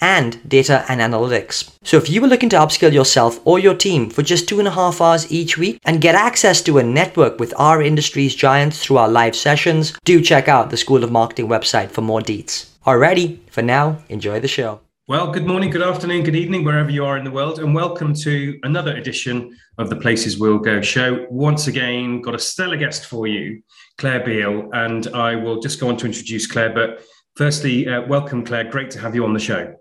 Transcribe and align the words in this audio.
and 0.00 0.38
data 0.48 0.84
and 0.88 1.00
analytics. 1.00 1.70
So 1.82 1.96
if 1.96 2.10
you 2.10 2.20
were 2.20 2.28
looking 2.28 2.48
to 2.50 2.56
upskill 2.56 2.92
yourself 2.92 3.40
or 3.44 3.58
your 3.58 3.74
team 3.74 4.10
for 4.10 4.22
just 4.22 4.48
two 4.48 4.58
and 4.58 4.68
a 4.68 4.72
half 4.72 5.00
hours 5.00 5.30
each 5.30 5.56
week 5.58 5.80
and 5.84 6.00
get 6.00 6.14
access 6.14 6.62
to 6.62 6.78
a 6.78 6.82
network 6.82 7.38
with 7.38 7.54
our 7.56 7.82
industry's 7.82 8.34
giants 8.34 8.82
through 8.82 8.98
our 8.98 9.08
live 9.08 9.36
sessions, 9.36 9.92
do 10.04 10.20
check 10.20 10.48
out 10.48 10.70
the 10.70 10.76
School 10.76 11.04
of 11.04 11.12
Marketing 11.12 11.48
website 11.48 11.90
for 11.90 12.02
more 12.02 12.20
deets. 12.20 12.66
Alrighty, 12.86 13.38
for 13.50 13.62
now, 13.62 14.02
enjoy 14.08 14.40
the 14.40 14.48
show. 14.48 14.80
Well, 15.08 15.32
good 15.32 15.46
morning, 15.46 15.70
good 15.70 15.80
afternoon, 15.80 16.22
good 16.22 16.36
evening, 16.36 16.64
wherever 16.64 16.90
you 16.90 17.02
are 17.02 17.16
in 17.16 17.24
the 17.24 17.30
world, 17.30 17.60
and 17.60 17.74
welcome 17.74 18.12
to 18.12 18.60
another 18.62 18.94
edition 18.94 19.56
of 19.78 19.88
the 19.88 19.96
Places 19.96 20.38
We'll 20.38 20.58
Go 20.58 20.82
show. 20.82 21.26
Once 21.30 21.66
again, 21.66 22.20
got 22.20 22.34
a 22.34 22.38
stellar 22.38 22.76
guest 22.76 23.06
for 23.06 23.26
you, 23.26 23.62
Claire 23.96 24.22
Beale, 24.22 24.68
and 24.74 25.06
I 25.08 25.34
will 25.34 25.60
just 25.60 25.80
go 25.80 25.88
on 25.88 25.96
to 25.96 26.06
introduce 26.06 26.46
Claire. 26.46 26.74
But 26.74 27.02
firstly, 27.36 27.88
uh, 27.88 28.06
welcome, 28.06 28.44
Claire. 28.44 28.64
Great 28.64 28.90
to 28.90 28.98
have 28.98 29.14
you 29.14 29.24
on 29.24 29.32
the 29.32 29.40
show. 29.40 29.74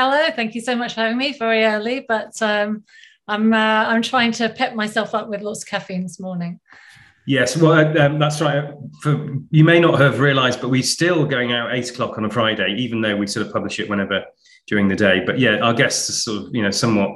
Hello, 0.00 0.30
thank 0.30 0.54
you 0.54 0.60
so 0.60 0.76
much 0.76 0.94
for 0.94 1.00
having 1.00 1.18
me 1.18 1.36
very 1.36 1.64
early, 1.64 2.04
but 2.06 2.40
um, 2.40 2.84
I'm 3.26 3.52
uh, 3.52 3.56
I'm 3.56 4.00
trying 4.00 4.30
to 4.30 4.48
pep 4.48 4.76
myself 4.76 5.12
up 5.12 5.28
with 5.28 5.40
lots 5.40 5.64
of 5.64 5.68
caffeine 5.68 6.04
this 6.04 6.20
morning. 6.20 6.60
Yes, 7.26 7.56
well, 7.56 7.72
uh, 7.72 8.06
um, 8.06 8.20
that's 8.20 8.40
right. 8.40 8.72
For, 9.02 9.28
you 9.50 9.64
may 9.64 9.80
not 9.80 10.00
have 10.00 10.20
realised, 10.20 10.60
but 10.60 10.68
we're 10.68 10.84
still 10.84 11.26
going 11.26 11.52
out 11.52 11.74
eight 11.74 11.90
o'clock 11.90 12.16
on 12.16 12.24
a 12.24 12.30
Friday, 12.30 12.76
even 12.78 13.00
though 13.00 13.16
we 13.16 13.26
sort 13.26 13.44
of 13.44 13.52
publish 13.52 13.80
it 13.80 13.90
whenever 13.90 14.22
during 14.68 14.86
the 14.86 14.94
day. 14.94 15.20
But 15.26 15.40
yeah, 15.40 15.56
our 15.56 15.74
guests 15.74 16.08
are 16.08 16.12
sort 16.12 16.46
of 16.46 16.54
you 16.54 16.62
know 16.62 16.70
somewhat 16.70 17.10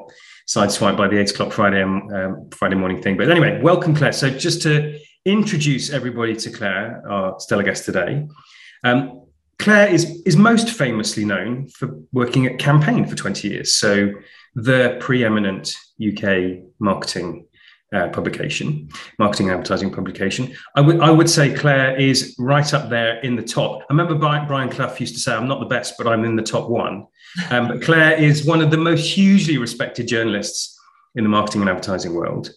sideswiped 0.48 0.96
by 0.96 1.06
the 1.06 1.20
eight 1.20 1.30
o'clock 1.30 1.52
Friday 1.52 1.84
um, 1.84 2.50
Friday 2.50 2.74
morning 2.74 3.00
thing. 3.00 3.16
But 3.16 3.30
anyway, 3.30 3.60
welcome, 3.62 3.94
Claire. 3.94 4.10
So 4.10 4.28
just 4.28 4.60
to 4.62 4.98
introduce 5.24 5.90
everybody 5.90 6.34
to 6.34 6.50
Claire, 6.50 7.00
our 7.08 7.38
stellar 7.38 7.62
guest 7.62 7.84
today. 7.84 8.26
Um, 8.82 9.21
Claire 9.62 9.88
is, 9.88 10.20
is 10.26 10.36
most 10.36 10.70
famously 10.70 11.24
known 11.24 11.68
for 11.68 11.96
working 12.12 12.46
at 12.46 12.58
Campaign 12.58 13.06
for 13.06 13.14
20 13.14 13.48
years. 13.48 13.74
So, 13.74 14.10
the 14.54 14.98
preeminent 15.00 15.74
UK 16.06 16.64
marketing 16.78 17.46
uh, 17.92 18.08
publication, 18.08 18.88
marketing 19.18 19.50
advertising 19.50 19.90
publication. 19.92 20.54
I 20.74 20.80
would 20.80 21.00
I 21.00 21.10
would 21.10 21.28
say 21.28 21.54
Claire 21.54 21.98
is 21.98 22.34
right 22.38 22.72
up 22.74 22.90
there 22.90 23.18
in 23.20 23.36
the 23.36 23.42
top. 23.42 23.82
I 23.82 23.84
remember 23.92 24.14
Brian 24.14 24.70
Clough 24.70 24.96
used 24.98 25.14
to 25.14 25.20
say, 25.20 25.32
"I'm 25.32 25.48
not 25.48 25.60
the 25.60 25.66
best, 25.66 25.94
but 25.96 26.06
I'm 26.06 26.24
in 26.24 26.36
the 26.36 26.42
top 26.42 26.68
one." 26.68 27.06
Um, 27.50 27.68
but 27.68 27.82
Claire 27.82 28.12
is 28.18 28.44
one 28.44 28.60
of 28.60 28.70
the 28.70 28.78
most 28.78 29.06
hugely 29.06 29.58
respected 29.58 30.08
journalists 30.08 30.78
in 31.14 31.24
the 31.24 31.30
marketing 31.30 31.60
and 31.60 31.70
advertising 31.70 32.14
world. 32.14 32.50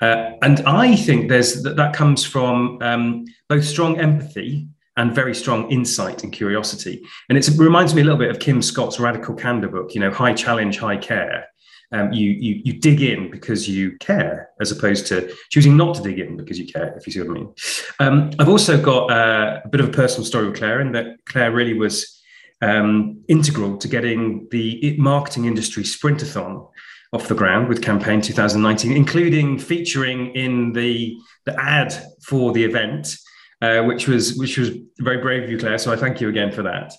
Uh, 0.00 0.32
and 0.42 0.60
I 0.60 0.96
think 0.96 1.28
there's 1.28 1.62
that, 1.62 1.76
that 1.76 1.94
comes 1.94 2.24
from 2.24 2.78
um, 2.82 3.24
both 3.48 3.64
strong 3.64 3.98
empathy 3.98 4.68
and 4.98 5.14
very 5.14 5.34
strong 5.34 5.70
insight 5.70 6.24
and 6.24 6.32
curiosity. 6.32 7.06
And 7.28 7.38
it 7.38 7.48
reminds 7.56 7.94
me 7.94 8.02
a 8.02 8.04
little 8.04 8.18
bit 8.18 8.30
of 8.30 8.40
Kim 8.40 8.60
Scott's 8.60 8.98
Radical 8.98 9.34
Candor 9.34 9.68
book, 9.68 9.94
you 9.94 10.00
know, 10.00 10.10
high 10.10 10.34
challenge, 10.34 10.78
high 10.78 10.96
care. 10.96 11.46
Um, 11.90 12.12
you, 12.12 12.30
you, 12.32 12.60
you 12.64 12.72
dig 12.74 13.00
in 13.00 13.30
because 13.30 13.66
you 13.66 13.96
care, 13.98 14.50
as 14.60 14.72
opposed 14.72 15.06
to 15.06 15.32
choosing 15.50 15.76
not 15.76 15.94
to 15.94 16.02
dig 16.02 16.18
in 16.18 16.36
because 16.36 16.58
you 16.58 16.66
care, 16.66 16.94
if 16.98 17.06
you 17.06 17.12
see 17.12 17.20
what 17.20 17.30
I 17.30 17.32
mean. 17.32 17.54
Um, 18.00 18.30
I've 18.38 18.48
also 18.48 18.78
got 18.78 19.10
uh, 19.10 19.60
a 19.64 19.68
bit 19.68 19.80
of 19.80 19.88
a 19.88 19.92
personal 19.92 20.26
story 20.26 20.48
with 20.48 20.58
Claire, 20.58 20.80
in 20.80 20.92
that 20.92 21.24
Claire 21.24 21.52
really 21.52 21.72
was 21.72 22.20
um, 22.60 23.22
integral 23.28 23.78
to 23.78 23.88
getting 23.88 24.48
the 24.50 24.96
marketing 24.98 25.46
industry 25.46 25.84
sprintathon 25.84 26.68
off 27.14 27.28
the 27.28 27.34
ground 27.34 27.68
with 27.68 27.80
campaign 27.82 28.20
2019, 28.20 28.94
including 28.94 29.58
featuring 29.58 30.34
in 30.34 30.72
the, 30.72 31.16
the 31.46 31.58
ad 31.58 31.94
for 32.20 32.52
the 32.52 32.64
event 32.64 33.16
uh, 33.62 33.82
which 33.82 34.08
was 34.08 34.36
which 34.36 34.58
was 34.58 34.70
very 34.98 35.18
brave 35.18 35.44
of 35.44 35.50
you, 35.50 35.58
Claire. 35.58 35.78
So 35.78 35.92
I 35.92 35.96
thank 35.96 36.20
you 36.20 36.28
again 36.28 36.52
for 36.52 36.62
that. 36.62 36.92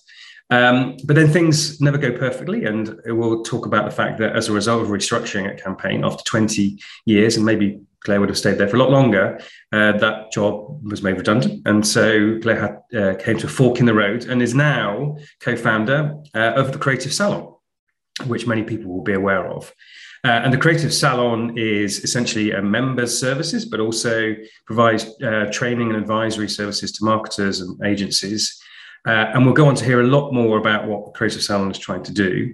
Um, 0.51 0.97
but 1.05 1.15
then 1.15 1.27
things 1.27 1.79
never 1.79 1.97
go 1.97 2.11
perfectly, 2.11 2.65
and 2.65 2.99
we'll 3.05 3.43
talk 3.43 3.65
about 3.65 3.85
the 3.85 3.95
fact 3.95 4.17
that 4.19 4.35
as 4.35 4.49
a 4.49 4.53
result 4.53 4.81
of 4.81 4.87
restructuring 4.87 5.47
at 5.47 5.63
campaign 5.63 6.03
after 6.03 6.23
20 6.23 6.79
years, 7.05 7.35
and 7.35 7.45
maybe 7.45 7.79
Claire 8.03 8.19
would 8.19 8.29
have 8.29 8.37
stayed 8.37 8.57
there 8.57 8.67
for 8.67 8.77
a 8.77 8.79
lot 8.79 8.89
longer, 8.89 9.39
uh, 9.71 9.91
that 9.99 10.31
job 10.31 10.83
was 10.83 11.03
made 11.03 11.17
redundant, 11.17 11.61
and 11.67 11.85
so 11.85 12.39
Claire 12.41 12.59
had, 12.59 12.99
uh, 12.99 13.15
came 13.15 13.37
to 13.37 13.45
a 13.45 13.49
fork 13.49 13.79
in 13.79 13.85
the 13.85 13.93
road 13.93 14.25
and 14.25 14.41
is 14.41 14.55
now 14.55 15.17
co-founder 15.39 16.15
uh, 16.33 16.53
of 16.55 16.71
the 16.71 16.79
Creative 16.79 17.13
Salon, 17.13 17.53
which 18.25 18.47
many 18.47 18.63
people 18.63 18.91
will 18.91 19.03
be 19.03 19.13
aware 19.13 19.47
of. 19.47 19.71
Uh, 20.25 20.41
and 20.43 20.53
the 20.53 20.57
Creative 20.57 20.93
Salon 20.93 21.57
is 21.57 22.03
essentially 22.03 22.51
a 22.51 22.61
members 22.61 23.17
services, 23.17 23.65
but 23.65 23.79
also 23.79 24.35
provides 24.65 25.05
uh, 25.23 25.49
training 25.51 25.89
and 25.89 25.97
advisory 25.97 26.49
services 26.49 26.91
to 26.93 27.05
marketers 27.05 27.61
and 27.61 27.79
agencies. 27.85 28.61
Uh, 29.07 29.31
and 29.33 29.45
we'll 29.45 29.55
go 29.55 29.67
on 29.67 29.75
to 29.75 29.85
hear 29.85 30.01
a 30.01 30.07
lot 30.07 30.31
more 30.33 30.57
about 30.57 30.87
what 30.87 31.05
the 31.05 31.11
Creative 31.11 31.41
Salon 31.41 31.71
is 31.71 31.79
trying 31.79 32.03
to 32.03 32.13
do. 32.13 32.53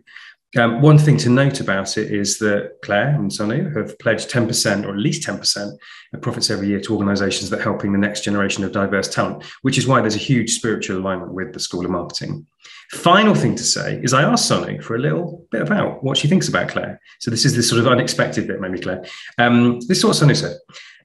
Um, 0.57 0.79
one 0.81 0.97
thing 0.97 1.17
to 1.17 1.29
note 1.29 1.59
about 1.59 1.97
it 1.97 2.11
is 2.11 2.37
that 2.39 2.77
Claire 2.81 3.09
and 3.09 3.29
Sonoo 3.29 3.75
have 3.75 3.97
pledged 3.99 4.29
10% 4.29 4.85
or 4.85 4.91
at 4.91 4.97
least 4.97 5.27
10% 5.27 5.71
of 6.13 6.21
profits 6.21 6.49
every 6.49 6.67
year 6.67 6.79
to 6.79 6.93
organizations 6.93 7.49
that 7.49 7.59
are 7.59 7.63
helping 7.63 7.91
the 7.91 7.97
next 7.97 8.23
generation 8.23 8.63
of 8.63 8.71
diverse 8.71 9.09
talent, 9.09 9.43
which 9.63 9.77
is 9.77 9.85
why 9.85 9.99
there's 9.99 10.15
a 10.15 10.19
huge 10.19 10.51
spiritual 10.51 10.99
alignment 10.99 11.33
with 11.33 11.51
the 11.51 11.59
School 11.59 11.83
of 11.83 11.91
Marketing. 11.91 12.45
Final 12.91 13.35
thing 13.35 13.56
to 13.56 13.63
say 13.63 14.00
is 14.03 14.13
I 14.13 14.23
asked 14.23 14.50
Sonoo 14.50 14.84
for 14.84 14.96
a 14.96 15.00
little 15.00 15.46
bit 15.51 15.62
about 15.62 16.03
what 16.03 16.18
she 16.18 16.28
thinks 16.28 16.47
about 16.47 16.69
Claire. 16.69 17.00
So 17.19 17.31
this 17.31 17.46
is 17.46 17.56
this 17.56 17.69
sort 17.69 17.79
of 17.81 17.88
unexpected 17.88 18.47
bit, 18.47 18.62
maybe 18.62 18.79
Claire. 18.79 19.06
Um, 19.38 19.79
this 19.88 20.00
is 20.00 20.06
what 20.06 20.16
Sonoo 20.16 20.35
said. 20.35 20.57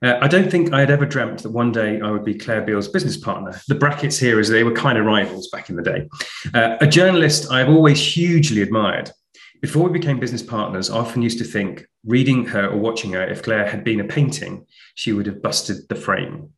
Uh, 0.02 0.18
I 0.20 0.28
don't 0.28 0.50
think 0.50 0.72
I 0.72 0.80
had 0.80 0.90
ever 0.90 1.04
dreamt 1.04 1.42
that 1.42 1.50
one 1.50 1.72
day 1.72 2.00
I 2.00 2.10
would 2.10 2.24
be 2.24 2.34
Claire 2.34 2.62
Beale's 2.62 2.88
business 2.88 3.16
partner. 3.16 3.60
The 3.68 3.74
brackets 3.74 4.18
here 4.18 4.40
is 4.40 4.48
they 4.48 4.64
were 4.64 4.72
kind 4.72 4.98
of 4.98 5.04
rivals 5.04 5.48
back 5.48 5.68
in 5.68 5.76
the 5.76 5.82
day. 5.82 6.08
Uh, 6.54 6.76
a 6.80 6.86
journalist 6.86 7.50
I've 7.50 7.68
always 7.68 8.00
hugely 8.00 8.62
admired. 8.62 9.10
Before 9.60 9.84
we 9.84 9.98
became 9.98 10.18
business 10.18 10.42
partners, 10.42 10.88
I 10.88 10.96
often 10.96 11.20
used 11.20 11.38
to 11.38 11.44
think, 11.44 11.86
reading 12.06 12.46
her 12.46 12.68
or 12.68 12.78
watching 12.78 13.12
her, 13.12 13.22
if 13.22 13.42
Claire 13.42 13.68
had 13.68 13.84
been 13.84 14.00
a 14.00 14.04
painting, 14.04 14.64
she 14.94 15.12
would 15.12 15.26
have 15.26 15.42
busted 15.42 15.86
the 15.90 15.96
frame. 15.96 16.50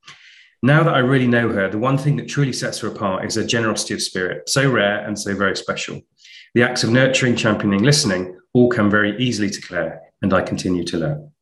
Now 0.64 0.84
that 0.84 0.94
I 0.94 0.98
really 0.98 1.26
know 1.26 1.48
her, 1.48 1.68
the 1.68 1.78
one 1.78 1.98
thing 1.98 2.16
that 2.16 2.28
truly 2.28 2.52
sets 2.52 2.78
her 2.80 2.88
apart 2.88 3.24
is 3.24 3.34
her 3.34 3.44
generosity 3.44 3.94
of 3.94 4.02
spirit, 4.02 4.48
so 4.48 4.70
rare 4.70 5.04
and 5.04 5.18
so 5.18 5.34
very 5.34 5.56
special. 5.56 6.00
The 6.54 6.62
acts 6.62 6.84
of 6.84 6.90
nurturing, 6.90 7.34
championing, 7.34 7.82
listening 7.82 8.38
all 8.52 8.68
come 8.68 8.90
very 8.90 9.18
easily 9.18 9.50
to 9.50 9.60
Claire, 9.60 10.00
and 10.20 10.32
I 10.32 10.42
continue 10.42 10.84
to 10.84 10.98
learn. 10.98 11.32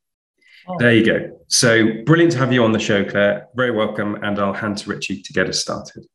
Oh. 0.69 0.77
There 0.79 0.95
you 0.95 1.05
go. 1.05 1.41
So 1.49 2.03
brilliant 2.05 2.33
to 2.33 2.39
have 2.39 2.53
you 2.53 2.65
on 2.65 2.73
the 2.73 2.79
show, 2.79 3.05
Claire. 3.05 3.49
Very 3.55 3.73
welcome. 3.73 4.15
And 4.23 4.39
I'll 4.39 4.53
hand 4.53 4.79
to 4.79 4.91
Richie 4.91 5.21
to 5.23 5.33
get 5.33 5.49
us 5.49 5.61
started. 5.61 6.07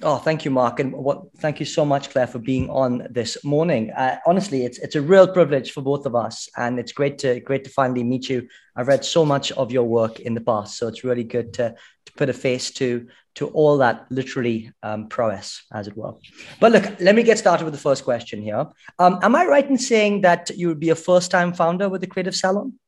Oh, 0.00 0.16
thank 0.16 0.44
you, 0.44 0.50
Mark, 0.50 0.80
and 0.80 0.92
what? 0.92 1.22
Thank 1.36 1.60
you 1.60 1.66
so 1.66 1.84
much, 1.84 2.08
Claire, 2.08 2.26
for 2.26 2.38
being 2.38 2.70
on 2.70 3.06
this 3.10 3.44
morning. 3.44 3.90
Uh, 3.90 4.16
honestly, 4.26 4.64
it's 4.64 4.78
it's 4.78 4.96
a 4.96 5.02
real 5.02 5.28
privilege 5.28 5.72
for 5.72 5.82
both 5.82 6.06
of 6.06 6.14
us, 6.14 6.48
and 6.56 6.78
it's 6.78 6.92
great 6.92 7.18
to 7.18 7.40
great 7.40 7.64
to 7.64 7.70
finally 7.70 8.02
meet 8.02 8.28
you. 8.30 8.48
I've 8.74 8.88
read 8.88 9.04
so 9.04 9.26
much 9.26 9.52
of 9.52 9.70
your 9.70 9.84
work 9.84 10.18
in 10.18 10.32
the 10.32 10.40
past, 10.40 10.78
so 10.78 10.88
it's 10.88 11.04
really 11.04 11.24
good 11.24 11.52
to 11.54 11.74
to 12.06 12.12
put 12.16 12.30
a 12.30 12.32
face 12.32 12.70
to 12.72 13.06
to 13.34 13.48
all 13.48 13.78
that 13.78 14.06
literary 14.10 14.72
um, 14.82 15.08
prowess, 15.08 15.62
as 15.72 15.88
it 15.88 15.96
were. 15.96 16.14
But 16.58 16.72
look, 16.72 16.84
let 16.98 17.14
me 17.14 17.22
get 17.22 17.38
started 17.38 17.64
with 17.64 17.74
the 17.74 17.80
first 17.80 18.02
question 18.02 18.40
here. 18.40 18.66
Um, 18.98 19.18
am 19.22 19.36
I 19.36 19.44
right 19.44 19.68
in 19.68 19.78
saying 19.78 20.22
that 20.22 20.50
you 20.56 20.68
would 20.68 20.80
be 20.80 20.90
a 20.90 20.96
first 20.96 21.30
time 21.30 21.52
founder 21.52 21.90
with 21.90 22.00
the 22.00 22.06
Creative 22.06 22.34
Salon? 22.34 22.78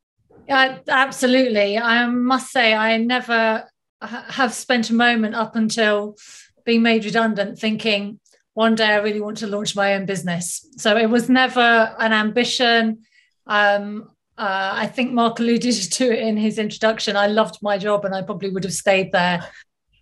Yeah, 0.47 0.79
absolutely. 0.87 1.77
I 1.77 2.07
must 2.07 2.51
say, 2.51 2.73
I 2.73 2.97
never 2.97 3.67
have 4.01 4.53
spent 4.53 4.89
a 4.89 4.93
moment 4.93 5.35
up 5.35 5.55
until 5.55 6.17
being 6.65 6.81
made 6.81 7.05
redundant 7.05 7.59
thinking 7.59 8.19
one 8.55 8.73
day 8.73 8.85
I 8.85 9.01
really 9.01 9.21
want 9.21 9.37
to 9.37 9.47
launch 9.47 9.75
my 9.75 9.93
own 9.93 10.05
business. 10.05 10.65
So 10.77 10.97
it 10.97 11.09
was 11.09 11.29
never 11.29 11.93
an 11.99 12.13
ambition. 12.13 13.03
Um, 13.45 14.09
uh, 14.37 14.71
I 14.73 14.87
think 14.87 15.11
Mark 15.11 15.39
alluded 15.39 15.73
to 15.91 16.11
it 16.11 16.19
in 16.19 16.37
his 16.37 16.57
introduction. 16.57 17.15
I 17.15 17.27
loved 17.27 17.59
my 17.61 17.77
job 17.77 18.05
and 18.05 18.15
I 18.15 18.21
probably 18.21 18.49
would 18.49 18.63
have 18.63 18.73
stayed 18.73 19.11
there 19.11 19.45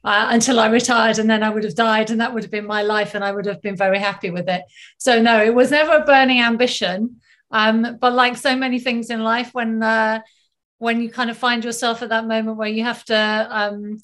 uh, 0.03 0.27
until 0.29 0.59
I 0.59 0.67
retired 0.67 1.17
and 1.17 1.29
then 1.29 1.41
I 1.41 1.49
would 1.49 1.63
have 1.63 1.75
died 1.75 2.11
and 2.11 2.21
that 2.21 2.33
would 2.33 2.43
have 2.43 2.51
been 2.51 2.67
my 2.67 2.83
life 2.83 3.15
and 3.15 3.23
I 3.23 3.31
would 3.31 3.47
have 3.47 3.61
been 3.61 3.75
very 3.75 3.99
happy 3.99 4.29
with 4.29 4.47
it. 4.47 4.63
So, 4.99 5.19
no, 5.19 5.43
it 5.43 5.55
was 5.55 5.71
never 5.71 5.97
a 5.97 6.05
burning 6.05 6.39
ambition. 6.39 7.17
Um, 7.49 7.97
but 7.99 8.13
like 8.13 8.37
so 8.37 8.55
many 8.55 8.79
things 8.79 9.09
in 9.09 9.23
life, 9.23 9.49
when 9.53 9.81
uh, 9.81 10.21
when 10.79 11.01
you 11.01 11.09
kind 11.09 11.29
of 11.29 11.37
find 11.37 11.63
yourself 11.63 12.01
at 12.01 12.09
that 12.09 12.27
moment 12.27 12.57
where 12.57 12.67
you 12.67 12.83
have 12.83 13.05
to 13.05 13.47
um, 13.49 13.99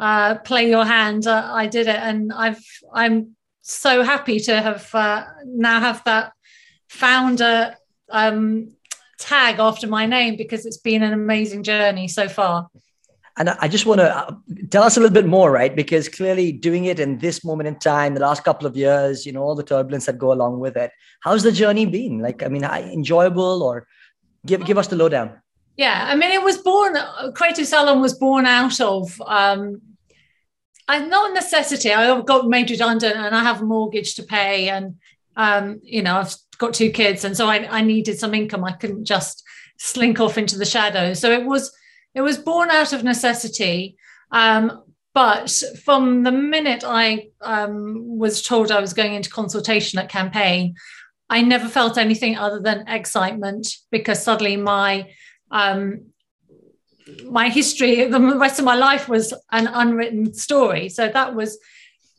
uh, 0.00 0.36
play 0.38 0.68
your 0.68 0.84
hand. 0.84 1.26
Uh, 1.26 1.50
I 1.52 1.66
did 1.66 1.86
it, 1.86 1.96
and 1.96 2.32
I've 2.32 2.64
I'm 2.92 3.36
so 3.60 4.02
happy 4.02 4.40
to 4.40 4.60
have 4.60 4.92
uh, 4.94 5.24
now 5.44 5.78
have 5.78 6.02
that 6.04 6.32
founder 6.88 7.76
um, 8.10 8.74
tag 9.18 9.60
after 9.60 9.86
my 9.86 10.06
name 10.06 10.36
because 10.36 10.66
it's 10.66 10.78
been 10.78 11.02
an 11.02 11.12
amazing 11.12 11.62
journey 11.62 12.08
so 12.08 12.28
far. 12.28 12.68
And 13.36 13.48
I 13.48 13.68
just 13.68 13.86
want 13.86 14.00
to 14.00 14.14
uh, 14.14 14.34
tell 14.70 14.82
us 14.82 14.96
a 14.96 15.00
little 15.00 15.14
bit 15.14 15.26
more, 15.26 15.50
right? 15.50 15.74
Because 15.74 16.08
clearly 16.08 16.52
doing 16.52 16.86
it 16.86 16.98
in 16.98 17.18
this 17.18 17.44
moment 17.44 17.68
in 17.68 17.78
time, 17.78 18.14
the 18.14 18.20
last 18.20 18.44
couple 18.44 18.66
of 18.66 18.76
years, 18.76 19.24
you 19.24 19.32
know, 19.32 19.42
all 19.42 19.54
the 19.54 19.62
turbulence 19.62 20.06
that 20.06 20.18
go 20.18 20.32
along 20.32 20.58
with 20.58 20.76
it. 20.76 20.90
How's 21.22 21.42
the 21.42 21.52
journey 21.52 21.86
been? 21.86 22.18
Like, 22.18 22.42
I 22.42 22.48
mean, 22.48 22.64
enjoyable 22.64 23.62
or 23.62 23.86
give, 24.44 24.64
give 24.66 24.76
us 24.76 24.88
the 24.88 24.96
lowdown. 24.96 25.40
Yeah, 25.76 26.06
I 26.08 26.16
mean, 26.16 26.32
it 26.32 26.42
was 26.42 26.58
born, 26.58 26.96
Creative 27.34 27.66
Salon 27.66 28.02
was 28.02 28.14
born 28.14 28.44
out 28.44 28.78
of, 28.80 29.18
um, 29.24 29.80
I, 30.90 30.98
not 31.06 31.32
necessity. 31.32 31.92
I 31.92 32.20
got 32.22 32.48
made 32.48 32.68
redundant 32.68 33.16
and 33.16 33.34
I 33.34 33.44
have 33.44 33.62
a 33.62 33.64
mortgage 33.64 34.16
to 34.16 34.24
pay. 34.24 34.68
And, 34.68 34.96
um, 35.36 35.80
you 35.84 36.02
know, 36.02 36.16
I've 36.16 36.34
got 36.58 36.74
two 36.74 36.90
kids. 36.90 37.24
And 37.24 37.36
so 37.36 37.46
I, 37.46 37.78
I 37.78 37.80
needed 37.80 38.18
some 38.18 38.34
income. 38.34 38.64
I 38.64 38.72
couldn't 38.72 39.04
just 39.04 39.44
slink 39.78 40.18
off 40.18 40.36
into 40.36 40.58
the 40.58 40.64
shadows. 40.64 41.20
So 41.20 41.30
it 41.30 41.46
was, 41.46 41.72
it 42.14 42.22
was 42.22 42.38
born 42.38 42.70
out 42.70 42.92
of 42.92 43.04
necessity. 43.04 43.96
Um, 44.32 44.82
but 45.14 45.50
from 45.84 46.24
the 46.24 46.32
minute 46.32 46.82
I 46.84 47.28
um, 47.40 48.18
was 48.18 48.42
told 48.42 48.72
I 48.72 48.80
was 48.80 48.92
going 48.92 49.14
into 49.14 49.30
consultation 49.30 50.00
at 50.00 50.08
campaign, 50.08 50.74
I 51.28 51.42
never 51.42 51.68
felt 51.68 51.98
anything 51.98 52.36
other 52.36 52.58
than 52.58 52.88
excitement 52.88 53.68
because 53.92 54.22
suddenly 54.22 54.56
my 54.56 55.08
um, 55.52 56.09
my 57.24 57.48
history, 57.48 58.04
the 58.04 58.20
rest 58.36 58.58
of 58.58 58.64
my 58.64 58.76
life 58.76 59.08
was 59.08 59.32
an 59.50 59.66
unwritten 59.66 60.32
story. 60.34 60.88
So 60.88 61.08
that 61.08 61.34
was 61.34 61.58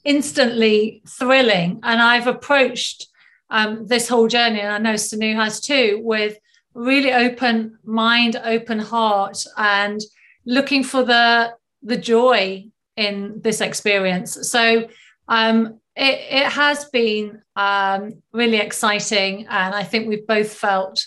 instantly 0.04 1.02
thrilling. 1.08 1.80
And 1.84 2.02
I've 2.02 2.28
approached 2.28 3.08
um, 3.50 3.86
this 3.88 4.08
whole 4.08 4.28
journey, 4.28 4.62
and 4.62 4.74
I 4.74 4.78
know 4.78 4.96
Sonoo 4.96 5.36
has 5.36 5.60
too, 5.60 6.00
with 6.04 6.38
really 6.74 7.14
open 7.14 7.78
mind, 7.84 8.38
open 8.44 8.80
heart, 8.80 9.46
and 9.58 10.02
looking 10.46 10.84
for 10.84 11.04
the 11.04 11.54
the 11.84 11.98
joy 11.98 12.68
in 12.96 13.42
this 13.42 13.62
experience. 13.62 14.50
So 14.50 14.88
um, 15.28 15.80
it, 15.96 16.20
it 16.30 16.46
has 16.46 16.86
been 16.86 17.42
um, 17.56 18.22
really 18.32 18.58
exciting, 18.58 19.48
and 19.50 19.76
I 19.76 19.84
think 19.84 20.08
we've 20.08 20.28
both 20.28 20.54
felt 20.54 21.06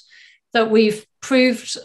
that 0.52 0.70
we've 0.70 1.06
proved 1.20 1.78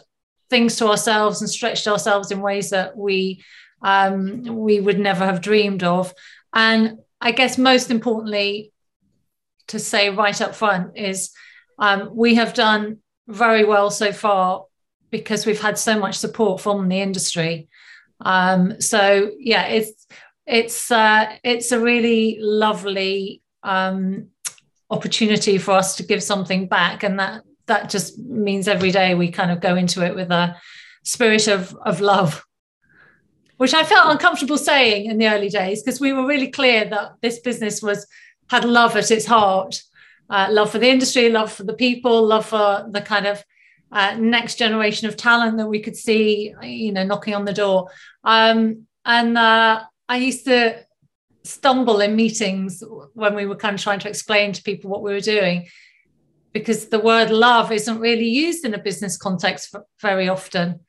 things 0.49 0.75
to 0.77 0.87
ourselves 0.87 1.41
and 1.41 1.49
stretched 1.49 1.87
ourselves 1.87 2.31
in 2.31 2.41
ways 2.41 2.69
that 2.71 2.97
we 2.97 3.43
um, 3.81 4.43
we 4.43 4.79
would 4.79 4.99
never 4.99 5.25
have 5.25 5.41
dreamed 5.41 5.83
of. 5.83 6.13
And 6.53 6.99
I 7.21 7.31
guess 7.31 7.57
most 7.57 7.91
importantly, 7.91 8.71
to 9.67 9.79
say 9.79 10.09
right 10.09 10.41
up 10.41 10.55
front 10.55 10.97
is 10.97 11.31
um, 11.77 12.09
we 12.13 12.35
have 12.35 12.53
done 12.53 12.97
very 13.27 13.63
well 13.63 13.89
so 13.91 14.11
far 14.11 14.65
because 15.11 15.45
we've 15.45 15.61
had 15.61 15.77
so 15.77 15.97
much 15.97 16.15
support 16.15 16.61
from 16.61 16.87
the 16.89 17.01
industry. 17.01 17.69
Um, 18.21 18.81
so 18.81 19.31
yeah, 19.39 19.67
it's 19.67 20.07
it's 20.45 20.91
uh, 20.91 21.35
it's 21.43 21.71
a 21.71 21.79
really 21.79 22.37
lovely 22.39 23.41
um, 23.63 24.27
opportunity 24.89 25.57
for 25.57 25.71
us 25.71 25.95
to 25.97 26.03
give 26.03 26.23
something 26.23 26.67
back, 26.67 27.03
and 27.03 27.19
that 27.19 27.43
that 27.69 27.89
just 27.89 28.19
means 28.19 28.67
every 28.67 28.91
day 28.91 29.15
we 29.15 29.31
kind 29.31 29.49
of 29.49 29.61
go 29.61 29.75
into 29.75 30.05
it 30.05 30.13
with 30.13 30.29
a 30.29 30.55
spirit 31.03 31.47
of 31.47 31.75
of 31.85 32.01
love 32.01 32.45
which 33.59 33.73
I 33.73 33.83
felt 33.83 34.09
uncomfortable 34.09 34.57
saying 34.57 35.07
in 35.07 35.17
the 35.17 35.27
early 35.27 35.49
days 35.49 35.83
because 35.83 35.99
we 35.99 36.13
were 36.13 36.25
really 36.25 36.49
clear 36.49 36.85
that 36.85 37.15
this 37.21 37.39
business 37.39 37.81
was 37.81 38.07
had 38.49 38.63
love 38.63 38.95
at 38.95 39.11
its 39.11 39.25
heart, 39.25 39.83
uh, 40.29 40.47
love 40.49 40.71
for 40.71 40.79
the 40.79 40.89
industry, 40.89 41.29
love 41.29 41.51
for 41.51 41.63
the 41.63 41.73
people, 41.73 42.25
love 42.25 42.45
for 42.45 42.87
the 42.89 43.01
kind 43.01 43.27
of 43.27 43.43
uh, 43.91 44.15
next 44.17 44.55
generation 44.55 45.09
of 45.09 45.17
talent 45.17 45.57
that 45.57 45.67
we 45.67 45.81
could 45.81 45.97
see, 45.97 46.55
you 46.63 46.93
know, 46.93 47.03
knocking 47.03 47.35
on 47.35 47.43
the 47.43 47.53
door. 47.53 47.89
Um, 48.23 48.87
and 49.03 49.37
uh, 49.37 49.83
I 50.07 50.17
used 50.17 50.45
to 50.45 50.85
stumble 51.43 51.99
in 51.99 52.15
meetings 52.15 52.81
when 53.13 53.35
we 53.35 53.45
were 53.45 53.57
kind 53.57 53.75
of 53.75 53.81
trying 53.81 53.99
to 53.99 54.09
explain 54.09 54.53
to 54.53 54.63
people 54.63 54.89
what 54.89 55.03
we 55.03 55.11
were 55.11 55.19
doing 55.19 55.67
because 56.53 56.87
the 56.87 56.99
word 56.99 57.29
love 57.29 57.71
isn't 57.71 57.99
really 57.99 58.27
used 58.27 58.65
in 58.65 58.73
a 58.73 58.79
business 58.79 59.17
context 59.17 59.75
very 60.01 60.29
often. 60.29 60.81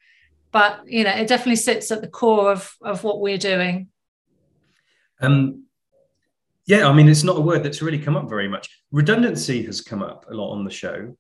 But 0.53 0.81
you 0.87 1.05
know 1.05 1.11
it 1.11 1.29
definitely 1.29 1.57
sits 1.57 1.91
at 1.91 2.01
the 2.01 2.09
core 2.09 2.53
of 2.53 2.75
of 2.83 3.05
what 3.05 3.21
we're 3.21 3.39
doing. 3.39 3.89
Um 5.21 5.65
yeah 6.67 6.87
i 6.87 6.93
mean 6.93 7.09
it's 7.09 7.25
not 7.25 7.39
a 7.39 7.41
word 7.41 7.63
that's 7.63 7.83
really 7.83 7.99
come 7.99 8.17
up 8.17 8.29
very 8.29 8.49
much. 8.49 8.69
Redundancy 8.91 9.63
has 9.65 9.81
come 9.81 10.03
up 10.03 10.27
a 10.31 10.35
lot 10.35 10.53
on 10.53 10.65
the 10.65 10.71
show. 10.71 11.17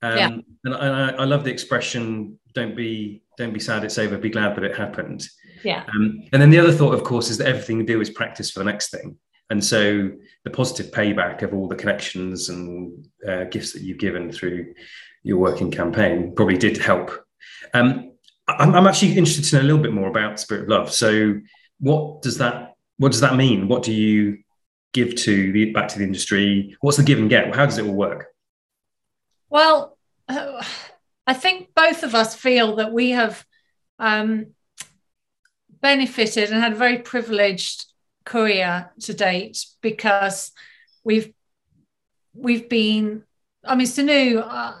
Um, 0.00 0.16
yeah. 0.16 0.30
and, 0.64 0.74
I, 0.74 1.10
I 1.10 1.24
love 1.24 1.42
the 1.42 1.50
expression 1.50 2.38
don't 2.54 2.76
be 2.76 3.22
don't 3.36 3.52
be 3.52 3.60
sad 3.60 3.82
it's 3.82 3.98
over 3.98 4.16
be 4.16 4.30
glad 4.30 4.54
that 4.56 4.64
it 4.64 4.76
happened. 4.76 5.26
Yeah. 5.64 5.84
Um, 5.92 6.22
and 6.32 6.40
then 6.40 6.50
the 6.50 6.58
other 6.58 6.72
thought 6.72 6.94
of 6.94 7.02
course 7.02 7.30
is 7.30 7.38
that 7.38 7.48
everything 7.48 7.78
we 7.78 7.84
do 7.84 8.00
is 8.00 8.10
practice 8.10 8.50
for 8.50 8.60
the 8.60 8.64
next 8.64 8.90
thing 8.90 9.16
and 9.50 9.64
so 9.64 10.10
the 10.44 10.50
positive 10.50 10.92
payback 10.92 11.42
of 11.42 11.54
all 11.54 11.68
the 11.68 11.76
connections 11.76 12.48
and 12.48 13.06
uh, 13.26 13.44
gifts 13.44 13.72
that 13.72 13.82
you've 13.82 13.98
given 13.98 14.30
through 14.30 14.74
your 15.22 15.38
working 15.38 15.70
campaign 15.70 16.34
probably 16.34 16.56
did 16.56 16.76
help. 16.76 17.10
Um, 17.74 18.12
I'm, 18.46 18.74
I'm, 18.74 18.86
actually 18.86 19.16
interested 19.16 19.44
to 19.44 19.56
know 19.56 19.62
a 19.62 19.68
little 19.68 19.82
bit 19.82 19.92
more 19.92 20.08
about 20.08 20.40
Spirit 20.40 20.64
of 20.64 20.68
Love. 20.68 20.92
So, 20.92 21.40
what 21.80 22.22
does 22.22 22.38
that 22.38 22.74
what 22.98 23.12
does 23.12 23.20
that 23.20 23.36
mean? 23.36 23.68
What 23.68 23.82
do 23.82 23.92
you 23.92 24.38
give 24.92 25.14
to 25.16 25.52
the 25.52 25.72
back 25.72 25.88
to 25.88 25.98
the 25.98 26.04
industry? 26.04 26.76
What's 26.80 26.96
the 26.96 27.02
give 27.02 27.18
and 27.18 27.30
get? 27.30 27.54
How 27.54 27.64
does 27.64 27.78
it 27.78 27.86
all 27.86 27.94
work? 27.94 28.26
Well, 29.48 29.96
I 30.28 31.34
think 31.34 31.74
both 31.74 32.02
of 32.02 32.14
us 32.14 32.34
feel 32.34 32.76
that 32.76 32.92
we 32.92 33.10
have 33.10 33.44
um, 33.98 34.48
benefited 35.80 36.50
and 36.50 36.60
had 36.60 36.72
a 36.72 36.76
very 36.76 36.98
privileged 36.98 37.84
career 38.28 38.90
to 39.00 39.14
date 39.14 39.64
because 39.80 40.52
we've 41.02 41.32
we've 42.34 42.68
been 42.68 43.24
i 43.64 43.74
mean 43.74 43.86
sonoo 43.86 44.44
uh, 44.46 44.74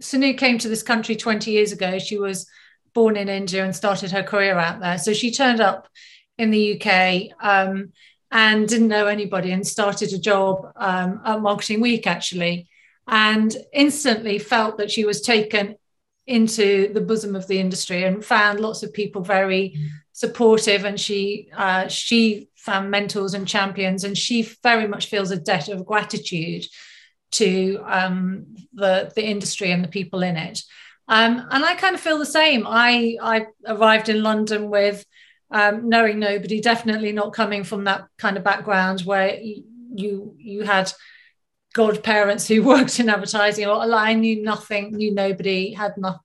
sonoo 0.00 0.38
came 0.38 0.58
to 0.58 0.68
this 0.68 0.82
country 0.82 1.16
20 1.16 1.50
years 1.50 1.72
ago. 1.72 1.98
She 1.98 2.18
was 2.18 2.46
born 2.94 3.16
in 3.16 3.28
india 3.28 3.64
and 3.64 3.74
started 3.74 4.10
her 4.12 4.22
career 4.22 4.56
out 4.66 4.80
there. 4.80 4.98
So 4.98 5.12
she 5.12 5.30
turned 5.32 5.60
up 5.60 5.88
in 6.38 6.50
the 6.50 6.64
uk 6.74 6.88
um, 7.50 7.92
and 8.30 8.68
didn't 8.68 8.94
know 8.94 9.06
anybody 9.06 9.50
and 9.52 9.66
started 9.66 10.12
a 10.12 10.18
job 10.30 10.54
um, 10.76 11.20
at 11.24 11.40
marketing 11.40 11.80
week 11.80 12.06
actually 12.06 12.68
and 13.08 13.56
instantly 13.72 14.38
felt 14.38 14.78
that 14.78 14.90
she 14.90 15.04
was 15.04 15.20
taken 15.20 15.76
into 16.28 16.92
the 16.92 17.00
bosom 17.00 17.34
of 17.34 17.48
the 17.48 17.58
industry 17.58 18.04
and 18.04 18.24
found 18.24 18.60
lots 18.60 18.82
of 18.82 18.92
people 18.92 19.22
very 19.22 19.74
supportive. 20.12 20.84
And 20.84 21.00
she 21.00 21.48
uh, 21.56 21.88
she 21.88 22.47
found 22.58 22.90
mentors 22.90 23.34
and 23.34 23.48
champions 23.48 24.04
and 24.04 24.18
she 24.18 24.42
very 24.62 24.86
much 24.86 25.06
feels 25.06 25.30
a 25.30 25.38
debt 25.38 25.68
of 25.68 25.86
gratitude 25.86 26.66
to 27.30 27.80
um, 27.84 28.46
the 28.72 29.12
the 29.14 29.24
industry 29.24 29.70
and 29.70 29.84
the 29.84 29.88
people 29.88 30.22
in 30.22 30.36
it. 30.36 30.62
Um, 31.08 31.46
and 31.50 31.64
I 31.64 31.74
kind 31.74 31.94
of 31.94 32.00
feel 32.00 32.18
the 32.18 32.26
same. 32.26 32.66
I 32.66 33.16
I 33.22 33.46
arrived 33.66 34.08
in 34.08 34.22
London 34.22 34.70
with 34.70 35.04
um, 35.50 35.88
knowing 35.88 36.18
nobody 36.18 36.60
definitely 36.60 37.12
not 37.12 37.32
coming 37.32 37.64
from 37.64 37.84
that 37.84 38.06
kind 38.18 38.36
of 38.36 38.44
background 38.44 39.02
where 39.02 39.38
you 39.40 40.34
you 40.38 40.62
had 40.62 40.92
godparents 41.74 42.48
who 42.48 42.62
worked 42.74 43.00
in 43.00 43.08
advertising. 43.08 43.66
Or 43.66 43.80
I 43.80 44.14
knew 44.14 44.42
nothing, 44.42 44.96
knew 44.96 45.14
nobody, 45.14 45.72
had 45.72 45.96
not 45.96 46.20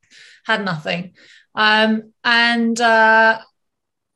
had 0.46 0.66
nothing. 0.66 1.14
Um, 1.56 2.14
and 2.24 2.80
uh, 2.82 3.40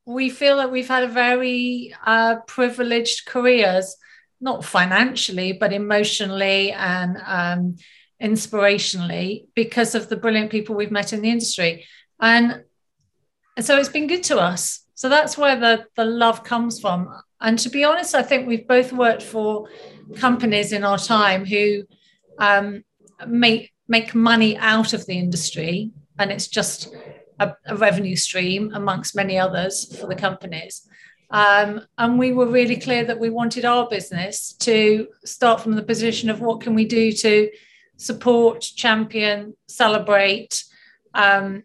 we 0.07 0.29
feel 0.29 0.55
that 0.57 0.71
we've 0.71 0.87
had 0.87 1.03
a 1.03 1.09
very 1.09 1.93
uh, 2.05 2.37
privileged 2.47 3.25
careers, 3.25 3.97
not 4.39 4.63
financially, 4.63 5.51
but 5.51 5.73
emotionally 5.73 6.71
and 6.71 7.17
um, 7.25 7.75
inspirationally 8.23 9.47
because 9.53 9.95
of 9.95 10.07
the 10.07 10.15
brilliant 10.15 10.49
people 10.49 10.75
we've 10.75 10.91
met 10.91 11.11
in 11.11 11.21
the 11.21 11.29
industry. 11.29 11.85
And, 12.21 12.63
so 13.59 13.77
it's 13.77 13.89
been 13.89 14.07
good 14.07 14.23
to 14.25 14.37
us. 14.37 14.85
So 14.93 15.09
that's 15.09 15.37
where 15.37 15.59
the, 15.59 15.85
the 15.95 16.05
love 16.05 16.43
comes 16.43 16.79
from. 16.79 17.13
And 17.41 17.59
to 17.59 17.69
be 17.69 17.83
honest, 17.83 18.15
I 18.15 18.23
think 18.23 18.47
we've 18.47 18.67
both 18.67 18.93
worked 18.93 19.23
for 19.23 19.67
companies 20.15 20.71
in 20.71 20.83
our 20.83 20.97
time 20.97 21.43
who 21.43 21.83
um, 22.39 22.83
make 23.25 23.73
make 23.87 24.13
money 24.13 24.57
out 24.57 24.93
of 24.93 25.05
the 25.05 25.17
industry, 25.17 25.91
and 26.19 26.31
it's 26.31 26.47
just 26.47 26.93
a, 27.39 27.53
a 27.65 27.75
revenue 27.75 28.15
stream 28.15 28.71
amongst 28.73 29.15
many 29.15 29.37
others 29.37 29.95
for 29.99 30.07
the 30.07 30.15
companies. 30.15 30.87
Um, 31.29 31.81
and 31.97 32.17
we 32.17 32.31
were 32.31 32.47
really 32.47 32.77
clear 32.77 33.03
that 33.03 33.19
we 33.19 33.29
wanted 33.29 33.65
our 33.65 33.87
business 33.87 34.53
to 34.59 35.07
start 35.25 35.61
from 35.61 35.73
the 35.73 35.83
position 35.83 36.29
of 36.29 36.39
what 36.39 36.61
can 36.61 36.73
we 36.73 36.85
do 36.85 37.11
to 37.11 37.49
support, 37.97 38.61
champion, 38.61 39.55
celebrate, 39.67 40.63
um, 41.13 41.63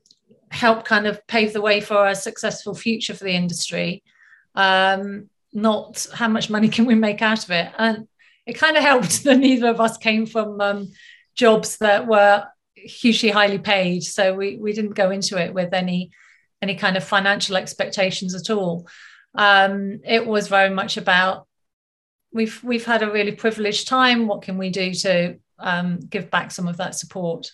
help 0.51 0.85
kind 0.85 1.07
of 1.07 1.25
pave 1.27 1.53
the 1.53 1.61
way 1.61 1.81
for 1.81 2.07
a 2.07 2.15
successful 2.15 2.75
future 2.75 3.15
for 3.15 3.25
the 3.25 3.37
industry. 3.37 4.03
Um, 4.55 5.31
not 5.53 6.07
how 6.13 6.29
much 6.29 6.51
money 6.51 6.69
can 6.69 6.87
we 6.87 6.95
make 6.95 7.23
out 7.23 7.45
of 7.45 7.51
it. 7.51 7.73
And 7.79 8.09
it 8.47 8.55
kind 8.55 8.77
of 8.77 8.83
helped 8.83 9.25
that 9.25 9.39
neither 9.39 9.69
of 9.69 9.81
us 9.81 9.97
came 9.97 10.27
from 10.27 10.61
um, 10.61 10.93
jobs 11.35 11.79
that 11.79 12.07
were 12.07 12.45
hugely 12.85 13.31
highly 13.31 13.59
paid. 13.59 14.03
So 14.03 14.35
we 14.35 14.57
we 14.57 14.73
didn't 14.73 14.95
go 14.95 15.11
into 15.11 15.39
it 15.39 15.55
with 15.55 15.73
any 15.73 16.11
any 16.61 16.77
kind 16.77 16.97
of 16.97 17.05
financial 17.05 17.57
expectations 17.57 18.35
at 18.35 18.51
all. 18.51 18.87
Um, 19.35 20.01
it 20.05 20.27
was 20.27 20.49
very 20.49 20.71
much 20.71 20.97
about 20.97 21.47
we've 22.33 22.63
we've 22.63 22.85
had 22.85 23.03
a 23.03 23.11
really 23.11 23.33
privileged 23.33 23.89
time. 23.89 24.27
What 24.27 24.43
can 24.43 24.59
we 24.59 24.71
do 24.71 24.93
to 24.95 25.39
um, 25.59 26.01
give 26.01 26.31
back 26.31 26.51
some 26.51 26.69
of 26.69 26.77
that 26.79 26.95
support? 26.95 27.53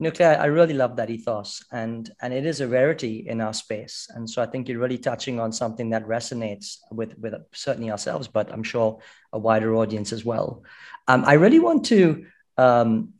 Nuclear, 0.00 0.36
I 0.40 0.46
really 0.46 0.74
love 0.74 0.96
that 0.96 1.08
ethos, 1.08 1.64
and 1.70 2.10
and 2.20 2.34
it 2.34 2.44
is 2.44 2.60
a 2.60 2.66
rarity 2.66 3.26
in 3.28 3.40
our 3.40 3.54
space. 3.54 4.08
And 4.14 4.28
so 4.28 4.42
I 4.42 4.46
think 4.46 4.68
you're 4.68 4.80
really 4.80 4.98
touching 4.98 5.38
on 5.38 5.52
something 5.52 5.90
that 5.90 6.04
resonates 6.06 6.78
with 6.90 7.16
with 7.18 7.34
certainly 7.52 7.90
ourselves, 7.90 8.26
but 8.26 8.52
I'm 8.52 8.64
sure 8.64 8.98
a 9.32 9.38
wider 9.38 9.74
audience 9.76 10.12
as 10.12 10.24
well. 10.24 10.64
Um, 11.06 11.24
I 11.24 11.34
really 11.34 11.60
want 11.60 11.84
to 11.86 12.26
um, 12.56 13.14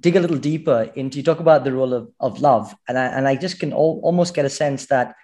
dig 0.00 0.16
a 0.16 0.20
little 0.20 0.38
deeper 0.38 0.90
into 0.94 1.18
you 1.18 1.22
talk 1.22 1.40
about 1.40 1.64
the 1.64 1.72
role 1.72 1.94
of, 1.94 2.10
of 2.20 2.40
love, 2.40 2.74
and 2.86 2.98
I 2.98 3.06
and 3.06 3.26
I 3.28 3.36
just 3.36 3.58
can 3.58 3.72
al- 3.72 4.00
almost 4.02 4.34
get 4.34 4.44
a 4.44 4.50
sense 4.50 4.86
that 4.86 5.14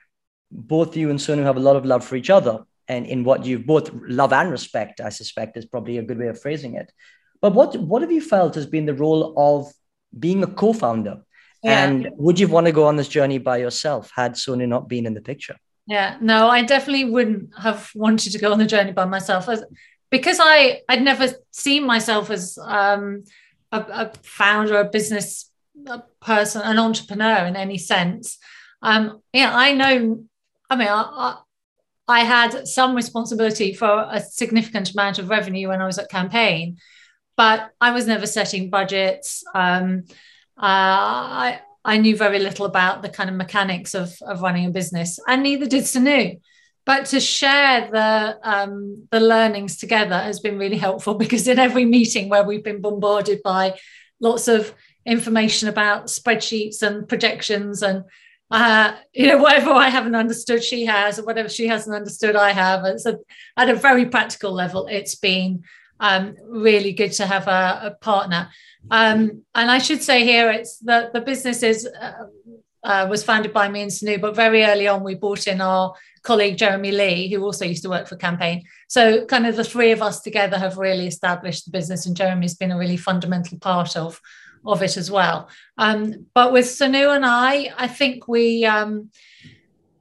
both 0.51 0.97
you 0.97 1.11
and 1.11 1.19
Sonoo 1.19 1.45
have 1.45 1.57
a 1.57 1.61
lot 1.61 1.77
of 1.77 1.85
love 1.85 2.05
for 2.05 2.17
each 2.17 2.31
other, 2.31 2.65
and 2.89 3.07
in 3.07 3.25
what 3.25 3.45
you 3.45 3.59
both 3.59 3.91
love 4.09 4.33
and 4.33 4.51
respect. 4.51 5.01
I 5.01 5.11
suspect 5.11 5.57
is 5.57 5.67
probably 5.67 5.99
a 5.99 6.03
good 6.03 6.19
way 6.19 6.29
of 6.29 6.41
phrasing 6.41 6.75
it. 6.75 6.93
But 7.41 7.55
what 7.55 7.77
what 7.77 8.03
have 8.03 8.13
you 8.13 8.21
felt 8.21 8.55
has 8.55 8.67
been 8.67 8.87
the 8.87 8.95
role 8.95 9.35
of 9.37 9.73
being 10.19 10.43
a 10.43 10.47
co-founder. 10.47 11.23
Yeah. 11.63 11.85
And 11.85 12.11
would 12.13 12.39
you 12.39 12.49
want 12.49 12.67
to 12.67 12.73
go 12.73 12.87
on 12.87 12.97
this 12.97 13.09
journey 13.09 13.39
by 13.39 13.59
yourself 13.59 14.11
had 14.15 14.35
Sonoo 14.35 14.69
not 14.69 14.89
been 14.89 15.07
in 15.07 15.15
the 15.15 15.21
picture? 15.21 15.57
Yeah, 15.87 16.17
no, 16.21 16.49
I 16.49 16.63
definitely 16.63 17.07
wouldn't 17.07 17.51
have 17.59 17.91
wanted 17.95 18.33
to 18.33 18.39
go 18.39 18.53
on 18.53 18.59
the 18.59 18.67
journey 18.67 18.93
by 18.93 19.05
myself 19.05 19.49
as, 19.49 19.65
because 20.11 20.39
I 20.41 20.83
I'd 20.89 21.03
never 21.03 21.29
seen 21.51 21.87
myself 21.87 22.31
as 22.31 22.59
um, 22.63 23.25
a, 23.75 23.87
a, 23.91 24.13
founder, 24.23 24.81
a 24.81 24.85
business 24.85 25.51
person, 26.21 26.63
an 26.63 26.79
entrepreneur 26.79 27.47
in 27.47 27.57
any 27.57 27.79
sense. 27.79 28.39
Um, 28.83 29.21
yeah, 29.33 29.55
I 29.55 29.73
know. 29.73 30.25
I 30.71 30.77
mean, 30.77 30.89
I, 30.89 31.39
I 32.07 32.21
had 32.21 32.69
some 32.69 32.95
responsibility 32.95 33.75
for 33.75 34.07
a 34.11 34.21
significant 34.21 34.93
amount 34.93 35.19
of 35.19 35.31
revenue 35.31 35.69
when 35.69 35.81
I 35.81 35.87
was 35.87 35.99
at 35.99 36.11
campaign, 36.11 36.79
but 37.37 37.71
I 37.81 37.93
was 37.93 38.07
never 38.07 38.27
setting 38.27 38.71
budgets. 38.71 39.43
Um, 39.55 40.05
uh, 40.57 40.63
I 40.63 41.61
I 41.85 41.99
knew 41.99 42.17
very 42.17 42.39
little 42.39 42.67
about 42.67 43.03
the 43.03 43.09
kind 43.09 43.29
of 43.29 43.37
mechanics 43.37 43.95
of 43.95 44.15
of 44.23 44.43
running 44.43 44.67
a 44.67 44.71
business, 44.71 45.19
and 45.27 45.43
neither 45.43 45.67
did 45.67 45.85
Sonoo. 45.85 46.41
But 46.87 47.07
to 47.07 47.21
share 47.21 47.89
the 47.91 48.39
um, 48.43 49.09
the 49.11 49.21
learnings 49.21 49.77
together 49.77 50.19
has 50.19 50.41
been 50.41 50.59
really 50.59 50.77
helpful 50.77 51.15
because 51.15 51.49
in 51.49 51.59
every 51.59 51.85
meeting 51.85 52.29
where 52.29 52.45
we've 52.45 52.65
been 52.65 52.81
bombarded 52.81 53.43
by 53.43 53.79
lots 54.21 54.49
of 54.49 54.75
information 55.07 55.69
about 55.69 56.07
spreadsheets 56.07 56.83
and 56.83 57.09
projections 57.09 57.83
and 57.83 58.05
uh, 58.51 58.95
you 59.13 59.27
know 59.27 59.39
whatever 59.39 59.71
I 59.71 59.89
haven't 59.89 60.15
understood 60.15 60.63
she 60.63 60.85
has 60.87 61.19
or 61.19 61.25
whatever 61.25 61.49
she 61.49 61.67
hasn't 61.67 61.97
understood 61.97 62.37
I 62.37 62.53
have. 62.53 62.85
It's 62.85 63.07
a, 63.07 63.19
at 63.57 63.71
a 63.71 63.75
very 63.75 64.07
practical 64.07 64.53
level, 64.53 64.87
it's 64.87 65.15
been 65.15 65.65
um, 66.01 66.37
really 66.47 66.93
good 66.93 67.13
to 67.13 67.27
have 67.27 67.49
a, 67.49 67.81
a 67.85 67.91
partner. 68.01 68.51
Um, 68.91 69.43
and 69.55 69.71
I 69.71 69.79
should 69.79 70.03
say 70.03 70.25
here, 70.25 70.51
it's 70.51 70.79
that 70.81 71.13
the 71.13 71.21
business 71.21 71.63
is 71.63 71.87
uh, 71.87 72.27
uh, 72.83 73.07
was 73.09 73.25
founded 73.25 73.53
by 73.53 73.69
me 73.69 73.83
and 73.83 73.91
Sonoo, 73.91 74.21
but 74.21 74.37
very 74.37 74.63
early 74.63 74.87
on 74.87 75.03
we 75.03 75.15
brought 75.15 75.47
in 75.47 75.61
our 75.61 75.95
colleague 76.25 76.57
Jeremy 76.57 76.91
Lee, 76.91 77.33
who 77.33 77.45
also 77.45 77.65
used 77.65 77.85
to 77.85 77.91
work 77.91 78.09
for 78.09 78.17
Campaign. 78.17 78.65
So 78.89 79.25
kind 79.27 79.47
of 79.47 79.57
the 79.57 79.65
three 79.65 79.93
of 79.93 80.03
us 80.03 80.21
together 80.21 80.59
have 80.59 80.79
really 80.79 81.07
established 81.07 81.67
the 81.67 81.71
business, 81.71 82.07
and 82.07 82.17
Jeremy's 82.17 82.57
been 82.57 82.73
a 82.73 82.79
really 82.79 82.97
fundamental 82.97 83.59
part 83.59 83.97
of 83.97 84.21
of 84.67 84.83
it 84.83 84.97
as 84.97 85.11
well. 85.11 85.49
Um, 85.77 86.27
but 86.35 86.53
with 86.53 86.65
Sonoo 86.65 87.15
and 87.15 87.25
I, 87.25 87.73
I 87.77 87.87
think 87.87 88.27
we 88.27 88.65
um, 88.65 89.11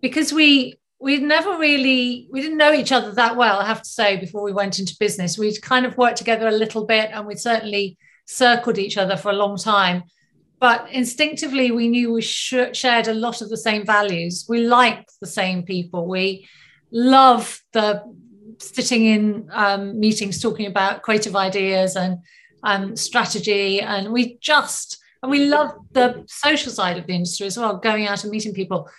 because 0.01 0.34
we 0.34 0.75
we'd 1.00 1.22
never 1.22 1.58
really 1.58 2.30
we 2.32 2.42
didn't 2.42 2.58
know 2.58 2.72
each 2.72 2.94
other 2.94 3.12
that 3.12 3.36
well 3.36 3.60
i 3.60 3.65
have 3.65 3.82
to 3.82 3.89
say 3.89 4.15
before 4.15 4.42
we 4.42 4.53
went 4.53 4.80
into 4.80 4.96
business 4.98 5.38
we'd 5.38 5.62
kind 5.62 5.86
of 5.86 5.98
worked 5.98 6.18
together 6.18 6.48
a 6.48 6.51
little 6.51 6.86
bit 6.86 7.10
and 7.12 7.27
we'd 7.27 7.39
certainly 7.39 7.98
circled 8.25 8.77
each 8.77 8.98
other 8.98 9.18
for 9.18 9.30
a 9.30 9.36
long 9.36 9.58
time 9.58 10.03
but 10.63 10.89
instinctively 10.91 11.72
we 11.72 11.89
knew 11.89 12.13
we 12.13 12.22
sh- 12.22 12.72
shared 12.72 13.10
a 13.10 13.13
lot 13.13 13.41
of 13.41 13.50
the 13.50 13.58
same 13.58 13.86
values. 13.86 14.46
We 14.48 14.65
liked 14.65 15.12
the 15.20 15.27
same 15.27 15.63
people. 15.63 16.08
We 16.08 16.48
love 16.89 17.60
the 17.74 18.01
sitting 18.60 19.05
in 19.05 19.50
um, 19.51 20.00
meetings 20.00 20.41
talking 20.41 20.67
about 20.67 21.01
creative 21.01 21.36
ideas 21.36 21.98
and 21.98 22.20
um, 22.63 22.96
strategy. 22.96 23.82
And 23.82 24.13
we 24.13 24.38
just 24.39 25.01
and 25.22 25.29
we 25.29 25.48
love 25.48 25.72
the 25.91 26.24
social 26.29 26.72
side 26.72 26.98
of 26.98 27.08
the 27.08 27.13
industry 27.13 27.48
as 27.48 27.58
well 27.58 27.75
going 27.75 28.08
out 28.08 28.24
and 28.24 28.32
meeting 28.32 28.53
people. 28.53 28.89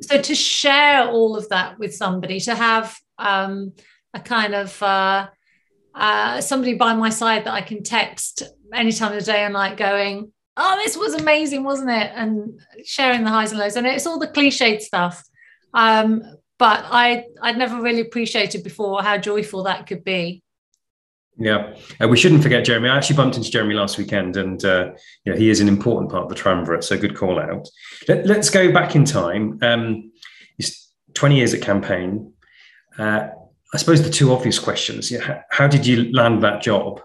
So 0.00 0.20
to 0.20 0.34
share 0.34 1.06
all 1.06 1.36
of 1.36 1.48
that 1.50 1.78
with 1.78 1.94
somebody 1.94 2.40
to 2.40 2.56
have 2.56 2.98
um, 3.20 3.74
a 4.12 4.18
kind 4.18 4.56
of 4.56 4.82
uh, 4.82 5.28
uh, 5.94 6.40
somebody 6.40 6.74
by 6.74 6.94
my 6.94 7.10
side 7.10 7.44
that 7.44 7.52
i 7.52 7.60
can 7.60 7.82
text 7.82 8.42
any 8.72 8.90
time 8.92 9.12
of 9.12 9.18
the 9.18 9.32
day 9.32 9.44
and 9.44 9.52
night 9.52 9.76
going 9.76 10.31
oh 10.56 10.80
this 10.84 10.96
was 10.96 11.14
amazing 11.14 11.64
wasn't 11.64 11.90
it 11.90 12.10
and 12.14 12.60
sharing 12.84 13.24
the 13.24 13.30
highs 13.30 13.52
and 13.52 13.60
lows 13.60 13.76
and 13.76 13.86
it's 13.86 14.06
all 14.06 14.18
the 14.18 14.28
cliched 14.28 14.80
stuff 14.80 15.24
um, 15.74 16.22
but 16.58 16.84
i 16.90 17.24
i'd 17.42 17.56
never 17.56 17.80
really 17.80 18.00
appreciated 18.00 18.62
before 18.62 19.02
how 19.02 19.16
joyful 19.16 19.62
that 19.62 19.86
could 19.86 20.04
be 20.04 20.42
yeah, 21.38 21.74
uh, 22.00 22.08
we 22.08 22.16
shouldn't 22.16 22.42
forget 22.42 22.64
Jeremy. 22.64 22.88
I 22.88 22.96
actually 22.96 23.16
bumped 23.16 23.36
into 23.36 23.50
Jeremy 23.50 23.74
last 23.74 23.96
weekend, 23.96 24.36
and 24.36 24.62
uh, 24.64 24.90
you 25.24 25.32
know, 25.32 25.38
he 25.38 25.48
is 25.48 25.60
an 25.60 25.68
important 25.68 26.10
part 26.10 26.24
of 26.24 26.28
the 26.28 26.34
triumvirate. 26.34 26.84
So 26.84 26.98
good 26.98 27.16
call 27.16 27.40
out. 27.40 27.68
Let, 28.06 28.28
us 28.30 28.50
go 28.50 28.70
back 28.70 28.94
in 28.94 29.04
time. 29.04 29.58
Um, 29.62 30.12
it's 30.58 30.92
20 31.14 31.36
years 31.36 31.54
at 31.54 31.62
campaign. 31.62 32.34
Uh, 32.98 33.28
I 33.72 33.76
suppose 33.78 34.02
the 34.02 34.10
two 34.10 34.30
obvious 34.32 34.58
questions: 34.58 35.10
yeah, 35.10 35.20
how, 35.20 35.40
how 35.50 35.66
did 35.66 35.86
you 35.86 36.12
land 36.12 36.42
that 36.42 36.60
job, 36.60 37.00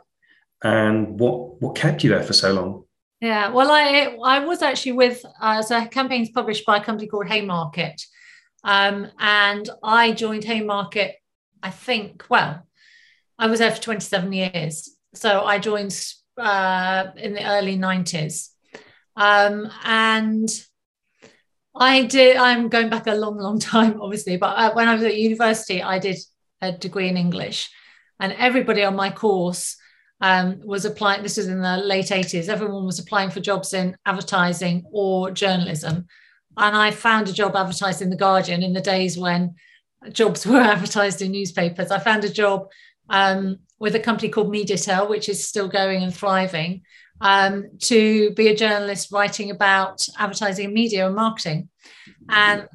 and 0.61 1.17
what 1.19 1.61
what 1.61 1.75
kept 1.75 2.03
you 2.03 2.09
there 2.09 2.23
for 2.23 2.33
so 2.33 2.51
long? 2.51 2.83
Yeah, 3.19 3.49
well, 3.49 3.71
I 3.71 4.15
I 4.23 4.45
was 4.45 4.61
actually 4.61 4.91
with 4.93 5.25
uh, 5.41 5.61
so 5.61 5.85
campaigns 5.87 6.29
published 6.29 6.65
by 6.65 6.77
a 6.77 6.83
company 6.83 7.07
called 7.07 7.27
Haymarket, 7.27 8.01
um, 8.63 9.07
and 9.19 9.69
I 9.83 10.11
joined 10.11 10.43
Haymarket. 10.43 11.15
I 11.63 11.71
think 11.71 12.25
well 12.29 12.67
I 13.39 13.47
was 13.47 13.59
there 13.59 13.71
for 13.71 13.81
27 13.81 14.33
years. 14.33 14.89
So 15.13 15.41
I 15.43 15.59
joined 15.59 15.99
uh, 16.37 17.07
in 17.17 17.33
the 17.33 17.47
early 17.47 17.77
90s. 17.77 18.49
Um, 19.15 19.71
and 19.83 20.49
I 21.75 22.03
did, 22.03 22.37
I'm 22.37 22.69
going 22.69 22.89
back 22.89 23.07
a 23.07 23.13
long, 23.13 23.37
long 23.37 23.59
time, 23.73 24.01
obviously, 24.01 24.37
but 24.37 24.57
uh, 24.57 24.73
when 24.73 24.87
I 24.87 24.95
was 24.95 25.03
at 25.03 25.17
university, 25.17 25.81
I 25.81 25.99
did 25.99 26.17
a 26.61 26.71
degree 26.71 27.09
in 27.09 27.17
English. 27.17 27.69
And 28.19 28.33
everybody 28.33 28.83
on 28.83 28.95
my 28.95 29.11
course 29.11 29.77
um, 30.21 30.59
was 30.63 30.85
applying, 30.85 31.23
this 31.23 31.37
was 31.37 31.47
in 31.47 31.61
the 31.61 31.77
late 31.77 32.07
80s, 32.07 32.49
everyone 32.49 32.85
was 32.85 32.99
applying 32.99 33.29
for 33.29 33.39
jobs 33.39 33.73
in 33.73 33.95
advertising 34.05 34.83
or 34.91 35.31
journalism. 35.31 36.07
And 36.57 36.75
I 36.75 36.91
found 36.91 37.29
a 37.29 37.33
job 37.33 37.55
advertised 37.55 38.01
in 38.01 38.09
The 38.09 38.15
Guardian 38.15 38.63
in 38.63 38.73
the 38.73 38.81
days 38.81 39.17
when 39.17 39.55
jobs 40.11 40.45
were 40.47 40.59
advertised 40.59 41.21
in 41.21 41.31
newspapers. 41.31 41.91
I 41.91 41.99
found 41.99 42.23
a 42.23 42.29
job 42.29 42.67
um, 43.09 43.59
with 43.79 43.95
a 43.95 43.99
company 43.99 44.29
called 44.29 44.51
Mediatel, 44.51 45.07
which 45.07 45.29
is 45.29 45.45
still 45.45 45.67
going 45.67 46.03
and 46.03 46.13
thriving, 46.13 46.81
um, 47.21 47.69
to 47.79 48.31
be 48.31 48.47
a 48.47 48.55
journalist 48.55 49.11
writing 49.11 49.51
about 49.51 50.05
advertising 50.17 50.65
and 50.65 50.73
media 50.73 51.05
and 51.05 51.15
marketing. 51.15 51.69
And 52.29 52.67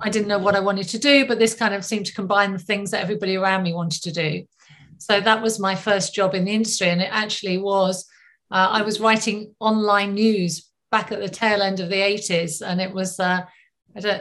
I 0.00 0.10
didn't 0.10 0.28
know 0.28 0.38
what 0.38 0.54
I 0.54 0.60
wanted 0.60 0.88
to 0.90 0.98
do, 0.98 1.26
but 1.26 1.38
this 1.38 1.54
kind 1.54 1.74
of 1.74 1.84
seemed 1.84 2.06
to 2.06 2.14
combine 2.14 2.52
the 2.52 2.58
things 2.58 2.90
that 2.90 3.02
everybody 3.02 3.36
around 3.36 3.62
me 3.62 3.72
wanted 3.72 4.02
to 4.02 4.12
do. 4.12 4.46
So 4.98 5.20
that 5.20 5.42
was 5.42 5.58
my 5.58 5.74
first 5.74 6.14
job 6.14 6.34
in 6.34 6.44
the 6.44 6.54
industry. 6.54 6.88
And 6.88 7.00
it 7.00 7.10
actually 7.10 7.58
was, 7.58 8.06
uh, 8.50 8.68
I 8.70 8.82
was 8.82 9.00
writing 9.00 9.54
online 9.60 10.14
news 10.14 10.70
back 10.90 11.12
at 11.12 11.20
the 11.20 11.28
tail 11.28 11.62
end 11.62 11.80
of 11.80 11.88
the 11.88 11.96
80s. 11.96 12.62
And 12.64 12.80
it 12.80 12.92
was, 12.92 13.18
uh, 13.20 13.44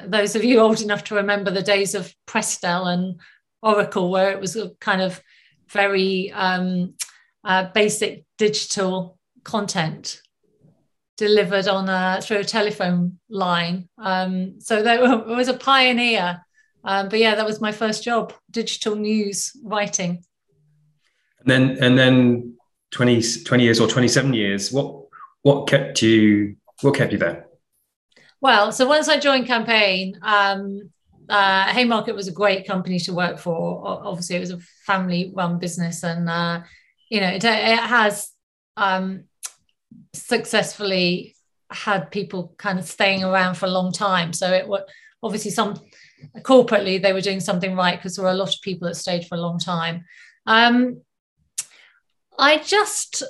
those 0.07 0.35
of 0.35 0.43
you 0.43 0.59
old 0.59 0.81
enough 0.81 1.03
to 1.05 1.15
remember 1.15 1.51
the 1.51 1.61
days 1.61 1.95
of 1.95 2.13
Prestel 2.27 2.87
and 2.87 3.19
Oracle, 3.61 4.09
where 4.09 4.31
it 4.31 4.39
was 4.39 4.57
kind 4.79 5.01
of 5.01 5.21
very 5.69 6.31
um, 6.31 6.93
uh, 7.43 7.69
basic 7.73 8.25
digital 8.37 9.17
content 9.43 10.21
delivered 11.17 11.67
on 11.67 11.87
a 11.87 12.21
through 12.21 12.39
a 12.39 12.43
telephone 12.43 13.19
line. 13.29 13.87
Um, 13.97 14.59
so 14.59 14.83
that 14.83 15.01
was 15.27 15.47
a 15.47 15.53
pioneer. 15.53 16.41
Um, 16.83 17.09
but 17.09 17.19
yeah, 17.19 17.35
that 17.35 17.45
was 17.45 17.61
my 17.61 17.71
first 17.71 18.03
job, 18.03 18.33
digital 18.51 18.95
news 18.95 19.51
writing. 19.63 20.23
And 21.45 21.51
then 21.51 21.83
and 21.83 21.97
then 21.97 22.57
20, 22.91 23.43
20 23.43 23.63
years 23.63 23.79
or 23.79 23.87
27 23.87 24.33
years, 24.33 24.71
what 24.71 25.03
what 25.41 25.67
kept 25.67 26.01
you 26.01 26.55
what 26.81 26.95
kept 26.95 27.11
you 27.11 27.17
there? 27.17 27.45
Well, 28.41 28.71
so 28.71 28.87
once 28.87 29.07
I 29.07 29.19
joined 29.19 29.47
campaign, 29.47 30.19
um, 30.21 30.91
uh, 31.29 31.65
Haymarket 31.67 32.15
was 32.15 32.27
a 32.27 32.31
great 32.31 32.67
company 32.67 32.99
to 32.99 33.13
work 33.13 33.39
for. 33.39 33.81
Obviously, 33.85 34.35
it 34.35 34.41
was 34.41 34.51
a 34.51 34.59
family-run 34.85 35.59
business, 35.59 36.03
and 36.03 36.29
uh, 36.29 36.61
you 37.09 37.21
know, 37.21 37.29
it, 37.29 37.43
it 37.43 37.79
has 37.79 38.31
um, 38.77 39.25
successfully 40.13 41.35
had 41.71 42.11
people 42.11 42.53
kind 42.57 42.77
of 42.79 42.85
staying 42.85 43.23
around 43.23 43.55
for 43.55 43.65
a 43.65 43.71
long 43.71 43.91
time. 43.91 44.33
So 44.33 44.51
it 44.51 44.67
was 44.67 44.81
obviously 45.23 45.51
some 45.51 45.79
corporately 46.39 47.01
they 47.01 47.13
were 47.13 47.21
doing 47.21 47.39
something 47.39 47.75
right 47.75 47.97
because 47.97 48.15
there 48.15 48.25
were 48.25 48.31
a 48.31 48.35
lot 48.35 48.53
of 48.53 48.61
people 48.61 48.87
that 48.87 48.95
stayed 48.95 49.25
for 49.25 49.35
a 49.35 49.41
long 49.41 49.59
time. 49.59 50.05
Um, 50.45 51.01
I 52.37 52.57
just, 52.57 53.23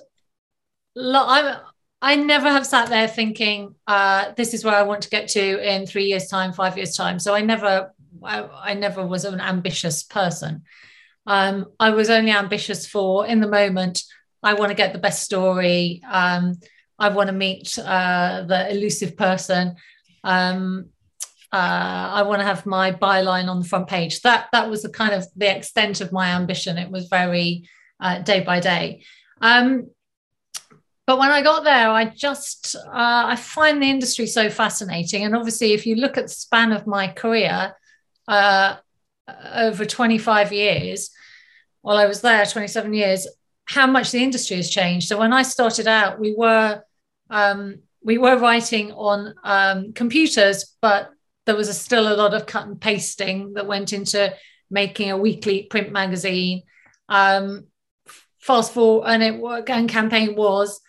I, 0.97 1.59
I 2.01 2.15
never 2.15 2.49
have 2.49 2.65
sat 2.65 2.89
there 2.89 3.07
thinking 3.07 3.75
uh, 3.87 4.31
this 4.35 4.53
is 4.53 4.63
where 4.63 4.75
I 4.75 4.83
want 4.83 5.01
to 5.03 5.09
get 5.09 5.27
to 5.29 5.73
in 5.73 5.85
three 5.85 6.05
years' 6.05 6.27
time, 6.27 6.53
five 6.53 6.77
years' 6.77 6.95
time. 6.95 7.19
So 7.19 7.33
I 7.33 7.41
never, 7.41 7.93
I, 8.23 8.43
I 8.43 8.73
never 8.73 9.05
was 9.05 9.25
an 9.25 9.39
ambitious 9.39 10.03
person. 10.03 10.63
Um, 11.25 11.67
I 11.79 11.89
was 11.89 12.09
only 12.09 12.31
ambitious 12.31 12.85
for 12.85 13.25
in 13.25 13.39
the 13.39 13.47
moment. 13.47 14.03
I 14.43 14.53
want 14.53 14.69
to 14.69 14.75
get 14.75 14.93
the 14.93 14.99
best 14.99 15.23
story. 15.23 16.01
Um, 16.09 16.53
I 16.99 17.09
want 17.09 17.27
to 17.27 17.33
meet 17.33 17.77
uh, 17.79 18.43
the 18.47 18.71
elusive 18.71 19.17
person. 19.17 19.75
Um, 20.23 20.89
uh, 21.51 22.11
I 22.13 22.21
want 22.23 22.41
to 22.41 22.45
have 22.45 22.65
my 22.65 22.91
byline 22.91 23.47
on 23.47 23.59
the 23.59 23.67
front 23.67 23.87
page. 23.87 24.21
That 24.21 24.47
that 24.51 24.69
was 24.69 24.83
the 24.83 24.89
kind 24.89 25.13
of 25.13 25.25
the 25.35 25.55
extent 25.55 26.01
of 26.01 26.11
my 26.11 26.27
ambition. 26.29 26.77
It 26.77 26.91
was 26.91 27.07
very 27.07 27.67
uh, 27.99 28.19
day 28.19 28.41
by 28.41 28.59
day. 28.59 29.03
Um, 29.41 29.89
but 31.07 31.19
when 31.19 31.29
I 31.29 31.43
got 31.43 31.63
there, 31.63 31.89
I 31.89 32.05
just 32.05 32.75
uh, 32.75 33.23
I 33.27 33.35
find 33.35 33.81
the 33.81 33.89
industry 33.89 34.25
so 34.25 34.49
fascinating. 34.49 35.23
And 35.23 35.35
obviously, 35.35 35.73
if 35.73 35.85
you 35.85 35.95
look 35.95 36.17
at 36.17 36.23
the 36.25 36.29
span 36.29 36.71
of 36.71 36.87
my 36.87 37.07
career 37.07 37.73
uh, 38.27 38.77
over 39.53 39.85
25 39.85 40.51
years, 40.51 41.11
while 41.81 41.97
I 41.97 42.07
was 42.07 42.21
there 42.21 42.45
27 42.45 42.93
years, 42.93 43.27
how 43.65 43.85
much 43.85 44.11
the 44.11 44.23
industry 44.23 44.57
has 44.57 44.69
changed. 44.69 45.07
So 45.07 45.19
when 45.19 45.33
I 45.33 45.43
started 45.43 45.87
out, 45.87 46.19
we 46.19 46.33
were 46.35 46.81
um, 47.29 47.79
we 48.03 48.17
were 48.17 48.37
writing 48.37 48.91
on 48.91 49.33
um, 49.43 49.93
computers, 49.93 50.75
but 50.81 51.11
there 51.45 51.55
was 51.55 51.69
a, 51.69 51.73
still 51.73 52.11
a 52.11 52.15
lot 52.15 52.33
of 52.33 52.45
cut 52.45 52.67
and 52.67 52.79
pasting 52.79 53.53
that 53.53 53.67
went 53.67 53.93
into 53.93 54.33
making 54.69 55.11
a 55.11 55.17
weekly 55.17 55.63
print 55.63 55.91
magazine. 55.91 56.63
Um, 57.09 57.65
fast 58.45 58.73
forward, 58.73 59.07
and 59.07 59.23
it 59.23 59.69
and 59.69 59.89
campaign 59.89 60.35
was 60.35 60.79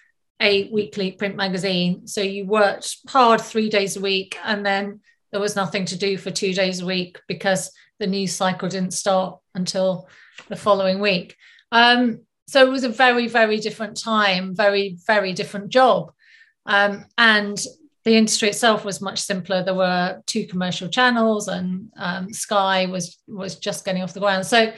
a 0.41 0.69
weekly 0.69 1.13
print 1.13 1.37
magazine. 1.37 2.07
So 2.07 2.21
you 2.21 2.45
worked 2.45 2.99
hard 3.09 3.41
three 3.41 3.71
days 3.71 3.97
a 3.97 4.01
week, 4.01 4.39
and 4.45 4.65
then 4.65 5.01
there 5.33 5.41
was 5.41 5.57
nothing 5.57 5.87
to 5.87 5.97
do 5.97 6.19
for 6.19 6.31
two 6.31 6.53
days 6.53 6.81
a 6.81 6.87
week 6.87 7.19
because 7.27 7.73
the 7.99 8.07
news 8.07 8.35
cycle 8.35 8.69
didn't 8.69 8.93
start 8.93 9.39
until 9.55 10.07
the 10.49 10.57
following 10.57 11.01
week. 11.01 11.35
Um, 11.73 12.21
so 12.47 12.65
it 12.65 12.71
was 12.71 12.85
a 12.85 12.91
very, 12.91 13.27
very 13.27 13.59
different 13.59 13.99
time, 13.99 14.55
very, 14.55 14.99
very 15.07 15.33
different 15.33 15.71
job. 15.71 16.13
Um, 16.67 17.07
and 17.17 17.59
the 18.05 18.17
industry 18.17 18.51
itself 18.51 18.85
was 18.85 19.01
much 19.01 19.19
simpler. 19.19 19.65
There 19.65 19.75
were 19.75 20.21
two 20.27 20.47
commercial 20.47 20.89
channels, 20.89 21.49
and 21.49 21.91
um, 21.97 22.33
Sky 22.35 22.85
was 22.87 23.19
was 23.27 23.59
just 23.59 23.87
getting 23.87 24.03
off 24.03 24.13
the 24.13 24.21
ground. 24.21 24.45
So, 24.45 24.73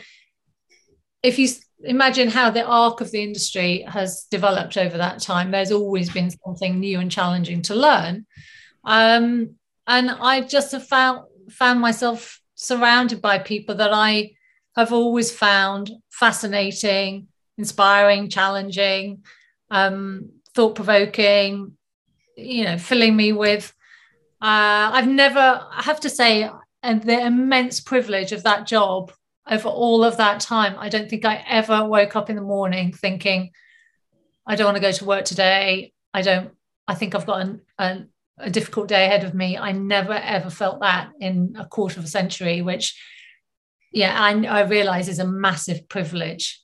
if 1.25 1.39
you 1.41 1.49
imagine 1.85 2.29
how 2.29 2.51
the 2.51 2.65
arc 2.65 3.01
of 3.01 3.11
the 3.11 3.23
industry 3.23 3.85
has 3.89 4.25
developed 4.31 4.77
over 4.77 4.99
that 4.99 5.21
time, 5.21 5.51
there's 5.51 5.73
always 5.73 6.11
been 6.11 6.31
something 6.31 6.81
new 6.81 7.01
and 7.01 7.11
challenging 7.11 7.63
to 7.63 7.75
learn. 7.75 8.27
Um, 8.85 9.57
and 9.87 10.11
I 10.11 10.41
just 10.43 10.73
have 10.73 10.87
found 10.87 11.23
found 11.51 11.81
myself 11.81 12.41
surrounded 12.55 13.23
by 13.23 13.39
people 13.39 13.75
that 13.77 13.93
I 13.93 14.33
have 14.77 14.93
always 14.93 15.33
found 15.33 15.91
fascinating, 16.11 17.29
inspiring, 17.57 18.29
challenging, 18.29 19.25
um, 19.71 20.31
thought 20.55 20.75
provoking, 20.75 21.77
you 22.37 22.65
know, 22.65 22.79
filling 22.79 23.17
me 23.17 23.33
with. 23.33 23.73
Uh, 24.41 24.93
I've 24.93 25.09
never, 25.09 25.67
I 25.71 25.83
have 25.83 26.01
to 26.01 26.11
say, 26.11 26.51
and 26.83 27.03
the 27.03 27.27
immense 27.27 27.81
privilege 27.81 28.33
of 28.33 28.45
that 28.45 28.67
job 28.67 29.13
over 29.51 29.69
all 29.69 30.05
of 30.05 30.17
that 30.19 30.41
time. 30.41 30.77
I 30.79 30.89
don't 30.89 31.09
think 31.09 31.25
I 31.25 31.45
ever 31.49 31.85
woke 31.85 32.17
up 32.17 32.31
in 32.31 32.37
the 32.37 32.43
morning 32.43 32.93
thinking, 32.93 33.51
I 34.47 34.57
don't 34.57 34.67
want 34.67 34.77
to 34.77 34.83
go 34.83 34.93
to 34.93 35.05
work 35.05 35.25
today. 35.25 35.93
I 36.13 36.23
don't, 36.23 36.51
I 36.87 36.95
think 36.95 37.15
I've 37.15 37.27
got 37.27 37.41
an, 37.41 37.61
an, 37.79 38.09
a 38.39 38.51
difficult 38.51 38.89
day 38.89 39.07
ahead 39.07 39.25
of 39.25 39.35
me. 39.35 39.59
I 39.59 39.73
never 39.73 40.13
ever 40.13 40.51
felt 40.51 40.81
that 40.81 41.11
in 41.21 41.57
a 41.59 41.67
quarter 41.67 41.99
of 41.99 42.05
a 42.05 42.09
century, 42.09 42.63
which, 42.63 43.01
yeah, 43.93 44.17
I, 44.19 44.31
I 44.45 44.61
realize 44.63 45.09
is 45.09 45.19
a 45.19 45.27
massive 45.27 45.89
privilege. 45.89 46.63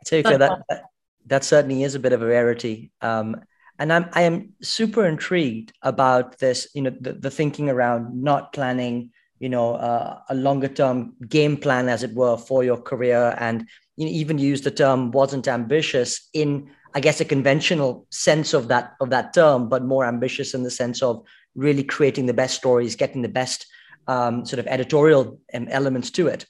I 0.00 0.02
take 0.04 0.24
that, 0.26 0.38
that 0.38 0.84
that 1.26 1.44
certainly 1.44 1.82
is 1.82 1.94
a 1.94 1.98
bit 1.98 2.12
of 2.12 2.22
a 2.22 2.26
rarity. 2.26 2.92
Um, 3.00 3.40
and 3.78 3.92
I'm 3.92 4.08
I 4.12 4.22
am 4.22 4.52
super 4.62 5.06
intrigued 5.06 5.72
about 5.82 6.38
this. 6.38 6.68
You 6.74 6.82
know, 6.82 6.92
the, 7.00 7.14
the 7.14 7.30
thinking 7.30 7.68
around 7.68 8.22
not 8.22 8.52
planning. 8.52 9.10
You 9.40 9.48
know, 9.48 9.74
uh, 9.74 10.20
a 10.28 10.34
longer 10.34 10.68
term 10.68 11.14
game 11.28 11.56
plan, 11.56 11.88
as 11.88 12.02
it 12.02 12.14
were, 12.14 12.36
for 12.36 12.64
your 12.64 12.76
career, 12.76 13.34
and 13.38 13.68
you 13.96 14.06
know, 14.06 14.12
even 14.12 14.38
use 14.38 14.62
the 14.62 14.70
term 14.70 15.10
wasn't 15.10 15.48
ambitious 15.48 16.28
in, 16.32 16.70
I 16.94 17.00
guess, 17.00 17.20
a 17.20 17.24
conventional 17.24 18.06
sense 18.10 18.54
of 18.54 18.68
that 18.68 18.92
of 19.00 19.10
that 19.10 19.34
term, 19.34 19.68
but 19.68 19.84
more 19.84 20.04
ambitious 20.04 20.54
in 20.54 20.62
the 20.62 20.70
sense 20.70 21.02
of 21.02 21.24
really 21.54 21.84
creating 21.84 22.26
the 22.26 22.34
best 22.34 22.56
stories, 22.56 22.96
getting 22.96 23.22
the 23.22 23.28
best 23.28 23.66
um, 24.06 24.44
sort 24.44 24.60
of 24.60 24.66
editorial 24.66 25.40
um, 25.52 25.68
elements 25.70 26.10
to 26.12 26.26
it. 26.28 26.46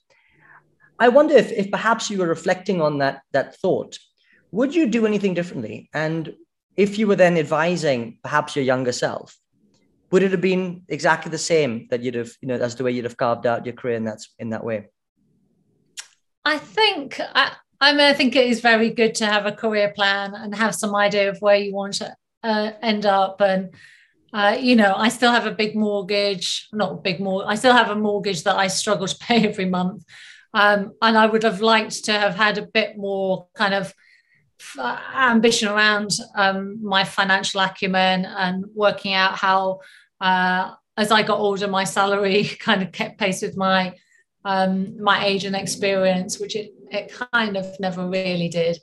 I 0.99 1.09
wonder 1.09 1.35
if, 1.35 1.51
if 1.53 1.71
perhaps 1.71 2.11
you 2.11 2.19
were 2.19 2.27
reflecting 2.27 2.81
on 2.81 2.99
that 2.99 3.23
that 3.33 3.57
thought. 3.57 3.99
Would 4.53 4.75
you 4.75 4.87
do 4.87 5.07
anything 5.07 5.35
differently? 5.35 5.91
And 5.93 6.35
if 6.77 6.99
you 6.99 7.07
were 7.07 7.17
then 7.17 7.37
advising 7.37 8.19
perhaps 8.23 8.55
your 8.55 8.65
younger 8.65 8.93
self, 8.93 9.37
would 10.11 10.23
it 10.23 10.31
have 10.31 10.41
been 10.41 10.83
exactly 10.89 11.31
the 11.31 11.39
same 11.39 11.89
that 11.91 12.03
you'd 12.03 12.15
have, 12.15 12.31
you 12.41 12.49
know, 12.49 12.55
as 12.55 12.77
the 12.77 12.85
way 12.85 12.93
you'd 12.93 13.05
have 13.05 13.17
carved 13.17 13.47
out 13.47 13.67
your 13.67 13.75
career 13.75 13.97
in 13.97 14.05
that 14.05 14.21
in 14.39 14.51
that 14.51 14.65
way? 14.65 14.89
I 16.45 16.59
think 16.59 17.19
I, 17.21 17.53
I 17.81 17.93
mean 17.93 18.03
I 18.03 18.13
think 18.13 18.37
it 18.37 18.47
is 18.47 18.61
very 18.61 18.91
good 18.91 19.15
to 19.17 19.27
have 19.27 19.47
a 19.47 19.53
career 19.53 19.93
plan 19.95 20.35
and 20.35 20.55
have 20.55 20.75
some 20.75 20.95
idea 20.95 21.31
of 21.31 21.39
where 21.41 21.57
you 21.57 21.75
want 21.75 21.95
to 21.95 22.15
uh, 22.43 22.73
end 22.83 23.07
up 23.07 23.41
and. 23.41 23.71
Uh, 24.33 24.59
you 24.59 24.75
know, 24.75 24.93
I 24.97 25.11
still 25.11 25.31
have 25.31 25.47
a 25.47 25.53
big 25.53 25.77
mortgage, 25.77 26.67
not 26.73 26.91
a 26.91 26.97
big 26.97 27.21
more. 27.21 27.45
I 27.47 27.55
still 27.55 27.73
have 27.73 27.91
a 27.91 27.95
mortgage 27.95 28.43
that 28.43 28.57
I 28.57 28.67
struggle 28.67 29.07
to 29.07 29.17
pay 29.17 29.47
every 29.47 29.65
month. 29.65 30.03
Um, 30.53 30.95
and 31.01 31.17
I 31.17 31.27
would 31.27 31.45
have 31.45 31.61
liked 31.61 32.05
to 32.07 32.13
have 32.13 32.35
had 32.35 32.59
a 32.59 32.67
bit 32.67 32.97
more 32.97 33.47
kind 33.55 33.75
of 33.75 33.95
ambition 35.15 35.69
around 35.69 36.11
um, 36.35 36.83
my 36.83 37.05
financial 37.05 37.61
acumen 37.61 38.25
and 38.25 38.65
working 38.75 39.13
out 39.15 39.37
how, 39.37 39.81
uh, 40.21 40.73
as 40.97 41.11
I 41.11 41.23
got 41.23 41.39
older, 41.39 41.69
my 41.69 41.85
salary 41.85 42.45
kind 42.61 42.83
of 42.83 42.93
kept 42.93 43.19
pace 43.19 43.43
with 43.43 43.57
my 43.57 43.95
um, 44.47 45.03
my 45.03 45.25
age 45.25 45.45
and 45.45 45.57
experience, 45.57 46.39
which 46.39 46.55
it, 46.55 46.75
it 46.91 47.11
kind 47.33 47.57
of 47.57 47.81
never 47.81 48.07
really 48.07 48.49
did. 48.49 48.79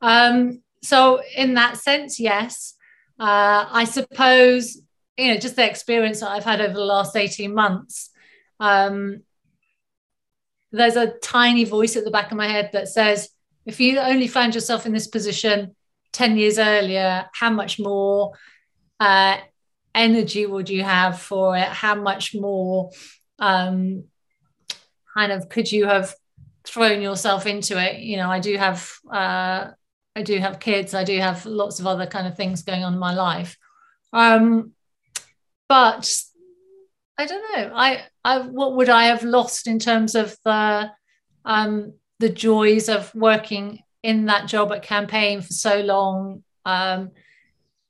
Um, 0.00 0.62
so, 0.82 1.20
in 1.36 1.54
that 1.54 1.76
sense, 1.76 2.18
yes, 2.18 2.74
uh, 3.20 3.66
I 3.70 3.84
suppose 3.84 4.80
you 5.18 5.28
know 5.28 5.38
just 5.38 5.56
the 5.56 5.68
experience 5.68 6.20
that 6.20 6.30
I've 6.30 6.44
had 6.44 6.60
over 6.60 6.74
the 6.74 6.84
last 6.84 7.14
eighteen 7.14 7.54
months. 7.54 8.10
Um, 8.58 9.22
there's 10.72 10.96
a 10.96 11.12
tiny 11.18 11.64
voice 11.64 11.96
at 11.96 12.04
the 12.04 12.10
back 12.10 12.30
of 12.30 12.38
my 12.38 12.48
head 12.48 12.70
that 12.72 12.88
says, 12.88 13.28
if 13.66 13.80
you 13.80 13.98
only 13.98 14.28
found 14.28 14.54
yourself 14.54 14.86
in 14.86 14.92
this 14.92 15.06
position 15.06 15.74
10 16.12 16.36
years 16.36 16.58
earlier, 16.58 17.26
how 17.32 17.50
much 17.50 17.78
more 17.78 18.32
uh, 19.00 19.38
energy 19.94 20.46
would 20.46 20.68
you 20.68 20.82
have 20.82 21.20
for 21.20 21.56
it? 21.56 21.68
How 21.68 21.94
much 21.94 22.34
more 22.34 22.90
um, 23.38 24.04
kind 25.14 25.32
of 25.32 25.48
could 25.48 25.70
you 25.70 25.86
have 25.86 26.14
thrown 26.64 27.02
yourself 27.02 27.46
into 27.46 27.80
it? 27.82 28.00
You 28.00 28.16
know, 28.16 28.30
I 28.30 28.40
do 28.40 28.56
have 28.56 28.90
uh, 29.10 29.68
I 30.14 30.22
do 30.22 30.38
have 30.38 30.60
kids. 30.60 30.94
I 30.94 31.04
do 31.04 31.18
have 31.18 31.46
lots 31.46 31.80
of 31.80 31.86
other 31.86 32.06
kind 32.06 32.26
of 32.26 32.36
things 32.36 32.62
going 32.62 32.84
on 32.84 32.94
in 32.94 32.98
my 32.98 33.14
life. 33.14 33.56
Um, 34.12 34.72
but 35.68 36.22
I 37.16 37.26
don't 37.26 37.56
know. 37.56 37.72
I, 37.74 38.02
I 38.24 38.40
what 38.40 38.76
would 38.76 38.88
I 38.88 39.04
have 39.04 39.22
lost 39.22 39.66
in 39.66 39.78
terms 39.78 40.14
of 40.14 40.36
the 40.44 40.90
um, 41.44 41.94
the 42.22 42.28
joys 42.28 42.88
of 42.88 43.12
working 43.14 43.80
in 44.02 44.26
that 44.26 44.46
job 44.46 44.72
at 44.72 44.82
campaign 44.82 45.42
for 45.42 45.52
so 45.52 45.80
long. 45.80 46.44
Um, 46.64 47.10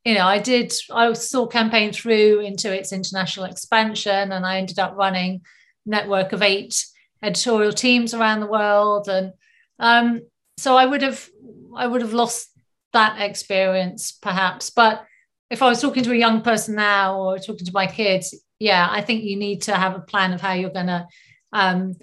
you 0.04 0.14
know 0.14 0.26
i 0.26 0.38
did 0.38 0.72
i 0.90 1.12
saw 1.12 1.46
campaign 1.46 1.92
through 1.92 2.40
into 2.40 2.74
its 2.74 2.92
international 2.92 3.44
expansion 3.44 4.32
and 4.32 4.44
i 4.44 4.58
ended 4.58 4.80
up 4.80 4.96
running 4.96 5.42
network 5.86 6.32
of 6.32 6.42
eight 6.42 6.84
editorial 7.22 7.72
teams 7.72 8.14
around 8.14 8.40
the 8.40 8.46
world. 8.46 9.08
And 9.08 9.32
um, 9.78 10.22
so 10.56 10.76
i 10.76 10.84
would 10.84 11.02
have 11.02 11.28
i 11.76 11.86
would 11.86 12.02
have 12.02 12.12
lost 12.12 12.48
that 12.92 13.20
experience 13.20 14.12
perhaps. 14.12 14.70
But 14.70 15.04
if 15.50 15.62
i 15.62 15.68
was 15.68 15.80
talking 15.80 16.02
to 16.02 16.12
a 16.12 16.16
young 16.16 16.42
person 16.42 16.74
now 16.74 17.18
or 17.20 17.38
talking 17.38 17.66
to 17.66 17.72
my 17.72 17.86
kids 17.86 18.34
yeah 18.58 18.88
i 18.90 19.00
think 19.02 19.22
you 19.22 19.36
need 19.36 19.62
to 19.62 19.74
have 19.74 19.94
a 19.94 20.00
plan 20.00 20.32
of 20.32 20.40
how 20.40 20.52
you're 20.52 20.70
going 20.70 20.86
to 20.86 21.06
um, 21.52 21.94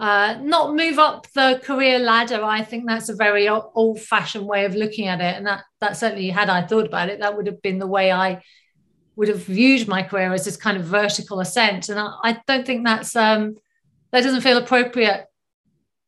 uh, 0.00 0.38
not 0.40 0.74
move 0.74 0.98
up 0.98 1.26
the 1.34 1.60
career 1.62 1.98
ladder. 1.98 2.42
I 2.42 2.64
think 2.64 2.86
that's 2.86 3.10
a 3.10 3.14
very 3.14 3.50
old 3.50 4.00
fashioned 4.00 4.46
way 4.46 4.64
of 4.64 4.74
looking 4.74 5.06
at 5.08 5.20
it. 5.20 5.36
And 5.36 5.46
that, 5.46 5.64
that 5.82 5.94
certainly, 5.94 6.30
had 6.30 6.48
I 6.48 6.62
thought 6.62 6.86
about 6.86 7.10
it, 7.10 7.20
that 7.20 7.36
would 7.36 7.46
have 7.46 7.60
been 7.60 7.78
the 7.78 7.86
way 7.86 8.10
I 8.10 8.40
would 9.16 9.28
have 9.28 9.44
viewed 9.44 9.86
my 9.86 10.02
career 10.02 10.32
as 10.32 10.46
this 10.46 10.56
kind 10.56 10.78
of 10.78 10.84
vertical 10.84 11.40
ascent. 11.40 11.90
And 11.90 12.00
I, 12.00 12.14
I 12.24 12.40
don't 12.46 12.66
think 12.66 12.86
that's, 12.86 13.14
um, 13.14 13.56
that 14.10 14.22
doesn't 14.22 14.40
feel 14.40 14.56
appropriate 14.56 15.26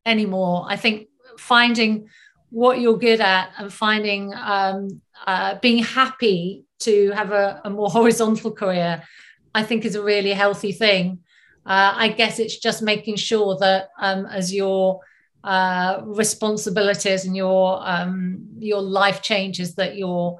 anymore. 0.06 0.64
I 0.66 0.76
think 0.76 1.08
finding 1.36 2.08
what 2.48 2.80
you're 2.80 2.96
good 2.96 3.20
at 3.20 3.50
and 3.58 3.70
finding, 3.70 4.32
um, 4.34 5.02
uh, 5.26 5.56
being 5.60 5.84
happy 5.84 6.64
to 6.78 7.10
have 7.10 7.30
a, 7.30 7.60
a 7.66 7.68
more 7.68 7.90
horizontal 7.90 8.52
career, 8.52 9.02
I 9.54 9.64
think 9.64 9.84
is 9.84 9.96
a 9.96 10.02
really 10.02 10.32
healthy 10.32 10.72
thing. 10.72 11.18
Uh, 11.64 11.94
I 11.96 12.08
guess 12.08 12.38
it's 12.38 12.58
just 12.58 12.82
making 12.82 13.16
sure 13.16 13.56
that 13.58 13.90
um, 13.98 14.26
as 14.26 14.52
your 14.52 15.00
uh, 15.44 16.00
responsibilities 16.04 17.24
and 17.24 17.36
your 17.36 17.80
um, 17.88 18.48
your 18.58 18.80
life 18.82 19.22
changes, 19.22 19.74
that 19.76 19.96
your 19.96 20.38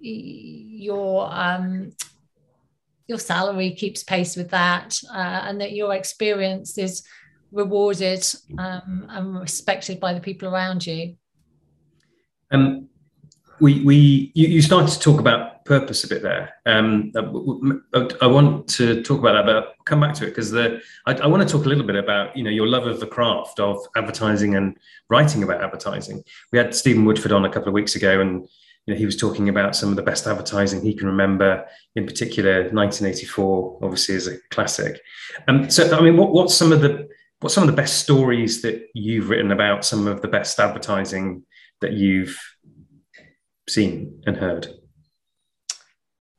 your 0.00 1.28
um, 1.32 1.92
your 3.06 3.18
salary 3.18 3.72
keeps 3.72 4.02
pace 4.02 4.36
with 4.36 4.50
that, 4.50 4.98
uh, 5.12 5.42
and 5.46 5.60
that 5.60 5.72
your 5.72 5.94
experience 5.94 6.78
is 6.78 7.04
rewarded 7.52 8.26
um, 8.58 9.06
and 9.08 9.40
respected 9.40 10.00
by 10.00 10.12
the 10.12 10.20
people 10.20 10.48
around 10.48 10.84
you. 10.86 11.16
Um, 12.50 12.88
we 13.60 13.82
we 13.84 14.32
you, 14.34 14.48
you 14.48 14.62
started 14.62 14.90
to 14.90 15.00
talk 15.00 15.20
about 15.20 15.55
purpose 15.66 16.04
a 16.04 16.08
bit 16.08 16.22
there. 16.22 16.54
Um, 16.64 17.12
I, 17.94 18.08
I, 18.22 18.26
want 18.26 18.68
to 18.68 19.02
talk 19.02 19.18
about 19.18 19.32
that, 19.32 19.46
but 19.46 19.56
I'll 19.56 19.74
come 19.84 20.00
back 20.00 20.14
to 20.14 20.24
it 20.24 20.30
because 20.30 20.54
I, 20.54 20.80
I, 21.06 21.26
want 21.26 21.46
to 21.46 21.48
talk 21.48 21.66
a 21.66 21.68
little 21.68 21.84
bit 21.84 21.96
about 21.96 22.36
you 22.36 22.44
know 22.44 22.50
your 22.50 22.66
love 22.66 22.86
of 22.86 23.00
the 23.00 23.06
craft 23.06 23.60
of 23.60 23.78
advertising 23.96 24.54
and 24.54 24.76
writing 25.10 25.42
about 25.42 25.62
advertising. 25.62 26.22
We 26.52 26.58
had 26.58 26.74
Stephen 26.74 27.04
Woodford 27.04 27.32
on 27.32 27.44
a 27.44 27.50
couple 27.50 27.68
of 27.68 27.74
weeks 27.74 27.96
ago, 27.96 28.20
and 28.20 28.48
you 28.86 28.94
know 28.94 28.98
he 28.98 29.04
was 29.04 29.16
talking 29.16 29.48
about 29.48 29.76
some 29.76 29.90
of 29.90 29.96
the 29.96 30.02
best 30.02 30.26
advertising 30.26 30.82
he 30.82 30.94
can 30.94 31.08
remember. 31.08 31.66
In 31.96 32.06
particular, 32.06 32.70
1984 32.72 33.80
obviously 33.82 34.14
is 34.14 34.28
a 34.28 34.38
classic. 34.50 35.00
Um, 35.48 35.68
so 35.68 35.96
I 35.96 36.00
mean, 36.00 36.16
what, 36.16 36.32
what's 36.32 36.54
some 36.54 36.72
of 36.72 36.80
the 36.80 37.08
what's 37.40 37.54
some 37.54 37.64
of 37.64 37.70
the 37.70 37.80
best 37.80 37.98
stories 37.98 38.62
that 38.62 38.88
you've 38.94 39.28
written 39.28 39.52
about 39.52 39.84
some 39.84 40.06
of 40.06 40.22
the 40.22 40.28
best 40.28 40.58
advertising 40.58 41.42
that 41.80 41.92
you've 41.92 42.38
seen 43.68 44.22
and 44.26 44.36
heard? 44.36 44.68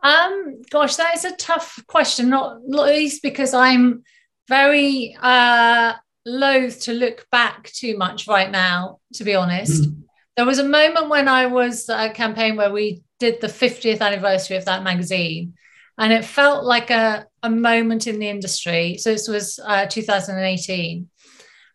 Um, 0.01 0.61
gosh, 0.69 0.95
that 0.97 1.15
is 1.15 1.25
a 1.25 1.35
tough 1.35 1.83
question, 1.87 2.29
not, 2.29 2.61
least 2.67 3.21
because 3.21 3.53
I'm 3.53 4.03
very 4.47 5.17
uh, 5.21 5.93
loath 6.25 6.81
to 6.81 6.93
look 6.93 7.25
back 7.31 7.71
too 7.71 7.97
much 7.97 8.27
right 8.27 8.49
now, 8.49 8.99
to 9.15 9.23
be 9.23 9.35
honest. 9.35 9.83
Mm. 9.83 10.03
There 10.35 10.45
was 10.45 10.59
a 10.59 10.63
moment 10.63 11.09
when 11.09 11.27
I 11.27 11.47
was 11.47 11.89
a 11.89 12.09
campaign 12.09 12.55
where 12.55 12.71
we 12.71 13.01
did 13.19 13.41
the 13.41 13.47
50th 13.47 14.01
anniversary 14.01 14.57
of 14.57 14.65
that 14.65 14.83
magazine, 14.83 15.55
and 15.97 16.13
it 16.13 16.25
felt 16.25 16.63
like 16.63 16.91
a, 16.91 17.25
a 17.41 17.49
moment 17.49 18.05
in 18.05 18.19
the 18.19 18.29
industry. 18.29 18.97
So 18.99 19.11
this 19.11 19.27
was 19.27 19.59
uh, 19.65 19.87
2018. 19.87 21.09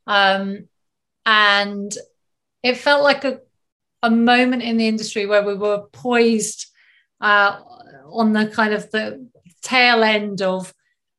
Um, 0.06 0.68
and 1.26 1.92
it 2.62 2.76
felt 2.76 3.02
like 3.02 3.24
a 3.24 3.40
a 4.02 4.10
moment 4.10 4.62
in 4.62 4.76
the 4.76 4.88
industry 4.88 5.26
where 5.26 5.44
we 5.44 5.54
were 5.54 5.84
poised 5.92 6.66
uh, 7.20 7.60
on 8.12 8.32
the 8.32 8.46
kind 8.46 8.74
of 8.74 8.90
the 8.90 9.28
tail 9.62 10.02
end 10.02 10.42
of 10.42 10.72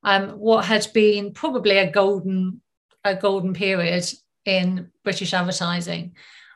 um, 0.04 0.32
what 0.32 0.66
had 0.66 0.88
been 0.94 1.32
probably 1.34 1.78
a 1.78 1.92
golden 1.92 2.62
a 3.04 3.16
golden 3.16 3.54
period 3.54 4.06
in 4.46 4.90
British 5.04 5.34
advertising, 5.34 6.16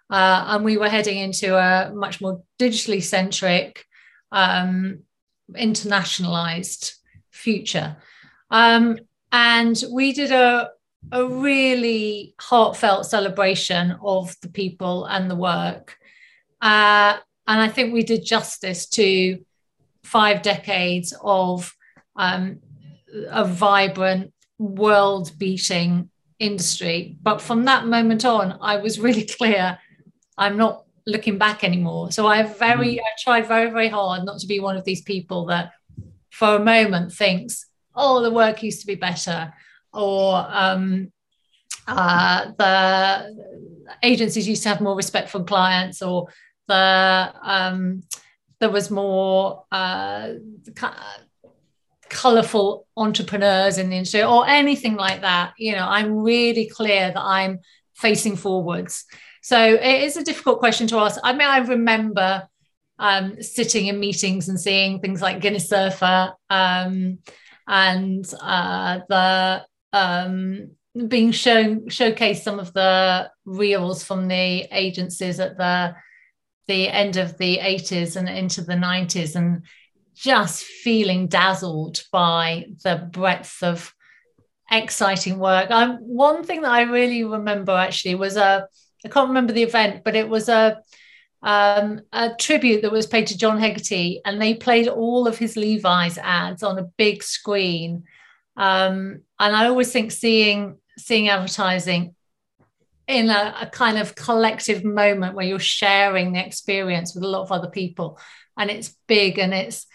uh, 0.09 0.45
and 0.47 0.65
we 0.65 0.77
were 0.77 0.89
heading 0.89 1.17
into 1.17 1.57
a 1.57 1.91
much 1.93 2.21
more 2.21 2.41
digitally 2.59 3.01
centric, 3.01 3.85
um, 4.31 4.99
internationalized 5.51 6.93
future. 7.31 7.97
Um, 8.49 8.99
and 9.31 9.81
we 9.91 10.13
did 10.13 10.31
a 10.31 10.69
a 11.11 11.25
really 11.25 12.33
heartfelt 12.39 13.05
celebration 13.05 13.97
of 14.03 14.35
the 14.41 14.49
people 14.49 15.05
and 15.05 15.31
the 15.31 15.35
work 15.35 15.97
uh, 16.61 17.17
and 17.47 17.61
I 17.61 17.67
think 17.69 17.93
we 17.93 18.03
did 18.03 18.25
justice 18.25 18.87
to 18.89 19.39
five 20.07 20.41
decades 20.41 21.13
of 21.21 21.73
um, 22.15 22.59
a 23.29 23.43
vibrant, 23.43 24.33
world 24.57 25.31
beating 25.37 26.09
industry. 26.39 27.17
But 27.21 27.41
from 27.41 27.65
that 27.65 27.85
moment 27.85 28.23
on, 28.25 28.57
I 28.61 28.77
was 28.77 28.99
really 28.99 29.25
clear 29.37 29.77
I'm 30.37 30.57
not 30.57 30.85
looking 31.05 31.37
back 31.37 31.63
anymore. 31.63 32.11
So 32.11 32.25
I 32.27 32.43
very, 32.43 32.95
mm. 32.95 32.99
I 32.99 33.11
tried 33.19 33.47
very, 33.47 33.69
very 33.69 33.89
hard 33.89 34.23
not 34.23 34.39
to 34.39 34.47
be 34.47 34.59
one 34.59 34.77
of 34.77 34.85
these 34.85 35.01
people 35.01 35.45
that 35.47 35.71
for 36.31 36.55
a 36.55 36.59
moment 36.59 37.11
thinks, 37.11 37.65
oh, 37.95 38.21
the 38.21 38.31
work 38.31 38.63
used 38.63 38.81
to 38.81 38.87
be 38.87 38.95
better, 38.95 39.53
or 39.93 40.45
um, 40.49 41.11
uh, 41.87 42.51
the 42.57 43.35
agencies 44.03 44.47
used 44.47 44.63
to 44.63 44.69
have 44.69 44.81
more 44.81 44.95
respect 44.95 45.29
for 45.29 45.43
clients, 45.43 46.01
or 46.01 46.27
the 46.67 47.33
um, 47.41 48.03
there 48.59 48.69
was 48.69 48.89
more 48.89 49.65
uh, 49.71 50.29
colorful 52.09 52.87
entrepreneurs 52.95 53.77
in 53.77 53.89
the 53.89 53.97
industry 53.97 54.23
or 54.23 54.47
anything 54.47 54.95
like 54.95 55.21
that. 55.21 55.53
You 55.57 55.73
know, 55.73 55.85
I'm 55.87 56.17
really 56.17 56.67
clear 56.67 57.11
that 57.11 57.21
I'm 57.21 57.59
facing 57.95 58.35
forwards. 58.35 59.05
So 59.41 59.57
it 59.59 60.03
is 60.03 60.17
a 60.17 60.23
difficult 60.23 60.59
question 60.59 60.87
to 60.87 60.97
ask. 60.97 61.19
I 61.23 61.33
mean, 61.33 61.47
I 61.47 61.59
remember 61.59 62.47
um, 62.99 63.41
sitting 63.41 63.87
in 63.87 63.99
meetings 63.99 64.49
and 64.49 64.59
seeing 64.59 64.99
things 64.99 65.21
like 65.21 65.41
Guinness 65.41 65.69
Surfer 65.69 66.33
um, 66.49 67.19
and 67.67 68.33
uh, 68.41 68.99
the 69.07 69.65
um, 69.93 70.71
being 71.07 71.31
shown 71.31 71.81
showcased 71.81 72.41
some 72.41 72.59
of 72.59 72.73
the 72.73 73.29
reels 73.45 74.03
from 74.03 74.27
the 74.27 74.67
agencies 74.71 75.39
at 75.39 75.57
the 75.57 75.95
the 76.67 76.89
end 76.89 77.17
of 77.17 77.37
the 77.37 77.59
80s 77.59 78.15
and 78.15 78.27
into 78.27 78.61
the 78.61 78.73
90s 78.73 79.35
and 79.35 79.63
just 80.15 80.63
feeling 80.63 81.27
dazzled 81.27 82.03
by 82.11 82.65
the 82.83 83.09
breadth 83.11 83.61
of 83.63 83.93
exciting 84.69 85.39
work. 85.39 85.71
Um, 85.71 85.97
one 85.99 86.43
thing 86.43 86.61
that 86.61 86.71
I 86.71 86.81
really 86.81 87.23
remember 87.23 87.71
actually 87.71 88.15
was 88.15 88.35
a, 88.35 88.67
I 89.05 89.09
can't 89.09 89.29
remember 89.29 89.53
the 89.53 89.63
event, 89.63 90.03
but 90.03 90.15
it 90.15 90.27
was 90.27 90.49
a, 90.49 90.81
um, 91.43 92.01
a 92.11 92.31
tribute 92.37 92.81
that 92.81 92.91
was 92.91 93.05
paid 93.05 93.27
to 93.27 93.37
John 93.37 93.59
Hegarty, 93.59 94.21
and 94.25 94.41
they 94.41 94.55
played 94.55 94.87
all 94.87 95.27
of 95.27 95.37
his 95.37 95.55
Levi's 95.55 96.17
ads 96.17 96.63
on 96.63 96.79
a 96.79 96.89
big 96.97 97.23
screen. 97.23 98.03
Um, 98.57 99.21
and 99.39 99.55
I 99.55 99.67
always 99.67 99.91
think 99.91 100.11
seeing 100.11 100.77
seeing 100.97 101.29
advertising 101.29 102.15
in 103.07 103.29
a, 103.29 103.55
a, 103.61 103.67
kind 103.67 103.97
of 103.97 104.15
collective 104.15 104.83
moment 104.83 105.33
where 105.33 105.45
you're 105.45 105.59
sharing 105.59 106.33
the 106.33 106.45
experience 106.45 107.15
with 107.15 107.23
a 107.23 107.27
lot 107.27 107.41
of 107.41 107.51
other 107.51 107.69
people. 107.69 108.19
And 108.57 108.69
it's 108.69 108.95
big 109.07 109.39
and 109.39 109.53
it's 109.53 109.87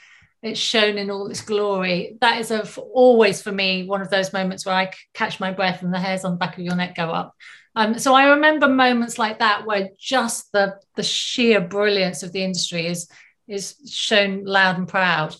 it's 0.43 0.59
shown 0.59 0.99
in 0.99 1.11
all 1.11 1.29
its 1.29 1.41
glory. 1.41 2.17
That 2.21 2.41
is 2.41 2.51
a, 2.51 2.67
always 2.81 3.41
for 3.41 3.53
me 3.53 3.85
one 3.87 4.01
of 4.01 4.11
those 4.11 4.33
moments 4.33 4.67
where 4.67 4.75
i 4.75 4.91
catch 5.15 5.39
my 5.39 5.53
breath 5.53 5.83
and 5.83 5.95
the 5.95 6.01
hairs 6.01 6.25
on 6.25 6.33
the 6.33 6.37
back 6.39 6.59
of 6.59 6.65
your 6.65 6.75
neck 6.75 6.97
go 6.97 7.11
up. 7.11 7.35
Um, 7.75 7.99
so 7.99 8.15
i 8.15 8.31
remember 8.31 8.69
moments 8.69 9.19
like 9.19 9.39
that 9.39 9.67
where 9.67 9.91
just 9.99 10.51
the 10.53 10.79
the 10.97 11.03
sheer 11.03 11.61
brilliance 11.61 12.23
of 12.23 12.33
the 12.33 12.43
industry 12.43 12.87
is 12.87 13.09
is 13.47 13.77
shown 13.91 14.45
loud 14.45 14.79
and 14.79 14.89
proud. 14.89 15.37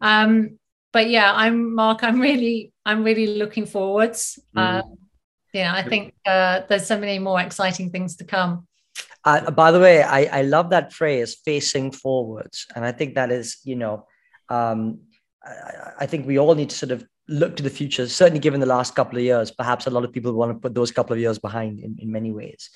Um, 0.00 0.58
but 0.92 1.08
yeah 1.08 1.32
i'm 1.34 1.74
mark 1.74 2.02
i'm 2.02 2.20
really 2.20 2.72
i'm 2.84 3.04
really 3.04 3.38
looking 3.38 3.66
forwards. 3.66 4.38
Mm. 4.56 4.60
uh, 4.60 4.82
yeah, 5.52 5.74
I 5.74 5.82
think 5.82 6.14
uh, 6.26 6.60
there's 6.68 6.86
so 6.86 6.98
many 6.98 7.18
more 7.18 7.40
exciting 7.40 7.90
things 7.90 8.16
to 8.16 8.24
come. 8.24 8.66
Uh, 9.24 9.50
by 9.50 9.70
the 9.70 9.80
way, 9.80 10.02
I, 10.02 10.40
I 10.40 10.42
love 10.42 10.70
that 10.70 10.92
phrase, 10.92 11.36
facing 11.44 11.92
forwards. 11.92 12.66
And 12.74 12.84
I 12.84 12.92
think 12.92 13.14
that 13.14 13.30
is, 13.30 13.58
you 13.64 13.76
know, 13.76 14.06
um, 14.48 15.00
I, 15.44 15.92
I, 16.00 16.06
think 16.06 16.26
we 16.26 16.38
all 16.38 16.54
need 16.54 16.70
to 16.70 16.76
sort 16.76 16.90
of 16.90 17.04
look 17.28 17.56
to 17.56 17.62
the 17.62 17.70
future, 17.70 18.08
certainly 18.08 18.40
given 18.40 18.60
the 18.60 18.66
last 18.66 18.94
couple 18.94 19.18
of 19.18 19.24
years. 19.24 19.50
Perhaps 19.50 19.86
a 19.86 19.90
lot 19.90 20.04
of 20.04 20.12
people 20.12 20.32
want 20.32 20.52
to 20.52 20.58
put 20.58 20.74
those 20.74 20.90
couple 20.90 21.12
of 21.12 21.20
years 21.20 21.38
behind 21.38 21.80
in, 21.80 21.96
in 22.00 22.10
many 22.10 22.32
ways. 22.32 22.70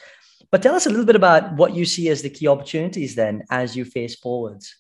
But 0.51 0.63
tell 0.63 0.75
us 0.75 0.87
a 0.87 0.91
little 0.91 1.07
bit 1.07 1.17
about 1.17 1.55
what 1.55 1.75
you 1.75 1.85
see 1.85 2.09
as 2.11 2.23
the 2.23 2.31
key 2.31 2.47
opportunities 2.47 3.15
then 3.15 3.45
as 3.51 3.75
you 3.75 3.85
face 3.85 4.15
forwards. 4.15 4.77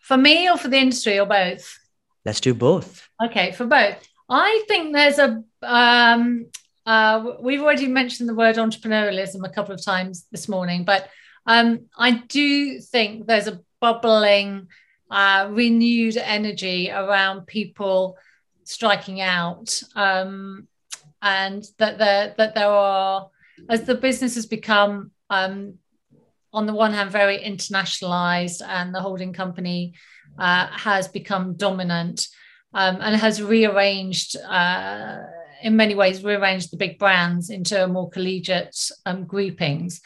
For 0.00 0.16
me 0.16 0.50
or 0.50 0.56
for 0.56 0.68
the 0.68 0.78
industry 0.78 1.20
or 1.20 1.26
both? 1.26 1.78
Let's 2.24 2.40
do 2.40 2.54
both. 2.54 3.08
Okay, 3.22 3.52
for 3.52 3.66
both. 3.66 3.96
I 4.28 4.64
think 4.66 4.94
there's 4.94 5.18
a 5.18 5.44
um, 5.62 6.46
uh, 6.86 7.32
we've 7.40 7.60
already 7.60 7.86
mentioned 7.86 8.28
the 8.28 8.34
word 8.34 8.56
entrepreneurialism 8.56 9.44
a 9.44 9.50
couple 9.50 9.74
of 9.74 9.84
times 9.84 10.26
this 10.30 10.48
morning, 10.48 10.84
but 10.84 11.08
um, 11.46 11.86
I 11.96 12.12
do 12.28 12.80
think 12.80 13.26
there's 13.26 13.48
a 13.48 13.60
bubbling, 13.80 14.68
uh, 15.10 15.48
renewed 15.50 16.16
energy 16.16 16.90
around 16.90 17.46
people 17.46 18.16
striking 18.64 19.20
out. 19.20 19.82
Um, 19.96 20.68
and 21.22 21.66
that 21.78 21.98
there 21.98 22.34
that 22.38 22.54
there 22.54 22.68
are 22.68 23.28
as 23.68 23.84
the 23.84 23.94
business 23.94 24.34
has 24.34 24.46
become 24.46 25.10
um, 25.28 25.74
on 26.52 26.66
the 26.66 26.74
one 26.74 26.92
hand 26.92 27.10
very 27.10 27.38
internationalized 27.38 28.62
and 28.66 28.94
the 28.94 29.00
holding 29.00 29.32
company 29.32 29.94
uh, 30.38 30.66
has 30.68 31.08
become 31.08 31.54
dominant 31.54 32.28
um, 32.72 32.98
and 33.00 33.16
has 33.16 33.42
rearranged 33.42 34.36
uh, 34.36 35.18
in 35.62 35.76
many 35.76 35.94
ways 35.94 36.24
rearranged 36.24 36.70
the 36.70 36.76
big 36.76 36.98
brands 36.98 37.50
into 37.50 37.86
more 37.88 38.10
collegiate 38.10 38.90
um, 39.06 39.24
groupings. 39.24 40.00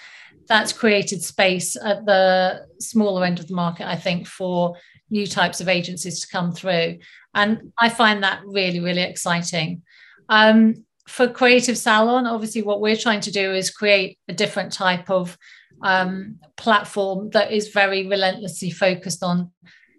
That's 0.46 0.72
created 0.72 1.22
space 1.22 1.76
at 1.76 2.04
the 2.04 2.66
smaller 2.78 3.24
end 3.24 3.40
of 3.40 3.48
the 3.48 3.54
market 3.54 3.88
i 3.88 3.96
think 3.96 4.26
for 4.26 4.76
new 5.10 5.26
types 5.26 5.60
of 5.60 5.68
agencies 5.68 6.20
to 6.20 6.28
come 6.28 6.52
through. 6.52 6.98
And 7.34 7.72
i 7.78 7.88
find 7.88 8.22
that 8.22 8.42
really 8.44 8.80
really 8.80 9.02
exciting. 9.02 9.82
Um, 10.28 10.84
for 11.06 11.28
creative 11.28 11.76
salon 11.76 12.26
obviously 12.26 12.62
what 12.62 12.80
we're 12.80 12.96
trying 12.96 13.20
to 13.20 13.30
do 13.30 13.52
is 13.52 13.70
create 13.70 14.18
a 14.28 14.32
different 14.32 14.72
type 14.72 15.10
of 15.10 15.36
um, 15.82 16.38
platform 16.56 17.30
that 17.30 17.52
is 17.52 17.68
very 17.68 18.06
relentlessly 18.06 18.70
focused 18.70 19.22
on 19.22 19.50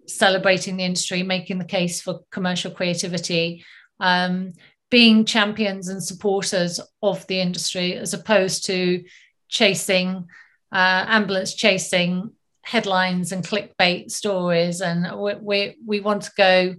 celebrating 0.08 0.76
the 0.76 0.84
industry, 0.84 1.22
making 1.22 1.58
the 1.58 1.64
case 1.64 2.00
for 2.00 2.20
commercial 2.30 2.70
creativity, 2.70 3.64
um, 4.00 4.52
being 4.90 5.24
champions 5.24 5.88
and 5.88 6.02
supporters 6.02 6.80
of 7.02 7.26
the 7.26 7.40
industry, 7.40 7.94
as 7.94 8.14
opposed 8.14 8.66
to 8.66 9.04
chasing 9.48 10.28
uh, 10.72 11.04
ambulance 11.08 11.54
chasing 11.54 12.30
headlines 12.62 13.32
and 13.32 13.46
clickbait 13.46 14.10
stories. 14.10 14.80
And 14.80 15.20
we, 15.20 15.34
we, 15.40 15.76
we 15.86 16.00
want 16.00 16.22
to 16.22 16.32
go 16.36 16.74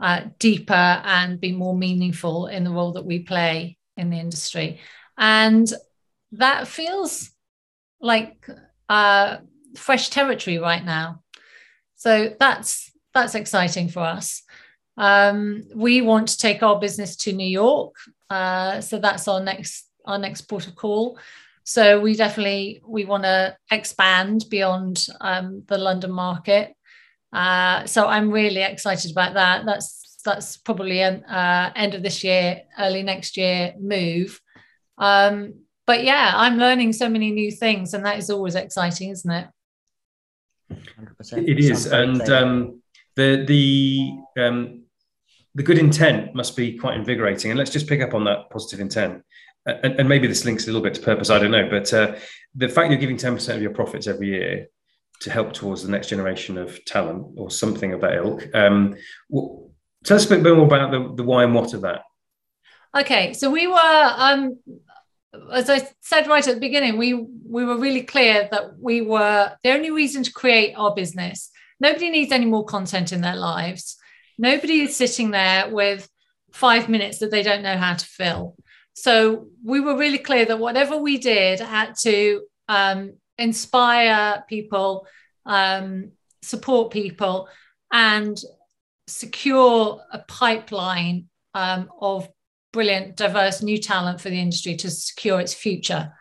uh, 0.00 0.22
deeper 0.38 0.72
and 0.74 1.40
be 1.40 1.52
more 1.52 1.76
meaningful 1.76 2.46
in 2.46 2.64
the 2.64 2.70
role 2.70 2.92
that 2.92 3.04
we 3.04 3.20
play 3.20 3.78
in 3.96 4.10
the 4.10 4.18
industry. 4.18 4.80
And 5.16 5.72
that 6.32 6.66
feels 6.66 7.30
like 8.00 8.46
uh, 8.88 9.38
fresh 9.76 10.10
territory 10.10 10.58
right 10.58 10.84
now. 10.84 11.22
So 11.96 12.34
that's 12.38 12.90
that's 13.12 13.34
exciting 13.34 13.88
for 13.88 14.00
us. 14.00 14.42
Um, 15.00 15.64
we 15.74 16.02
want 16.02 16.28
to 16.28 16.36
take 16.36 16.62
our 16.62 16.78
business 16.78 17.16
to 17.16 17.32
New 17.32 17.48
York, 17.48 17.94
uh, 18.28 18.82
so 18.82 18.98
that's 18.98 19.26
our 19.28 19.40
next 19.40 19.88
our 20.04 20.18
next 20.18 20.42
port 20.42 20.66
of 20.66 20.76
call. 20.76 21.18
So 21.64 22.00
we 22.00 22.14
definitely 22.14 22.82
we 22.86 23.06
want 23.06 23.22
to 23.22 23.56
expand 23.70 24.44
beyond 24.50 25.06
um, 25.22 25.62
the 25.68 25.78
London 25.78 26.10
market. 26.10 26.74
Uh, 27.32 27.86
so 27.86 28.08
I'm 28.08 28.30
really 28.30 28.60
excited 28.60 29.10
about 29.10 29.32
that. 29.34 29.64
That's 29.64 30.20
that's 30.22 30.58
probably 30.58 31.00
an 31.00 31.24
uh, 31.24 31.72
end 31.74 31.94
of 31.94 32.02
this 32.02 32.22
year, 32.22 32.60
early 32.78 33.02
next 33.02 33.38
year 33.38 33.72
move. 33.80 34.38
Um, 34.98 35.60
but 35.86 36.04
yeah, 36.04 36.32
I'm 36.34 36.58
learning 36.58 36.92
so 36.92 37.08
many 37.08 37.30
new 37.30 37.50
things, 37.50 37.94
and 37.94 38.04
that 38.04 38.18
is 38.18 38.28
always 38.28 38.54
exciting, 38.54 39.08
isn't 39.10 39.30
it? 39.30 39.46
100%. 40.70 41.48
It 41.48 41.58
is, 41.58 41.86
and 41.86 42.20
um, 42.28 42.82
the 43.16 43.44
the 43.46 44.42
um, 44.42 44.79
the 45.54 45.62
good 45.62 45.78
intent 45.78 46.34
must 46.34 46.56
be 46.56 46.78
quite 46.78 46.96
invigorating. 46.96 47.50
And 47.50 47.58
let's 47.58 47.70
just 47.70 47.88
pick 47.88 48.00
up 48.00 48.14
on 48.14 48.24
that 48.24 48.50
positive 48.50 48.80
intent. 48.80 49.22
And, 49.66 50.00
and 50.00 50.08
maybe 50.08 50.26
this 50.26 50.44
links 50.44 50.64
a 50.64 50.66
little 50.68 50.82
bit 50.82 50.94
to 50.94 51.00
purpose. 51.00 51.30
I 51.30 51.38
don't 51.38 51.50
know, 51.50 51.68
but 51.68 51.92
uh, 51.92 52.16
the 52.54 52.68
fact 52.68 52.90
you're 52.90 52.98
giving 52.98 53.16
ten 53.16 53.34
percent 53.34 53.56
of 53.56 53.62
your 53.62 53.72
profits 53.72 54.06
every 54.06 54.28
year 54.28 54.66
to 55.20 55.30
help 55.30 55.52
towards 55.52 55.82
the 55.82 55.90
next 55.90 56.08
generation 56.08 56.56
of 56.56 56.82
talent 56.86 57.26
or 57.36 57.50
something 57.50 57.92
of 57.92 58.00
that 58.00 58.14
ilk. 58.14 58.48
Um, 58.54 58.96
well, 59.28 59.70
tell 60.02 60.16
us 60.16 60.24
a 60.24 60.28
bit 60.30 60.42
more 60.42 60.64
about 60.64 60.90
the, 60.90 61.14
the 61.14 61.22
why 61.22 61.44
and 61.44 61.54
what 61.54 61.74
of 61.74 61.82
that. 61.82 62.02
Okay, 62.96 63.34
so 63.34 63.50
we 63.50 63.66
were 63.66 64.14
um, 64.16 64.58
as 65.52 65.70
I 65.70 65.88
said 66.00 66.26
right 66.26 66.46
at 66.46 66.54
the 66.54 66.60
beginning, 66.60 66.96
we 66.96 67.14
we 67.14 67.64
were 67.64 67.76
really 67.76 68.02
clear 68.02 68.48
that 68.50 68.78
we 68.78 69.00
were 69.00 69.52
the 69.62 69.72
only 69.72 69.90
reason 69.90 70.22
to 70.22 70.32
create 70.32 70.74
our 70.76 70.94
business. 70.94 71.50
Nobody 71.78 72.10
needs 72.10 72.32
any 72.32 72.46
more 72.46 72.64
content 72.64 73.12
in 73.12 73.20
their 73.20 73.36
lives. 73.36 73.96
Nobody 74.40 74.80
is 74.80 74.96
sitting 74.96 75.32
there 75.32 75.68
with 75.68 76.08
five 76.50 76.88
minutes 76.88 77.18
that 77.18 77.30
they 77.30 77.42
don't 77.42 77.62
know 77.62 77.76
how 77.76 77.92
to 77.92 78.06
fill. 78.06 78.56
So 78.94 79.48
we 79.62 79.80
were 79.80 79.98
really 79.98 80.16
clear 80.16 80.46
that 80.46 80.58
whatever 80.58 80.96
we 80.96 81.18
did 81.18 81.60
had 81.60 81.94
to 82.00 82.40
um, 82.66 83.18
inspire 83.36 84.42
people, 84.48 85.06
um, 85.44 86.12
support 86.40 86.90
people, 86.90 87.50
and 87.92 88.40
secure 89.06 90.00
a 90.10 90.20
pipeline 90.20 91.26
um, 91.52 91.90
of 92.00 92.26
brilliant, 92.72 93.16
diverse 93.16 93.60
new 93.60 93.76
talent 93.76 94.22
for 94.22 94.30
the 94.30 94.40
industry 94.40 94.74
to 94.76 94.90
secure 94.90 95.38
its 95.38 95.52
future. 95.52 96.14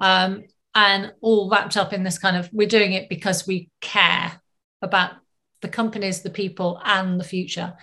Um, 0.00 0.42
and 0.74 1.12
all 1.20 1.48
wrapped 1.48 1.76
up 1.76 1.92
in 1.92 2.02
this 2.02 2.18
kind 2.18 2.36
of 2.36 2.50
we're 2.52 2.66
doing 2.66 2.94
it 2.94 3.08
because 3.08 3.46
we 3.46 3.70
care 3.80 4.40
about 4.82 5.12
the 5.64 5.68
companies, 5.68 6.22
the 6.22 6.30
people, 6.30 6.80
and 6.84 7.18
the 7.18 7.24
future. 7.24 7.74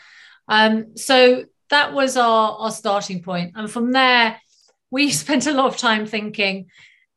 Um, 0.48 0.96
so 0.96 1.46
that 1.70 1.94
was 1.94 2.15
our, 2.15 2.52
our 2.60 2.72
starting 2.72 3.22
point. 3.22 3.54
And 3.56 3.70
from 3.70 3.91
there, 3.91 4.39
we 4.91 5.12
spent 5.24 5.48
a 5.48 5.54
lot 5.54 5.65
of 5.65 5.78
time 5.78 6.06
thinking 6.06 6.67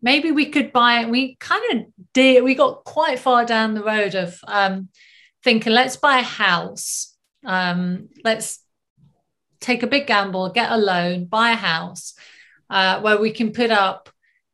maybe 0.03 0.33
we 0.33 0.47
could 0.47 0.73
buy 0.73 1.01
it. 1.01 1.11
We 1.11 1.37
kind 1.37 1.65
of 1.73 1.87
did, 2.13 2.43
we 2.43 2.55
got 2.55 2.85
quite 2.85 3.19
far 3.19 3.45
down 3.45 3.75
the 3.75 3.85
road 3.85 4.15
of 4.15 4.39
um, 4.47 4.89
thinking, 5.43 5.73
let's 5.73 5.97
buy 5.97 6.19
a 6.19 6.23
house. 6.23 7.15
Um, 7.45 8.09
let's 8.25 8.61
take 9.61 9.83
a 9.83 9.87
big 9.87 10.07
gamble, 10.07 10.51
get 10.51 10.73
a 10.73 10.77
loan, 10.77 11.27
buy 11.27 11.51
a 11.51 11.57
house 11.57 12.15
uh, 12.71 13.01
where 13.01 13.21
we 13.21 13.31
can 13.31 13.53
put 13.53 13.71
up. 13.71 14.09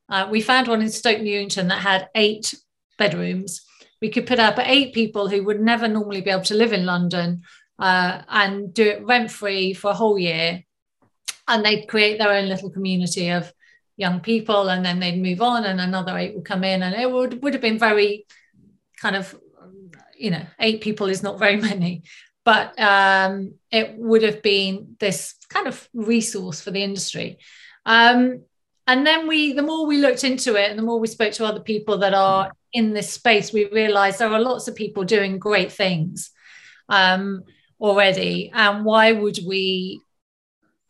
Uh, 0.09 0.29
we 0.31 0.41
found 0.41 0.69
one 0.69 0.83
in 0.83 0.91
Stoke 0.91 1.21
Newington 1.21 1.69
that 1.69 1.81
had 1.81 2.09
eight 2.15 2.55
bedrooms. 2.99 3.63
We 4.01 4.11
could 4.11 4.27
put 4.27 4.39
up 4.39 4.59
eight 4.59 4.95
people 4.95 5.29
who 5.29 5.45
would 5.45 5.61
never 5.61 5.89
normally 5.89 6.21
be 6.21 6.31
able 6.31 6.45
to 6.45 6.55
live 6.55 6.73
in 6.73 6.87
London 6.87 7.43
uh, 7.79 8.23
and 8.29 8.73
do 8.73 8.85
it 8.85 9.05
rent 9.05 9.31
free 9.31 9.75
for 9.75 9.91
a 9.91 9.95
whole 9.95 10.19
year. 10.19 10.65
And 11.49 11.65
they'd 11.65 11.87
create 11.87 12.19
their 12.19 12.33
own 12.33 12.49
little 12.49 12.71
community 12.71 13.31
of 13.31 13.53
young 13.97 14.21
people, 14.21 14.69
and 14.69 14.85
then 14.85 15.01
they'd 15.01 15.21
move 15.21 15.43
on, 15.43 15.65
and 15.65 15.81
another 15.81 16.17
eight 16.17 16.35
would 16.35 16.45
come 16.45 16.65
in, 16.65 16.83
and 16.83 16.95
it 16.95 17.11
would 17.11 17.43
would 17.43 17.55
have 17.55 17.63
been 17.63 17.79
very 17.79 18.27
kind 19.01 19.17
of 19.17 19.35
you 20.17 20.31
know 20.31 20.45
eight 20.61 20.81
people 20.81 21.09
is 21.09 21.23
not 21.23 21.39
very 21.39 21.57
many 21.71 22.03
but 22.45 22.79
um, 22.81 23.55
it 23.71 23.95
would 23.97 24.23
have 24.23 24.43
been 24.43 24.97
this 24.99 25.35
kind 25.49 25.67
of 25.67 25.89
resource 25.93 26.61
for 26.61 26.71
the 26.71 26.83
industry. 26.83 27.39
Um, 27.85 28.43
and 28.87 29.07
then 29.07 29.29
we, 29.29 29.53
the 29.53 29.63
more 29.63 29.87
we 29.87 29.99
looked 29.99 30.25
into 30.25 30.57
it, 30.57 30.71
and 30.71 30.79
the 30.79 30.83
more 30.83 30.99
we 30.99 31.07
spoke 31.07 31.33
to 31.35 31.45
other 31.45 31.61
people 31.61 31.99
that 31.99 32.15
are 32.15 32.51
in 32.73 32.93
this 32.93 33.13
space, 33.13 33.53
we 33.53 33.67
realized 33.67 34.19
there 34.19 34.29
are 34.29 34.41
lots 34.41 34.69
of 34.69 34.75
people 34.75 35.05
doing 35.05 35.39
great 35.39 35.73
things 35.73 36.31
um, 36.89 37.45
already. 37.81 38.51
And 38.55 38.85
why 38.85 39.13
would 39.13 39.39
we 39.47 40.01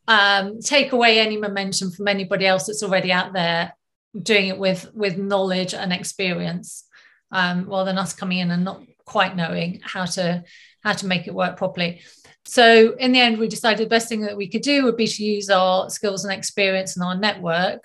um, 0.08 0.60
take 0.60 0.92
away 0.92 1.18
any 1.18 1.36
momentum 1.36 1.90
from 1.90 2.08
anybody 2.08 2.46
else 2.46 2.66
that's 2.66 2.82
already 2.82 3.12
out 3.12 3.32
there 3.32 3.72
doing 4.20 4.48
it 4.48 4.58
with 4.58 4.90
with 4.92 5.16
knowledge 5.16 5.72
and 5.72 5.92
experience, 5.92 6.84
um, 7.30 7.68
rather 7.68 7.90
than 7.90 7.98
us 7.98 8.12
coming 8.12 8.38
in 8.38 8.50
and 8.50 8.64
not 8.64 8.82
quite 9.04 9.36
knowing 9.36 9.80
how 9.82 10.04
to 10.04 10.42
how 10.82 10.92
to 10.92 11.06
make 11.06 11.26
it 11.26 11.34
work 11.34 11.56
properly. 11.56 12.00
So 12.44 12.94
in 12.98 13.12
the 13.12 13.20
end, 13.20 13.38
we 13.38 13.48
decided 13.48 13.84
the 13.84 13.88
best 13.88 14.08
thing 14.08 14.22
that 14.22 14.36
we 14.36 14.48
could 14.48 14.62
do 14.62 14.84
would 14.84 14.96
be 14.96 15.06
to 15.06 15.24
use 15.24 15.50
our 15.50 15.90
skills 15.90 16.24
and 16.24 16.32
experience 16.32 16.96
and 16.96 17.04
our 17.04 17.16
network 17.16 17.82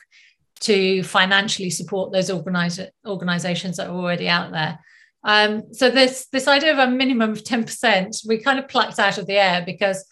to 0.66 1.04
financially 1.04 1.70
support 1.70 2.12
those 2.12 2.30
organize- 2.30 2.92
organizations 3.06 3.78
that 3.78 3.88
are 3.88 3.96
already 3.96 4.30
out 4.30 4.52
there. 4.52 4.80
Um, 5.24 5.74
so 5.74 5.90
this 5.90 6.28
this 6.32 6.48
idea 6.48 6.72
of 6.72 6.78
a 6.78 6.92
minimum 6.92 7.32
of 7.32 7.44
10%, 7.44 8.28
we 8.28 8.38
kind 8.38 8.60
of 8.60 8.68
plucked 8.68 9.00
out 9.00 9.18
of 9.18 9.26
the 9.26 9.34
air 9.34 9.64
because 9.66 10.06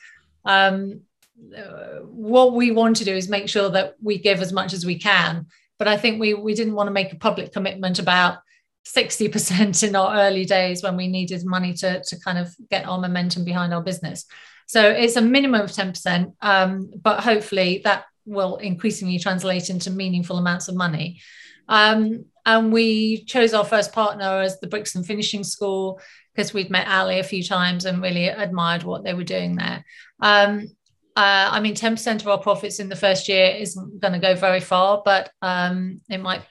um, 0.45 1.01
what 2.03 2.53
we 2.53 2.71
want 2.71 2.95
to 2.97 3.05
do 3.05 3.13
is 3.13 3.29
make 3.29 3.47
sure 3.47 3.69
that 3.69 3.93
we 4.01 4.17
give 4.17 4.41
as 4.41 4.51
much 4.51 4.73
as 4.73 4.85
we 4.85 4.97
can. 4.97 5.45
But 5.77 5.87
I 5.87 5.97
think 5.97 6.19
we 6.19 6.33
we 6.33 6.55
didn't 6.55 6.75
want 6.75 6.87
to 6.87 6.93
make 6.93 7.13
a 7.13 7.17
public 7.17 7.53
commitment 7.53 7.99
about 7.99 8.39
60% 8.85 9.87
in 9.87 9.95
our 9.95 10.15
early 10.15 10.45
days 10.45 10.83
when 10.83 10.97
we 10.97 11.07
needed 11.07 11.45
money 11.45 11.73
to, 11.73 12.03
to 12.03 12.19
kind 12.19 12.37
of 12.37 12.53
get 12.69 12.85
our 12.85 12.99
momentum 12.99 13.45
behind 13.45 13.73
our 13.73 13.81
business. 13.81 14.25
So 14.67 14.89
it's 14.89 15.15
a 15.15 15.21
minimum 15.21 15.61
of 15.61 15.71
10%, 15.71 16.33
um, 16.41 16.91
but 17.01 17.21
hopefully 17.21 17.81
that 17.85 18.05
will 18.25 18.57
increasingly 18.57 19.19
translate 19.19 19.69
into 19.69 19.91
meaningful 19.91 20.37
amounts 20.37 20.67
of 20.67 20.75
money. 20.75 21.21
Um, 21.67 22.25
and 22.45 22.73
we 22.73 23.23
chose 23.25 23.53
our 23.53 23.65
first 23.65 23.93
partner 23.93 24.41
as 24.41 24.59
the 24.59 24.67
Brixton 24.67 25.03
Finishing 25.03 25.43
School 25.43 26.01
because 26.35 26.53
we'd 26.53 26.69
met 26.69 26.87
Ally 26.87 27.15
a 27.15 27.23
few 27.23 27.43
times 27.43 27.85
and 27.85 28.01
really 28.01 28.27
admired 28.27 28.83
what 28.83 29.03
they 29.03 29.13
were 29.13 29.23
doing 29.23 29.55
there. 29.55 29.85
Um, 30.19 30.67
uh, 31.15 31.49
I 31.51 31.59
mean, 31.59 31.75
10% 31.75 32.21
of 32.21 32.27
our 32.27 32.39
profits 32.39 32.79
in 32.79 32.89
the 32.89 32.95
first 32.95 33.29
year 33.29 33.53
isn't 33.57 33.99
going 33.99 34.13
to 34.13 34.19
go 34.19 34.35
very 34.35 34.59
far, 34.59 35.01
but 35.05 35.31
um, 35.41 36.01
it 36.09 36.19
might 36.19 36.41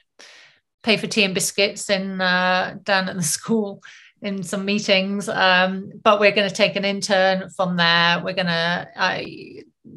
pay 0.83 0.97
for 0.97 1.07
tea 1.07 1.23
and 1.23 1.33
biscuits 1.33 1.89
in 1.89 2.21
uh, 2.21 2.77
down 2.83 3.09
at 3.09 3.15
the 3.15 3.23
school 3.37 3.83
in 4.21 4.41
some 4.41 4.63
meetings. 4.63 5.27
Um, 5.27 5.91
but 6.01 6.19
we're 6.19 6.31
going 6.31 6.49
to 6.49 6.55
take 6.55 6.77
an 6.77 6.85
intern 6.85 7.49
from 7.49 7.75
there. 7.75 8.21
We're 8.23 8.33
going 8.33 8.47
to 8.47 8.87
uh, 8.95 9.21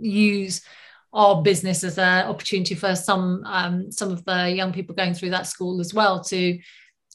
use 0.01 0.62
our 1.16 1.40
business 1.40 1.83
as 1.83 1.96
an 1.96 2.26
opportunity 2.26 2.74
for 2.74 2.94
some 2.94 3.42
um, 3.46 3.90
some 3.90 4.12
of 4.12 4.22
the 4.26 4.50
young 4.50 4.70
people 4.70 4.94
going 4.94 5.14
through 5.14 5.31
that 5.31 5.46
school 5.46 5.81
as 5.81 5.94
well 5.94 6.22
to 6.22 6.59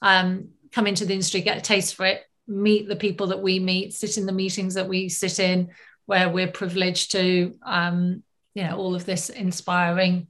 um, 0.01 0.49
come 0.71 0.87
into 0.87 1.05
the 1.05 1.13
industry, 1.13 1.41
get 1.41 1.59
a 1.59 1.61
taste 1.61 1.93
for 1.93 2.07
it, 2.07 2.23
meet 2.47 2.87
the 2.87 2.95
people 2.95 3.27
that 3.27 3.41
we 3.41 3.59
meet, 3.59 3.93
sit 3.93 4.17
in 4.17 4.25
the 4.25 4.31
meetings 4.31 4.73
that 4.73 4.87
we 4.87 5.07
sit 5.07 5.39
in, 5.39 5.69
where 6.07 6.29
we're 6.29 6.47
privileged 6.47 7.11
to, 7.11 7.53
um, 7.63 8.23
you 8.55 8.63
know, 8.63 8.75
all 8.75 8.95
of 8.95 9.05
this 9.05 9.29
inspiring, 9.29 10.27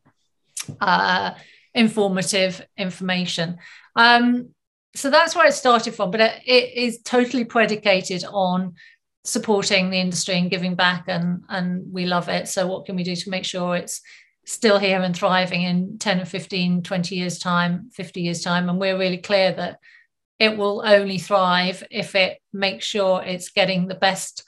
uh, 0.81 1.31
informative 1.73 2.67
information. 2.77 3.57
Um, 3.95 4.49
so 4.93 5.09
that's 5.09 5.33
where 5.33 5.47
it 5.47 5.53
started 5.53 5.95
from, 5.95 6.11
but 6.11 6.19
it, 6.19 6.41
it 6.45 6.73
is 6.73 7.01
totally 7.03 7.45
predicated 7.45 8.25
on 8.25 8.75
supporting 9.23 9.89
the 9.89 9.99
industry 9.99 10.37
and 10.37 10.49
giving 10.49 10.75
back, 10.75 11.05
and 11.07 11.43
and 11.49 11.91
we 11.91 12.05
love 12.05 12.29
it. 12.29 12.47
So 12.47 12.67
what 12.67 12.85
can 12.85 12.95
we 12.95 13.03
do 13.03 13.15
to 13.15 13.29
make 13.29 13.45
sure 13.45 13.75
it's 13.75 14.01
still 14.45 14.79
here 14.79 15.01
and 15.01 15.15
thriving 15.15 15.61
in 15.63 15.97
10 15.99 16.21
or 16.21 16.25
15 16.25 16.81
20 16.81 17.15
years 17.15 17.37
time 17.37 17.89
50 17.93 18.21
years 18.21 18.41
time 18.41 18.69
and 18.69 18.79
we're 18.79 18.97
really 18.97 19.19
clear 19.19 19.51
that 19.53 19.77
it 20.39 20.57
will 20.57 20.81
only 20.83 21.19
thrive 21.19 21.83
if 21.91 22.15
it 22.15 22.39
makes 22.51 22.83
sure 22.83 23.21
it's 23.23 23.51
getting 23.51 23.87
the 23.87 23.95
best 23.95 24.43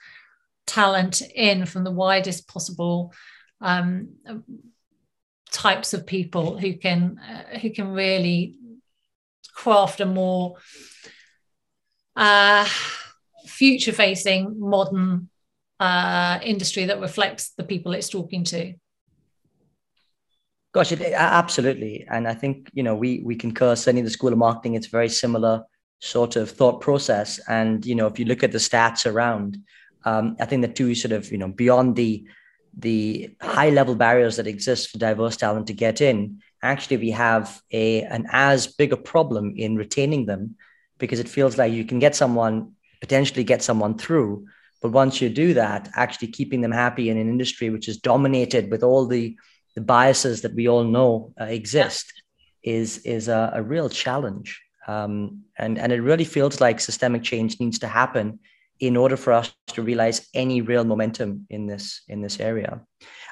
talent 0.66 1.22
in 1.36 1.66
from 1.66 1.84
the 1.84 1.92
widest 1.92 2.48
possible 2.48 3.14
um, 3.62 4.10
types 5.52 5.94
of 5.94 6.08
people 6.08 6.58
who 6.58 6.74
can 6.74 7.20
uh, 7.20 7.60
who 7.60 7.70
can 7.70 7.90
really 7.90 8.58
craft 9.54 10.02
a 10.02 10.06
more 10.06 10.56
uh, 12.16 12.68
future 13.46 13.92
facing 13.92 14.60
modern 14.60 15.30
uh, 15.80 16.40
industry 16.44 16.86
that 16.86 17.00
reflects 17.00 17.52
the 17.58 17.64
people 17.64 17.94
it's 17.94 18.10
talking 18.10 18.44
to 18.44 18.74
Gosh, 20.74 20.92
it, 20.92 21.02
absolutely, 21.14 22.04
and 22.10 22.28
I 22.28 22.34
think 22.34 22.72
you 22.74 22.82
know 22.82 22.96
we 22.96 23.22
we 23.24 23.36
concur. 23.36 23.76
Certainly, 23.76 24.02
the 24.02 24.10
School 24.10 24.34
of 24.34 24.40
Marketing, 24.40 24.74
it's 24.74 24.88
very 24.88 25.08
similar 25.08 25.64
sort 26.00 26.36
of 26.36 26.50
thought 26.50 26.82
process. 26.82 27.40
And 27.48 27.86
you 27.86 27.94
know, 27.94 28.08
if 28.08 28.18
you 28.18 28.26
look 28.26 28.42
at 28.42 28.52
the 28.52 28.58
stats 28.58 29.06
around, 29.06 29.60
um, 30.04 30.36
I 30.40 30.46
think 30.46 30.64
the 30.64 30.68
two 30.68 30.96
sort 30.96 31.12
of 31.12 31.32
you 31.32 31.38
know 31.38 31.50
beyond 31.50 31.96
the 31.96 32.26
the 32.76 33.36
high 33.40 33.70
level 33.70 33.94
barriers 33.94 34.38
that 34.38 34.48
exist 34.48 34.90
for 34.90 34.98
diverse 34.98 35.38
talent 35.38 35.68
to 35.68 35.74
get 35.74 36.02
in, 36.02 36.42
actually 36.64 36.98
we 36.98 37.12
have 37.12 37.62
a 37.72 38.02
an 38.06 38.26
as 38.32 38.66
big 38.66 38.92
a 38.92 38.98
problem 38.98 39.54
in 39.56 39.76
retaining 39.76 40.26
them 40.26 40.56
because 40.98 41.20
it 41.20 41.30
feels 41.30 41.56
like 41.56 41.72
you 41.72 41.86
can 41.86 42.00
get 42.00 42.16
someone 42.16 42.72
potentially 43.04 43.44
get 43.44 43.62
someone 43.62 43.98
through, 43.98 44.30
but 44.82 44.94
once 44.94 45.22
you 45.22 45.30
do 45.30 45.54
that, 45.54 45.90
actually 46.04 46.30
keeping 46.30 46.62
them 46.62 46.72
happy 46.72 47.10
in 47.10 47.18
an 47.18 47.30
industry 47.36 47.70
which 47.70 47.90
is 47.90 47.98
dominated 48.12 48.72
with 48.72 48.82
all 48.84 49.06
the 49.06 49.26
the 49.76 49.82
biases 49.82 50.42
that 50.42 50.54
we 50.54 50.70
all 50.70 50.86
know 50.96 51.34
uh, 51.42 51.46
exist 51.60 52.06
is 52.64 52.90
is 53.00 53.28
a, 53.28 53.52
a 53.60 53.62
real 53.74 53.90
challenge. 53.90 54.50
Um, 54.88 55.44
and, 55.58 55.80
and 55.82 55.92
it 55.92 56.02
really 56.10 56.26
feels 56.26 56.60
like 56.60 56.80
systemic 56.80 57.24
change 57.24 57.60
needs 57.60 57.80
to 57.80 57.88
happen 57.88 58.40
in 58.80 58.98
order 58.98 59.18
for 59.18 59.32
us 59.34 59.48
to 59.68 59.82
realize 59.82 60.28
any 60.34 60.62
real 60.62 60.86
momentum 60.86 61.48
in 61.50 61.68
this 61.68 61.86
in 62.08 62.22
this 62.22 62.40
area. 62.40 62.82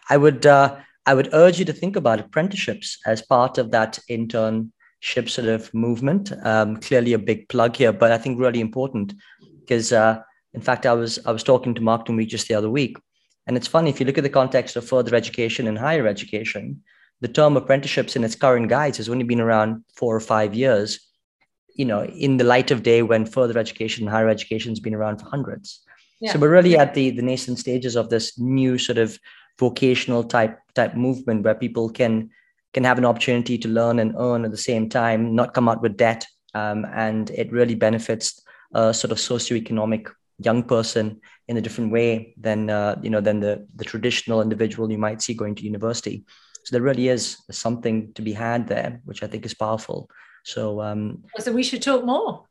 I 0.09 0.17
would 0.17 0.45
uh, 0.45 0.69
I 1.05 1.13
would 1.13 1.29
urge 1.33 1.59
you 1.59 1.65
to 1.65 1.79
think 1.81 1.95
about 1.95 2.19
apprenticeships 2.19 2.97
as 3.05 3.21
part 3.35 3.57
of 3.57 3.71
that 3.71 3.99
internship 4.09 5.27
sort 5.35 5.49
of 5.55 5.73
movement. 5.73 6.25
Um, 6.43 6.77
clearly, 6.77 7.13
a 7.13 7.25
big 7.31 7.47
plug 7.49 7.75
here, 7.77 7.93
but 7.93 8.11
I 8.11 8.17
think 8.17 8.39
really 8.39 8.61
important 8.69 9.13
because, 9.71 9.93
uh, 9.93 10.21
in 10.53 10.59
fact, 10.59 10.85
I 10.85 10.91
was 10.91 11.17
I 11.25 11.31
was 11.31 11.43
talking 11.43 11.73
to 11.75 11.81
Marketing 11.81 12.17
Week 12.17 12.27
just 12.27 12.49
the 12.49 12.55
other 12.55 12.69
week, 12.69 12.97
and 13.47 13.55
it's 13.55 13.67
funny 13.67 13.89
if 13.89 14.01
you 14.01 14.05
look 14.05 14.17
at 14.17 14.25
the 14.25 14.29
context 14.41 14.75
of 14.75 14.85
further 14.85 15.15
education 15.15 15.65
and 15.65 15.77
higher 15.77 16.07
education, 16.07 16.83
the 17.21 17.29
term 17.29 17.55
apprenticeships 17.55 18.17
in 18.17 18.25
its 18.25 18.35
current 18.35 18.67
guise 18.67 18.97
has 18.97 19.07
only 19.07 19.23
been 19.23 19.39
around 19.39 19.85
four 19.95 20.13
or 20.13 20.19
five 20.19 20.53
years 20.53 20.99
you 21.75 21.85
know, 21.85 22.03
in 22.03 22.35
the 22.35 22.43
light 22.43 22.69
of 22.69 22.83
day 22.83 23.01
when 23.01 23.25
further 23.25 23.57
education, 23.57 24.03
and 24.03 24.11
higher 24.11 24.27
education 24.27 24.71
has 24.71 24.81
been 24.81 24.93
around 24.93 25.19
for 25.19 25.29
hundreds. 25.29 25.79
Yeah. 26.19 26.33
So 26.33 26.39
we're 26.39 26.51
really 26.51 26.77
at 26.77 26.93
the 26.93 27.11
the 27.11 27.21
nascent 27.21 27.59
stages 27.59 27.95
of 27.95 28.09
this 28.09 28.37
new 28.37 28.77
sort 28.77 28.97
of 28.97 29.17
vocational 29.57 30.25
type 30.25 30.59
type 30.75 30.95
movement 30.95 31.43
where 31.43 31.55
people 31.55 31.89
can 31.89 32.29
can 32.73 32.83
have 32.83 32.97
an 32.97 33.05
opportunity 33.05 33.57
to 33.59 33.69
learn 33.69 33.99
and 33.99 34.15
earn 34.17 34.43
at 34.43 34.51
the 34.51 34.57
same 34.57 34.89
time, 34.89 35.33
not 35.33 35.53
come 35.53 35.69
out 35.69 35.81
with 35.81 35.95
debt, 35.95 36.27
um, 36.53 36.85
and 36.93 37.29
it 37.29 37.51
really 37.53 37.75
benefits 37.75 38.41
a 38.73 38.93
sort 38.93 39.11
of 39.11 39.17
socioeconomic 39.17 40.11
young 40.39 40.63
person 40.63 41.21
in 41.47 41.57
a 41.57 41.61
different 41.61 41.91
way 41.91 42.33
than 42.37 42.69
uh, 42.69 42.99
you 43.01 43.09
know 43.09 43.21
than 43.21 43.39
the 43.39 43.67
the 43.75 43.85
traditional 43.85 44.41
individual 44.41 44.91
you 44.91 44.97
might 44.97 45.21
see 45.21 45.33
going 45.33 45.55
to 45.55 45.63
university. 45.63 46.23
So 46.63 46.75
there 46.75 46.81
really 46.81 47.07
is 47.07 47.37
something 47.49 48.13
to 48.13 48.21
be 48.21 48.33
had 48.33 48.67
there, 48.67 49.01
which 49.05 49.23
I 49.23 49.27
think 49.27 49.45
is 49.45 49.53
powerful. 49.53 50.09
So 50.43 50.81
um, 50.81 51.23
so 51.37 51.51
we 51.51 51.63
should 51.63 51.81
talk 51.81 52.05
more. 52.05 52.45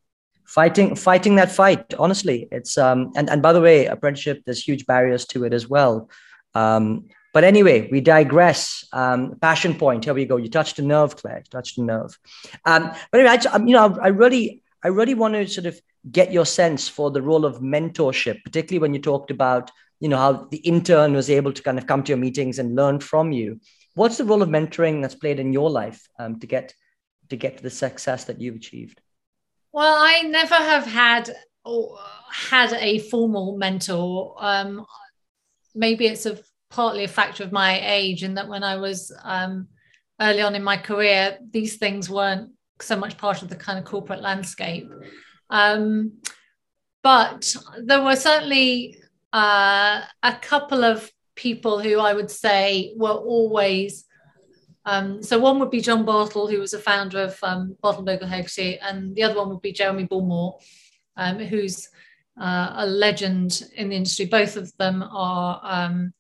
Fighting, 0.47 0.97
fighting 0.97 1.37
that 1.37 1.53
fight. 1.53 1.95
Honestly, 1.95 2.49
it's 2.51 2.77
um, 2.77 3.13
and 3.15 3.31
and 3.31 3.41
by 3.41 3.53
the 3.53 3.61
way, 3.61 3.87
apprenticeship. 3.87 4.43
There's 4.45 4.63
huge 4.63 4.85
barriers 4.85 5.25
to 5.27 5.45
it 5.45 5.53
as 5.53 5.69
well. 5.69 6.11
Um, 6.55 7.07
but 7.33 7.45
anyway, 7.45 7.89
we 7.91 8.01
digress. 8.01 8.85
Um, 8.93 9.37
passion 9.41 9.75
point. 9.75 10.05
Here 10.05 10.15
we 10.15 10.25
go. 10.25 10.37
You 10.37 10.51
touched 10.51 10.79
a 10.79 10.83
nerve, 10.83 11.17
Claire. 11.17 11.39
You 11.39 11.51
touched 11.51 11.79
a 11.79 11.83
nerve. 11.83 12.19
Um, 12.65 12.91
but 13.13 13.21
anyway, 13.21 13.39
I, 13.53 13.57
you 13.59 13.73
know, 13.73 13.97
I 14.03 14.09
really, 14.09 14.63
I 14.83 14.89
really 14.89 15.15
want 15.15 15.35
to 15.35 15.47
sort 15.47 15.67
of 15.67 15.81
get 16.11 16.33
your 16.33 16.47
sense 16.47 16.89
for 16.89 17.11
the 17.11 17.23
role 17.23 17.45
of 17.45 17.61
mentorship, 17.61 18.43
particularly 18.45 18.81
when 18.81 18.95
you 18.95 19.01
talked 19.01 19.31
about, 19.31 19.71
you 20.01 20.09
know, 20.09 20.17
how 20.17 20.33
the 20.51 20.59
intern 20.59 21.13
was 21.13 21.29
able 21.29 21.53
to 21.53 21.63
kind 21.63 21.79
of 21.79 21.87
come 21.87 22.03
to 22.05 22.11
your 22.11 22.19
meetings 22.19 22.59
and 22.59 22.75
learn 22.75 23.01
from 23.01 23.33
you. 23.33 23.61
What's 23.95 24.17
the 24.17 24.25
role 24.25 24.43
of 24.43 24.49
mentoring 24.49 25.03
that's 25.03 25.15
played 25.15 25.39
in 25.39 25.53
your 25.53 25.69
life 25.69 26.09
um, 26.19 26.39
to 26.41 26.47
get 26.47 26.75
to 27.29 27.37
get 27.37 27.59
to 27.59 27.63
the 27.63 27.71
success 27.71 28.25
that 28.25 28.41
you've 28.41 28.57
achieved? 28.57 29.01
Well, 29.73 29.97
I 29.99 30.23
never 30.23 30.55
have 30.55 30.87
had 30.87 31.31
or 31.65 31.99
had 32.33 32.73
a 32.73 32.99
formal 32.99 33.57
mentor. 33.57 34.35
Um, 34.39 34.87
maybe 35.75 36.07
it's 36.07 36.27
a 36.27 36.39
partly 36.71 37.05
a 37.05 37.09
factor 37.09 37.43
of 37.45 37.53
my 37.53 37.81
age, 37.85 38.23
in 38.23 38.35
that 38.35 38.49
when 38.49 38.63
I 38.63 38.77
was 38.77 39.13
um, 39.23 39.69
early 40.21 40.41
on 40.41 40.55
in 40.55 40.63
my 40.63 40.77
career, 40.77 41.39
these 41.51 41.77
things 41.77 42.09
weren't 42.09 42.51
so 42.83 42.97
much 42.97 43.17
part 43.19 43.43
of 43.43 43.49
the 43.49 43.57
kind 43.57 43.79
of 43.79 43.85
corporate 43.85 44.23
landscape. 44.23 44.91
Um, 45.49 46.21
but 47.03 47.55
there 47.83 48.03
were 48.03 48.17
certainly 48.17 48.97
uh, 49.33 50.03
a 50.23 50.35
couple 50.41 50.85
of 50.85 51.11
people 51.35 51.81
who 51.81 51.99
I 51.99 52.13
would 52.13 52.31
say 52.31 52.93
were 52.97 53.11
always 53.11 54.05
um, 54.87 55.23
so 55.23 55.39
one 55.39 55.59
would 55.59 55.71
be 55.71 55.81
John 55.81 56.05
Bartle, 56.05 56.49
who 56.49 56.59
was 56.59 56.73
a 56.73 56.79
founder 56.79 57.21
of 57.21 57.39
um, 57.43 57.77
Bartle 57.83 58.03
Bogle 58.03 58.27
Hegarty, 58.27 58.79
and 58.79 59.15
the 59.15 59.23
other 59.23 59.37
one 59.37 59.51
would 59.51 59.61
be 59.61 59.73
Jeremy 59.73 60.07
Bullmore, 60.07 60.59
um, 61.17 61.39
who's 61.39 61.89
uh, 62.41 62.73
a 62.77 62.87
legend 62.87 63.63
in 63.77 63.91
the 63.91 63.97
industry. 63.97 64.25
Both 64.25 64.57
of 64.57 64.75
them 64.79 65.03
are 65.03 65.61
um, 65.63 66.15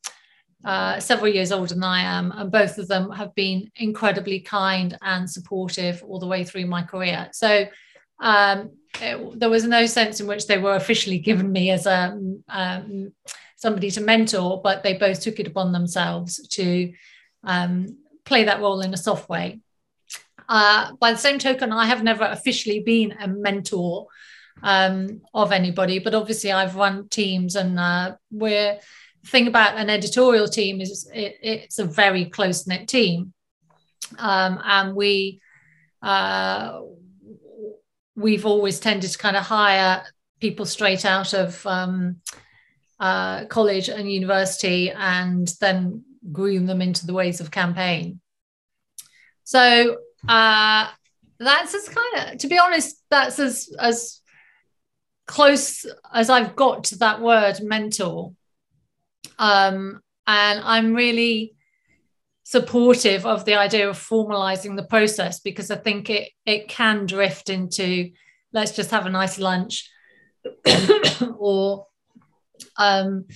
uh, 0.64 1.01
several 1.01 1.33
years 1.33 1.53
older 1.53 1.75
than 1.75 1.85
I 1.85 2.03
am, 2.03 2.33
and 2.33 2.51
both 2.51 2.79
of 2.79 2.88
them 2.88 3.11
have 3.11 3.35
been 3.35 3.70
incredibly 3.77 4.40
kind 4.40 4.96
and 5.03 5.29
supportive 5.29 6.03
all 6.03 6.18
the 6.18 6.27
way 6.27 6.44
through 6.44 6.66
my 6.66 6.83
career. 6.83 7.29
So 7.33 7.66
um, 8.20 8.73
it, 9.01 9.38
there 9.38 9.49
was 9.49 9.64
no 9.64 9.87
sense 9.87 10.20
in 10.20 10.27
which 10.27 10.46
they 10.46 10.59
were 10.59 10.75
officially 10.75 11.18
given 11.31 11.51
me 11.51 11.70
as 11.70 11.87
a 11.87 12.18
um, 12.49 13.12
somebody 13.57 13.90
to 13.92 14.01
mentor, 14.01 14.61
but 14.62 14.83
they 14.83 14.94
both 14.94 15.20
took 15.20 15.38
it 15.38 15.46
upon 15.46 15.73
themselves 15.73 16.46
to 16.49 16.92
um, 17.44 17.99
play 18.25 18.44
that 18.44 18.61
role 18.61 18.81
in 18.81 18.94
a 18.94 18.99
soft 18.99 19.29
way. 19.29 19.61
Uh, 20.49 20.92
by 20.99 21.12
the 21.12 21.18
same 21.18 21.38
token, 21.38 21.73
I 21.73 21.87
have 21.87 22.03
never 22.03 22.25
officially 22.25 22.81
been 22.81 23.12
a 23.12 23.29
mentor 23.29 24.07
um, 24.62 25.20
of 25.32 25.53
anybody, 25.53 25.99
but 25.99 26.14
obviously 26.14 26.53
I've 26.53 26.76
run 26.76 27.09
teams, 27.09 27.55
and 27.55 27.78
uh, 27.78 28.16
we're 28.30 28.78
thing 29.27 29.47
about 29.47 29.77
an 29.77 29.91
editorial 29.91 30.49
team 30.49 30.81
is 30.81 31.11
it, 31.12 31.37
it's 31.43 31.79
a 31.79 31.85
very 31.85 32.25
close 32.25 32.66
knit 32.66 32.89
team, 32.89 33.33
um, 34.18 34.61
and 34.64 34.95
we 34.95 35.41
uh, 36.03 36.81
we've 38.16 38.47
always 38.47 38.81
tended 38.81 39.11
to 39.11 39.18
kind 39.18 39.37
of 39.37 39.45
hire 39.45 40.05
people 40.41 40.66
straight 40.66 41.05
out 41.05 41.35
of 41.35 41.66
um, 41.66 42.16
uh, 42.99 43.45
college 43.47 43.89
and 43.89 44.11
university, 44.11 44.91
and 44.91 45.49
then 45.61 46.05
groom 46.33 46.66
them 46.66 46.83
into 46.83 47.07
the 47.07 47.14
ways 47.14 47.41
of 47.41 47.51
campaign. 47.51 48.21
So 49.45 49.97
uh, 50.29 50.89
that's 51.39 51.75
as 51.75 51.89
kind 51.89 52.33
of, 52.33 52.39
to 52.39 52.49
be 52.49 52.59
honest, 52.59 53.03
that's 53.11 53.39
as 53.39 53.75
as 53.79 54.21
close 55.27 55.87
as 56.12 56.29
I've 56.29 56.57
got 56.57 56.85
to 56.85 56.99
that 56.99 57.21
word 57.21 57.61
mentor. 57.62 58.33
Um, 59.39 60.01
and 60.27 60.61
I'm 60.61 60.95
really 60.95 61.55
supportive 62.45 63.27
of 63.27 63.45
the 63.45 63.55
idea 63.55 63.89
of 63.89 63.97
formalizing 63.97 64.77
the 64.77 64.85
process 64.85 65.41
because 65.41 65.71
I 65.71 65.77
think 65.77 66.11
it 66.11 66.31
it 66.45 66.68
can 66.68 67.07
drift 67.07 67.49
into 67.49 68.11
let's 68.53 68.73
just 68.73 68.91
have 68.91 69.07
a 69.07 69.11
nice 69.11 69.39
lunch 69.39 69.89
or 71.39 71.87
um, 72.77 73.27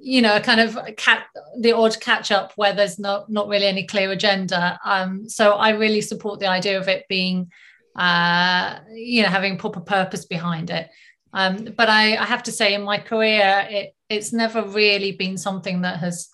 you 0.00 0.22
know, 0.22 0.40
kind 0.40 0.60
of 0.60 0.78
cat, 0.96 1.26
the 1.60 1.72
odd 1.72 1.98
catch 2.00 2.30
up 2.30 2.52
where 2.56 2.72
there's 2.72 2.98
not 2.98 3.30
not 3.30 3.48
really 3.48 3.66
any 3.66 3.86
clear 3.86 4.10
agenda. 4.10 4.78
Um, 4.84 5.28
so 5.28 5.52
I 5.52 5.70
really 5.70 6.00
support 6.00 6.40
the 6.40 6.48
idea 6.48 6.78
of 6.78 6.88
it 6.88 7.06
being, 7.08 7.50
uh, 7.96 8.78
you 8.92 9.22
know, 9.22 9.28
having 9.28 9.58
proper 9.58 9.80
purpose 9.80 10.24
behind 10.24 10.70
it. 10.70 10.88
Um, 11.34 11.74
but 11.76 11.88
I, 11.88 12.16
I, 12.16 12.24
have 12.24 12.44
to 12.44 12.52
say, 12.52 12.74
in 12.74 12.82
my 12.82 12.98
career, 12.98 13.66
it 13.68 13.96
it's 14.08 14.32
never 14.32 14.62
really 14.62 15.10
been 15.10 15.36
something 15.36 15.80
that 15.80 15.98
has 15.98 16.28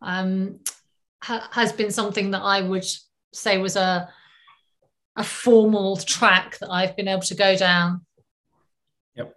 um, 0.00 0.60
ha- 1.22 1.48
has 1.52 1.72
been 1.72 1.90
something 1.90 2.30
that 2.30 2.40
I 2.40 2.62
would 2.62 2.86
say 3.34 3.58
was 3.58 3.76
a 3.76 4.08
a 5.14 5.22
formal 5.22 5.98
track 5.98 6.58
that 6.58 6.70
I've 6.70 6.96
been 6.96 7.06
able 7.06 7.22
to 7.22 7.34
go 7.34 7.54
down. 7.54 8.06
Yep. 9.14 9.34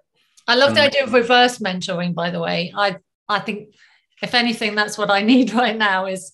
I 0.48 0.56
love 0.56 0.70
um, 0.70 0.76
the 0.76 0.84
idea 0.84 1.04
of 1.04 1.14
reverse 1.14 1.58
mentoring, 1.60 2.14
by 2.16 2.30
the 2.30 2.40
way. 2.40 2.72
I 2.74 2.96
I 3.28 3.40
think 3.40 3.76
if 4.22 4.34
anything, 4.34 4.74
that's 4.74 4.98
what 4.98 5.12
I 5.12 5.22
need 5.34 5.54
right 5.54 5.78
now 5.78 6.06
is 6.06 6.32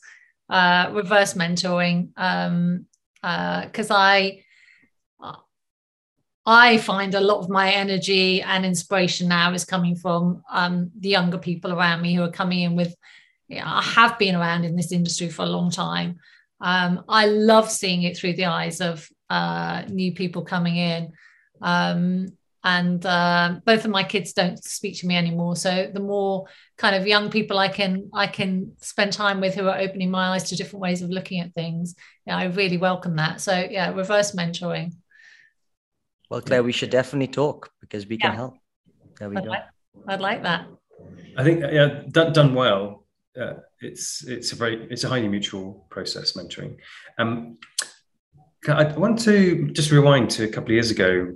uh, 0.47 0.91
reverse 0.93 1.33
mentoring. 1.33 2.09
Um, 2.17 2.85
because 3.23 3.89
uh, 3.89 3.95
I 3.95 4.44
I 6.45 6.77
find 6.77 7.15
a 7.15 7.21
lot 7.21 7.39
of 7.39 7.49
my 7.49 7.71
energy 7.71 8.41
and 8.41 8.65
inspiration 8.65 9.27
now 9.27 9.51
is 9.53 9.65
coming 9.65 9.95
from 9.95 10.43
um, 10.51 10.91
the 10.99 11.09
younger 11.09 11.39
people 11.39 11.73
around 11.73 12.01
me 12.01 12.13
who 12.13 12.21
are 12.21 12.31
coming 12.31 12.61
in 12.61 12.75
with. 12.75 12.95
You 13.47 13.57
know, 13.57 13.65
I 13.65 13.81
have 13.81 14.17
been 14.17 14.35
around 14.35 14.63
in 14.63 14.75
this 14.75 14.91
industry 14.91 15.29
for 15.29 15.43
a 15.43 15.47
long 15.49 15.71
time. 15.71 16.17
Um, 16.61 17.03
I 17.07 17.27
love 17.27 17.69
seeing 17.69 18.03
it 18.03 18.17
through 18.17 18.33
the 18.33 18.45
eyes 18.45 18.81
of 18.81 19.07
uh, 19.29 19.83
new 19.87 20.13
people 20.13 20.43
coming 20.43 20.77
in. 20.77 21.11
Um, 21.61 22.27
and 22.63 23.05
uh, 23.05 23.59
both 23.63 23.85
of 23.85 23.91
my 23.91 24.03
kids 24.03 24.33
don't 24.33 24.61
speak 24.63 24.97
to 24.99 25.07
me 25.07 25.15
anymore. 25.15 25.55
So 25.55 25.91
the 25.93 25.99
more 25.99 26.47
kind 26.77 26.95
of 26.95 27.05
young 27.05 27.29
people 27.29 27.59
I 27.59 27.67
can 27.67 28.09
I 28.11 28.25
can 28.25 28.73
spend 28.81 29.13
time 29.13 29.39
with 29.39 29.53
who 29.53 29.67
are 29.67 29.77
opening 29.77 30.09
my 30.09 30.29
eyes 30.29 30.45
to 30.45 30.55
different 30.55 30.81
ways 30.81 31.03
of 31.03 31.11
looking 31.11 31.41
at 31.41 31.53
things, 31.53 31.93
I 32.27 32.45
really 32.45 32.77
welcome 32.77 33.17
that. 33.17 33.39
So 33.39 33.53
yeah, 33.69 33.93
reverse 33.93 34.31
mentoring. 34.35 34.93
Well, 36.29 36.41
Claire, 36.41 36.63
we 36.63 36.71
should 36.71 36.89
definitely 36.89 37.27
talk 37.27 37.71
because 37.81 38.07
we 38.07 38.17
can 38.17 38.33
help. 38.33 38.55
There 39.19 39.29
we 39.29 39.37
I'd 39.37 39.43
go. 39.43 39.49
Like, 39.49 39.63
I'd 40.07 40.21
like 40.21 40.43
that. 40.43 40.67
I 41.37 41.43
think 41.43 41.61
yeah, 41.61 42.03
done, 42.09 42.33
done 42.33 42.53
well. 42.53 43.05
Uh, 43.39 43.55
it's 43.81 44.23
it's 44.23 44.53
a 44.53 44.55
very 44.55 44.87
it's 44.89 45.03
a 45.03 45.09
highly 45.09 45.27
mutual 45.27 45.85
process 45.89 46.33
mentoring. 46.33 46.77
Um, 47.17 47.57
I 48.67 48.85
want 48.97 49.19
to 49.21 49.69
just 49.71 49.91
rewind 49.91 50.29
to 50.31 50.45
a 50.45 50.47
couple 50.47 50.69
of 50.69 50.73
years 50.73 50.91
ago, 50.91 51.33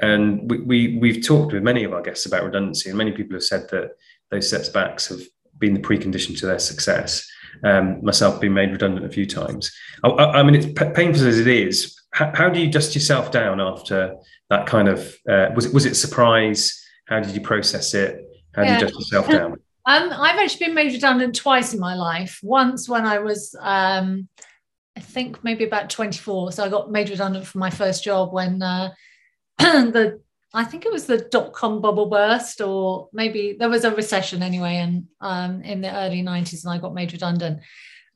and 0.00 0.50
we, 0.50 0.60
we 0.60 0.98
we've 0.98 1.26
talked 1.26 1.52
with 1.52 1.62
many 1.62 1.84
of 1.84 1.92
our 1.92 2.02
guests 2.02 2.26
about 2.26 2.44
redundancy, 2.44 2.90
and 2.90 2.98
many 2.98 3.12
people 3.12 3.34
have 3.34 3.42
said 3.42 3.68
that 3.70 3.92
those 4.30 4.48
setbacks 4.48 5.08
have 5.08 5.20
been 5.58 5.74
the 5.74 5.80
precondition 5.80 6.38
to 6.38 6.46
their 6.46 6.58
success. 6.58 7.28
Um, 7.62 8.02
myself 8.02 8.40
being 8.40 8.54
made 8.54 8.70
redundant 8.70 9.04
a 9.04 9.10
few 9.10 9.26
times. 9.26 9.70
I, 10.02 10.08
I 10.08 10.42
mean, 10.42 10.54
it's 10.54 10.66
painful 10.66 11.26
as 11.26 11.38
it 11.38 11.46
is 11.46 12.00
how, 12.12 12.32
how, 12.34 12.48
do 12.48 12.60
you 12.60 12.70
dust 12.70 12.94
yourself 12.94 13.30
down 13.30 13.60
after 13.60 14.16
that 14.48 14.66
kind 14.66 14.88
of 14.88 15.16
uh, 15.28 15.48
was 15.54 15.66
it 15.66 15.74
was 15.74 15.86
it 15.86 15.94
surprise 15.94 16.84
how 17.06 17.20
did 17.20 17.34
you 17.34 17.40
process 17.40 17.94
it 17.94 18.24
how 18.54 18.62
yeah. 18.62 18.78
do 18.78 18.86
you 18.86 18.90
dust 18.90 19.00
yourself 19.00 19.28
down 19.28 19.52
um, 19.86 20.10
i've 20.12 20.38
actually 20.38 20.66
been 20.66 20.74
made 20.74 20.92
redundant 20.92 21.34
twice 21.34 21.72
in 21.72 21.80
my 21.80 21.94
life 21.94 22.40
once 22.42 22.88
when 22.88 23.06
i 23.06 23.18
was 23.18 23.54
um, 23.60 24.28
i 24.96 25.00
think 25.00 25.42
maybe 25.44 25.64
about 25.64 25.90
24 25.90 26.52
so 26.52 26.64
i 26.64 26.68
got 26.68 26.90
made 26.90 27.08
redundant 27.08 27.46
from 27.46 27.60
my 27.60 27.70
first 27.70 28.02
job 28.02 28.32
when 28.32 28.62
uh, 28.62 28.90
the 29.58 30.20
I 30.52 30.64
think 30.64 30.84
it 30.84 30.92
was 30.92 31.06
the 31.06 31.18
dot 31.18 31.52
com 31.52 31.80
bubble 31.80 32.06
burst, 32.06 32.60
or 32.60 33.08
maybe 33.12 33.56
there 33.58 33.68
was 33.68 33.84
a 33.84 33.94
recession 33.94 34.42
anyway, 34.42 34.76
and 34.76 35.06
um, 35.20 35.62
in 35.62 35.80
the 35.80 35.94
early 35.94 36.22
90s, 36.22 36.64
and 36.64 36.72
I 36.72 36.78
got 36.78 36.94
made 36.94 37.12
redundant. 37.12 37.60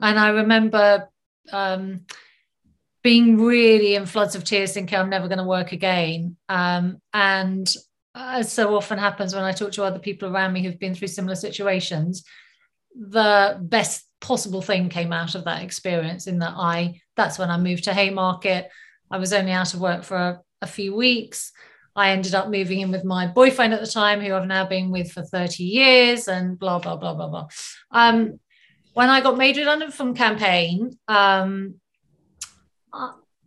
And 0.01 0.19
I 0.19 0.31
remember 0.31 1.09
um, 1.53 2.07
being 3.03 3.39
really 3.39 3.95
in 3.95 4.07
floods 4.07 4.35
of 4.35 4.45
tears, 4.45 4.73
thinking 4.73 4.99
I'm 4.99 5.11
never 5.11 5.29
going 5.29 5.39
to 5.39 5.45
work 5.45 5.73
again. 5.73 6.37
Um, 6.49 7.01
and 7.13 7.73
as 8.15 8.51
so 8.53 8.77
often 8.77 8.99
happens 8.99 9.35
when 9.35 9.45
I 9.45 9.53
talk 9.53 9.73
to 9.73 9.85
other 9.85 9.99
people 9.99 10.29
around 10.29 10.53
me 10.53 10.63
who've 10.63 10.79
been 10.79 10.95
through 10.95 11.09
similar 11.09 11.37
situations, 11.37 12.25
the 12.95 13.59
best 13.61 14.07
possible 14.21 14.63
thing 14.63 14.89
came 14.89 15.13
out 15.13 15.35
of 15.35 15.45
that 15.45 15.63
experience. 15.63 16.27
In 16.27 16.39
that 16.39 16.55
I, 16.57 17.01
that's 17.17 17.39
when 17.39 17.51
I 17.51 17.59
moved 17.59 17.85
to 17.85 17.95
Haymarket. 17.95 18.71
I 19.11 19.19
was 19.19 19.33
only 19.33 19.53
out 19.53 19.75
of 19.75 19.81
work 19.81 20.03
for 20.03 20.17
a, 20.17 20.41
a 20.63 20.67
few 20.67 20.97
weeks. 20.97 21.53
I 21.97 22.11
ended 22.11 22.35
up 22.35 22.49
moving 22.49 22.81
in 22.81 22.91
with 22.91 23.05
my 23.05 23.27
boyfriend 23.27 23.73
at 23.73 23.81
the 23.81 23.87
time, 23.87 24.21
who 24.21 24.35
I've 24.35 24.47
now 24.47 24.67
been 24.67 24.91
with 24.91 25.13
for 25.13 25.23
30 25.23 25.63
years, 25.63 26.29
and 26.29 26.59
blah, 26.59 26.79
blah, 26.79 26.97
blah, 26.97 27.15
blah, 27.15 27.29
blah. 27.29 27.49
Um, 27.91 28.41
when 28.95 29.11
I 29.11 29.21
got 29.21 29.37
made 29.37 29.57
redundant 29.57 29.95
from 29.95 30.15
campaign, 30.15 30.99
um, 31.09 31.77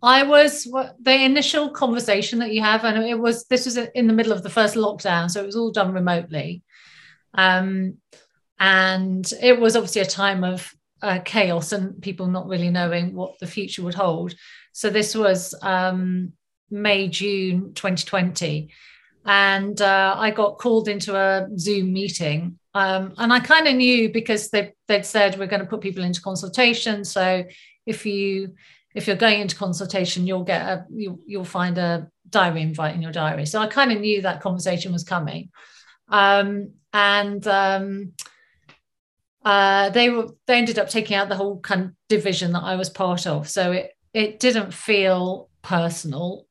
I 0.02 0.24
was 0.24 0.64
the 1.02 1.24
initial 1.24 1.70
conversation 1.72 2.40
that 2.40 2.54
you 2.54 2.62
have, 2.62 2.84
and 2.84 3.04
it 3.04 3.20
was 3.20 3.46
this 3.46 3.66
was 3.66 3.78
in 3.78 4.08
the 4.08 4.14
middle 4.14 4.34
of 4.34 4.44
the 4.44 4.50
first 4.50 4.76
lockdown, 4.76 5.30
so 5.30 5.42
it 5.42 5.46
was 5.46 5.56
all 5.56 5.72
done 5.72 5.94
remotely, 5.94 6.64
um, 7.34 7.98
and 8.60 9.32
it 9.42 9.60
was 9.60 9.76
obviously 9.76 10.02
a 10.02 10.06
time 10.06 10.44
of 10.44 10.72
uh, 11.02 11.20
chaos 11.24 11.72
and 11.72 12.02
people 12.02 12.28
not 12.28 12.48
really 12.48 12.70
knowing 12.70 13.14
what 13.16 13.40
the 13.40 13.48
future 13.48 13.84
would 13.84 13.96
hold. 13.96 14.34
So 14.74 14.90
this 14.90 15.16
was 15.16 15.56
um, 15.62 16.34
May 16.70 17.08
June 17.08 17.74
2020, 17.74 18.70
and 19.26 19.82
uh, 19.82 20.16
I 20.18 20.32
got 20.32 20.58
called 20.58 20.88
into 20.88 21.16
a 21.16 21.48
Zoom 21.58 21.94
meeting, 21.94 22.60
um, 22.74 23.14
and 23.18 23.34
I 23.34 23.40
kind 23.40 23.68
of 23.68 23.76
knew 23.76 24.12
because 24.12 24.50
they 24.50 24.74
they'd 24.88 25.06
said 25.06 25.38
we're 25.38 25.48
going 25.48 25.62
to 25.62 25.68
put 25.68 25.82
people 25.82 26.04
into 26.04 26.22
consultation, 26.22 27.04
so 27.04 27.44
if 27.86 28.06
you 28.06 28.56
if 28.96 29.06
you're 29.06 29.16
going 29.16 29.42
into 29.42 29.56
consultation, 29.56 30.26
you'll 30.26 30.44
get 30.44 30.62
a 30.62 30.86
you, 30.90 31.22
you'll 31.26 31.44
find 31.44 31.78
a 31.78 32.10
diary 32.30 32.62
invite 32.62 32.96
in 32.96 33.02
your 33.02 33.12
diary. 33.12 33.46
So 33.46 33.60
I 33.60 33.68
kind 33.68 33.92
of 33.92 34.00
knew 34.00 34.22
that 34.22 34.42
conversation 34.42 34.92
was 34.92 35.04
coming, 35.04 35.52
um, 36.10 36.72
and 36.94 37.46
um, 37.48 38.14
uh, 39.46 39.90
they 39.92 40.10
were 40.10 40.30
they 40.48 40.58
ended 40.58 40.80
up 40.80 40.90
taking 40.90 41.16
out 41.16 41.30
the 41.30 41.36
whole 41.36 41.60
kind 41.60 41.82
of 41.84 41.92
division 42.10 42.54
that 42.54 42.64
I 42.64 42.76
was 42.76 42.90
part 42.90 43.28
of. 43.28 43.48
So 43.48 43.72
it 43.72 43.92
it 44.14 44.40
didn't 44.40 44.74
feel 44.74 45.50
personal 45.62 46.47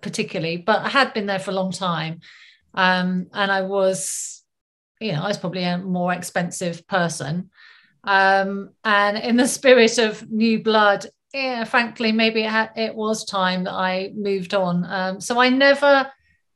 particularly, 0.00 0.56
but 0.56 0.80
I 0.80 0.88
had 0.88 1.14
been 1.14 1.26
there 1.26 1.38
for 1.38 1.50
a 1.50 1.54
long 1.54 1.72
time, 1.72 2.20
um, 2.74 3.26
and 3.32 3.50
I 3.50 3.62
was, 3.62 4.42
you 5.00 5.12
know, 5.12 5.22
I 5.22 5.28
was 5.28 5.38
probably 5.38 5.64
a 5.64 5.78
more 5.78 6.12
expensive 6.12 6.86
person. 6.86 7.50
Um, 8.04 8.70
and 8.84 9.18
in 9.18 9.36
the 9.36 9.48
spirit 9.58 9.98
of 9.98 10.30
new 10.30 10.62
blood, 10.62 11.06
yeah, 11.32 11.64
frankly, 11.64 12.12
maybe 12.12 12.44
it, 12.44 12.70
it 12.76 12.94
was 12.94 13.24
time 13.24 13.64
that 13.64 13.74
I 13.74 14.12
moved 14.14 14.54
on. 14.54 14.84
Um, 14.84 15.20
so 15.20 15.40
I 15.40 15.48
never 15.48 16.10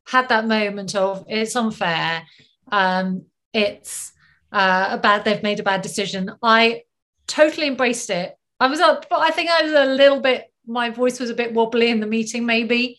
had 0.07 0.29
that 0.29 0.47
moment 0.47 0.95
of 0.95 1.25
it's 1.29 1.57
unfair. 1.57 2.22
Um, 2.70 3.27
it's 3.53 4.12
uh, 4.53 4.89
a 4.91 4.99
bad. 4.99 5.25
They've 5.25 5.43
made 5.43 5.61
a 5.61 5.64
bad 5.64 5.83
decision. 5.83 6.31
I 6.43 6.83
totally 7.27 7.68
embraced 7.68 8.11
it. 8.11 8.37
I 8.61 8.66
was 8.66 8.81
but 8.81 9.12
I 9.12 9.31
think 9.31 9.51
I 9.51 9.62
was 9.62 9.72
a 9.72 9.87
little 9.87 10.20
bit. 10.20 10.53
My 10.66 10.91
voice 10.91 11.20
was 11.20 11.31
a 11.31 11.35
bit 11.35 11.53
wobbly 11.53 11.91
in 11.91 12.01
the 12.01 12.07
meeting, 12.07 12.47
maybe. 12.47 12.99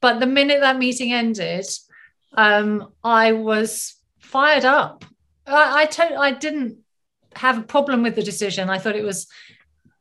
But 0.00 0.20
the 0.20 0.26
minute 0.26 0.60
that 0.60 0.78
meeting 0.78 1.12
ended, 1.12 1.66
um, 2.34 2.92
I 3.04 3.32
was 3.32 3.94
fired 4.18 4.64
up. 4.64 5.04
I 5.46 5.82
I, 5.82 5.84
to- 5.86 6.16
I 6.16 6.32
didn't 6.32 6.78
have 7.36 7.58
a 7.58 7.62
problem 7.62 8.02
with 8.02 8.16
the 8.16 8.22
decision. 8.22 8.70
I 8.70 8.78
thought 8.78 8.96
it 8.96 9.04
was 9.04 9.26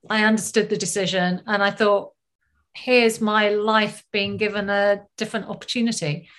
I 0.10 0.24
understood 0.24 0.70
the 0.70 0.78
decision 0.78 1.41
and 1.45 1.62
I 1.62 1.72
thought, 1.72 2.14
here's 2.74 3.20
my 3.20 3.50
life 3.50 4.04
being 4.12 4.38
given 4.38 4.70
a 4.70 5.02
different 5.18 5.47
opportunity. 5.47 6.30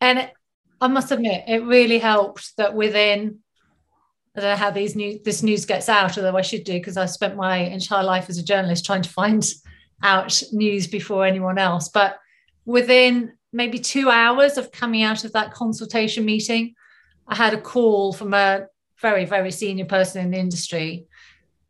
And 0.00 0.18
it, 0.18 0.32
I 0.80 0.88
must 0.88 1.12
admit, 1.12 1.44
it 1.46 1.64
really 1.64 1.98
helped 1.98 2.56
that 2.56 2.74
within, 2.74 3.38
I 4.36 4.40
don't 4.40 4.50
know 4.50 4.56
how 4.56 4.70
these 4.70 4.96
new 4.96 5.20
this 5.24 5.42
news 5.42 5.64
gets 5.66 5.88
out, 5.88 6.16
although 6.16 6.36
I 6.36 6.42
should 6.42 6.64
do 6.64 6.74
because 6.74 6.96
I 6.96 7.06
spent 7.06 7.36
my 7.36 7.58
entire 7.58 8.04
life 8.04 8.30
as 8.30 8.38
a 8.38 8.44
journalist 8.44 8.86
trying 8.86 9.02
to 9.02 9.10
find 9.10 9.44
out 10.02 10.42
news 10.52 10.86
before 10.86 11.24
anyone 11.26 11.58
else. 11.58 11.88
But 11.88 12.18
within 12.70 13.32
maybe 13.52 13.78
two 13.78 14.08
hours 14.08 14.56
of 14.56 14.70
coming 14.70 15.02
out 15.02 15.24
of 15.24 15.32
that 15.32 15.52
consultation 15.52 16.24
meeting, 16.24 16.74
I 17.26 17.34
had 17.34 17.52
a 17.52 17.60
call 17.60 18.12
from 18.12 18.32
a 18.32 18.66
very, 19.00 19.24
very 19.24 19.50
senior 19.50 19.86
person 19.86 20.24
in 20.24 20.30
the 20.30 20.38
industry 20.38 21.06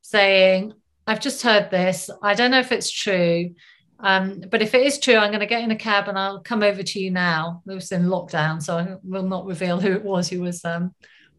saying, 0.03 0.75
I've 1.07 1.21
just 1.21 1.43
heard 1.43 1.71
this. 1.71 2.11
I 2.23 2.35
don't 2.35 2.51
know 2.51 2.61
if 2.61 2.73
it's 2.73 2.91
true. 2.91 3.55
Um, 3.99 4.43
but 4.51 4.63
if 4.63 4.75
it 4.75 4.87
is 4.87 4.99
true, 4.99 5.17
I'm 5.17 5.31
going 5.31 5.41
to 5.41 5.47
get 5.47 5.63
in 5.63 5.71
a 5.71 5.77
cab 5.77 6.09
and 6.09 6.19
I'll 6.19 6.43
come 6.43 6.63
over 6.63 6.83
to 6.83 7.01
you 7.01 7.11
now. 7.11 7.63
It 7.67 7.75
was 7.75 7.93
in 7.93 8.05
lockdown, 8.05 8.63
so 8.63 8.79
I 8.79 8.97
will 9.03 9.23
not 9.23 9.47
reveal 9.47 9.81
who 9.81 9.93
it 9.93 10.05
was 10.05 10.29
who 10.29 10.41
was 10.41 10.65
um, 10.65 10.95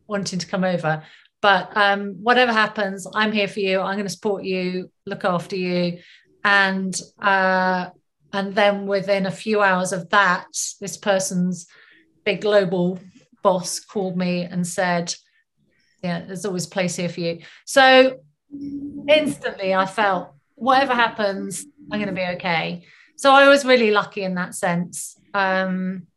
wanting 0.08 0.40
to 0.40 0.48
come 0.48 0.64
over. 0.64 1.04
But 1.42 1.76
um, 1.76 2.18
whatever 2.22 2.52
happens, 2.52 3.08
I'm 3.14 3.32
here 3.32 3.48
for 3.48 3.60
you. 3.60 3.80
I'm 3.80 3.96
going 3.96 4.06
to 4.06 4.14
support 4.14 4.44
you, 4.44 4.92
look 5.06 5.26
after 5.26 5.56
you, 5.56 6.00
and 6.44 7.00
uh, 7.20 7.90
and 8.34 8.56
then 8.56 8.88
within 8.88 9.26
a 9.26 9.32
few 9.32 9.62
hours 9.62 9.92
of 9.92 10.10
that, 10.10 10.48
this 10.80 10.98
person's 10.98 11.68
big 12.24 12.42
global 12.42 13.00
boss 13.44 13.80
called 13.80 14.18
me 14.18 14.44
and 14.44 14.66
said, 14.66 15.14
yeah, 16.04 16.26
there's 16.26 16.46
always 16.46 16.68
place 16.68 16.96
here 16.96 17.10
for 17.10 17.20
you. 17.20 17.42
So 17.66 18.20
instantly 19.08 19.74
I 19.74 19.86
felt 19.86 20.34
whatever 20.56 20.94
happens, 20.94 21.66
I'm 21.92 22.00
going 22.00 22.14
to 22.14 22.22
be 22.22 22.36
okay. 22.36 22.86
So 23.18 23.32
I 23.32 23.48
was 23.48 23.66
really 23.66 23.92
lucky 23.92 24.24
in 24.24 24.36
that 24.36 24.56
sense. 24.56 25.18
Um, 25.34 26.08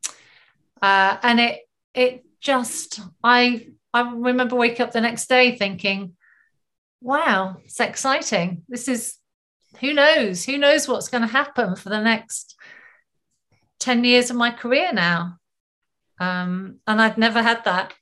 uh, 0.81 1.17
and 1.23 1.41
it, 1.41 1.61
it 1.95 2.25
just, 2.41 3.01
I, 3.23 3.69
I 3.93 4.12
remember 4.12 4.57
waking 4.57 4.83
up 4.83 4.93
the 4.93 5.01
next 5.01 5.29
day 5.29 5.57
thinking, 5.57 6.17
wow, 7.01 7.57
it's 7.65 7.81
exciting. 7.81 8.62
This 8.69 8.89
is, 8.89 9.17
who 9.81 9.93
knows? 9.93 10.45
Who 10.45 10.59
knows 10.59 10.89
what's 10.89 11.09
going 11.09 11.22
to 11.22 11.29
happen 11.29 11.77
for 11.77 11.89
the 11.89 12.01
next 12.01 12.57
10 13.81 14.05
years 14.05 14.31
of 14.31 14.37
my 14.37 14.51
career 14.51 14.93
now? 14.93 15.39
Um, 16.20 16.81
and 16.87 17.01
I've 17.01 17.18
never 17.18 17.43
had 17.43 17.64
that 17.64 17.95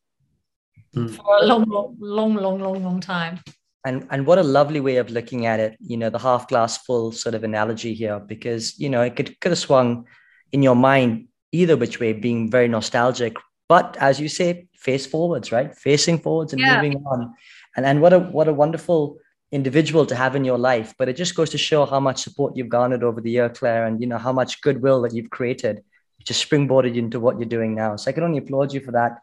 mm. 0.94 1.14
for 1.14 1.38
a 1.38 1.46
long, 1.46 1.64
long, 1.68 1.96
long, 1.98 2.34
long, 2.34 2.60
long, 2.60 2.84
long 2.84 3.00
time. 3.00 3.40
And 3.84 4.06
and 4.10 4.26
what 4.26 4.38
a 4.38 4.44
lovely 4.44 4.78
way 4.78 4.98
of 4.98 5.10
looking 5.10 5.46
at 5.46 5.58
it, 5.58 5.76
you 5.80 5.96
know, 5.96 6.08
the 6.08 6.18
half 6.18 6.46
glass 6.46 6.78
full 6.78 7.10
sort 7.10 7.34
of 7.34 7.42
analogy 7.42 7.94
here, 7.94 8.20
because 8.20 8.78
you 8.78 8.88
know 8.88 9.02
it 9.02 9.16
could 9.16 9.40
could 9.40 9.50
have 9.50 9.58
swung 9.58 10.06
in 10.52 10.62
your 10.62 10.76
mind 10.76 11.26
either 11.50 11.76
which 11.76 12.00
way, 12.00 12.12
being 12.12 12.50
very 12.50 12.68
nostalgic, 12.68 13.36
but 13.68 13.96
as 14.00 14.20
you 14.20 14.28
say, 14.28 14.66
face 14.74 15.06
forwards, 15.06 15.52
right? 15.52 15.76
Facing 15.76 16.18
forwards 16.18 16.52
and 16.52 16.60
yeah. 16.60 16.80
moving 16.80 17.02
on. 17.06 17.34
And 17.76 17.86
and 17.86 18.00
what 18.00 18.12
a 18.12 18.20
what 18.20 18.48
a 18.48 18.52
wonderful 18.52 19.18
individual 19.52 20.06
to 20.06 20.16
have 20.16 20.34
in 20.34 20.44
your 20.44 20.58
life. 20.58 20.94
But 20.98 21.08
it 21.08 21.16
just 21.16 21.36
goes 21.36 21.50
to 21.50 21.58
show 21.58 21.84
how 21.86 22.00
much 22.00 22.22
support 22.22 22.56
you've 22.56 22.70
garnered 22.70 23.04
over 23.04 23.20
the 23.20 23.30
year, 23.30 23.48
Claire, 23.48 23.86
and 23.86 24.00
you 24.00 24.06
know 24.06 24.18
how 24.18 24.32
much 24.32 24.60
goodwill 24.62 25.02
that 25.02 25.14
you've 25.14 25.30
created, 25.30 25.76
which 26.18 26.28
just 26.28 26.48
springboarded 26.48 26.96
into 26.96 27.20
what 27.20 27.38
you're 27.38 27.48
doing 27.48 27.74
now. 27.74 27.96
So 27.96 28.10
I 28.10 28.12
can 28.12 28.24
only 28.24 28.38
applaud 28.38 28.72
you 28.72 28.80
for 28.80 28.92
that. 28.92 29.18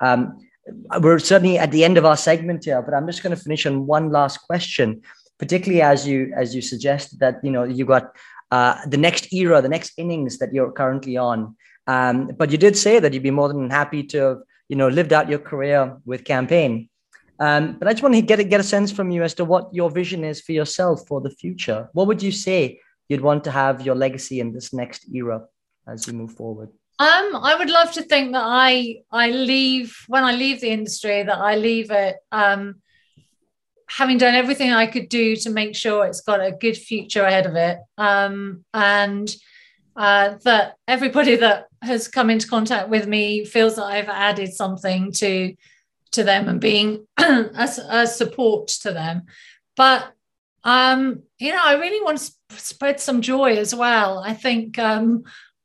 Um, 0.00 0.38
we're 1.00 1.18
certainly 1.18 1.58
at 1.58 1.72
the 1.72 1.84
end 1.84 1.98
of 1.98 2.04
our 2.04 2.16
segment 2.16 2.64
here, 2.64 2.80
but 2.82 2.94
I'm 2.94 3.06
just 3.06 3.22
going 3.22 3.36
to 3.36 3.42
finish 3.42 3.66
on 3.66 3.86
one 3.86 4.10
last 4.10 4.38
question, 4.38 5.02
particularly 5.38 5.82
as 5.82 6.06
you 6.06 6.32
as 6.36 6.54
you 6.54 6.62
suggest 6.62 7.18
that 7.18 7.40
you 7.42 7.50
know 7.50 7.64
you 7.64 7.84
got 7.84 8.14
uh, 8.52 8.76
the 8.86 8.96
next 8.96 9.32
era, 9.32 9.60
the 9.60 9.68
next 9.68 9.92
innings 9.96 10.38
that 10.38 10.54
you're 10.54 10.70
currently 10.70 11.16
on. 11.16 11.56
Um, 11.88 12.28
but 12.38 12.50
you 12.52 12.58
did 12.58 12.76
say 12.76 13.00
that 13.00 13.12
you'd 13.12 13.24
be 13.24 13.32
more 13.32 13.48
than 13.48 13.70
happy 13.70 14.04
to 14.04 14.18
have 14.18 14.38
you 14.68 14.76
know 14.76 14.88
lived 14.88 15.12
out 15.12 15.28
your 15.28 15.40
career 15.40 15.96
with 16.04 16.24
campaign. 16.24 16.88
Um, 17.42 17.76
but 17.76 17.88
I 17.88 17.90
just 17.92 18.04
want 18.04 18.14
to 18.14 18.22
get 18.22 18.38
a, 18.38 18.44
get 18.44 18.60
a 18.60 18.62
sense 18.76 18.92
from 18.92 19.10
you 19.10 19.24
as 19.24 19.34
to 19.34 19.44
what 19.44 19.74
your 19.74 19.90
vision 19.90 20.22
is 20.22 20.40
for 20.40 20.52
yourself 20.52 21.08
for 21.08 21.20
the 21.20 21.30
future. 21.30 21.88
What 21.92 22.06
would 22.06 22.22
you 22.22 22.30
say 22.30 22.78
you'd 23.08 23.20
want 23.20 23.42
to 23.44 23.50
have 23.50 23.84
your 23.84 23.96
legacy 23.96 24.38
in 24.38 24.52
this 24.52 24.72
next 24.72 25.12
era 25.12 25.42
as 25.88 26.06
you 26.06 26.12
move 26.12 26.34
forward? 26.34 26.68
Um, 27.00 27.34
I 27.34 27.56
would 27.58 27.68
love 27.68 27.90
to 27.92 28.02
think 28.02 28.32
that 28.32 28.44
I 28.46 28.98
I 29.10 29.30
leave 29.30 29.96
when 30.06 30.22
I 30.22 30.32
leave 30.36 30.60
the 30.60 30.70
industry 30.70 31.24
that 31.24 31.40
I 31.50 31.56
leave 31.56 31.90
it 31.90 32.14
um, 32.30 32.76
having 33.88 34.18
done 34.18 34.34
everything 34.34 34.70
I 34.70 34.86
could 34.86 35.08
do 35.08 35.34
to 35.36 35.50
make 35.50 35.74
sure 35.74 36.06
it's 36.06 36.20
got 36.20 36.40
a 36.40 36.52
good 36.52 36.76
future 36.76 37.24
ahead 37.24 37.46
of 37.46 37.56
it, 37.56 37.78
um, 37.98 38.64
and 38.72 39.28
uh, 39.96 40.36
that 40.44 40.76
everybody 40.86 41.34
that 41.36 41.66
has 41.82 42.06
come 42.06 42.30
into 42.30 42.46
contact 42.46 42.88
with 42.88 43.08
me 43.08 43.44
feels 43.44 43.74
that 43.76 43.86
I've 43.96 44.08
added 44.08 44.54
something 44.54 45.10
to 45.14 45.56
to 46.12 46.24
them 46.24 46.48
and 46.48 46.60
being 46.60 47.06
a, 47.18 47.68
a 47.90 48.06
support 48.06 48.68
to 48.68 48.92
them. 48.92 49.22
But 49.76 50.12
um, 50.64 51.22
you 51.38 51.52
know, 51.52 51.62
I 51.62 51.74
really 51.74 52.04
want 52.04 52.18
to 52.18 52.32
spread 52.56 53.00
some 53.00 53.20
joy 53.20 53.56
as 53.56 53.74
well. 53.74 54.20
I 54.20 54.34
think 54.34 54.78
um, 54.78 55.24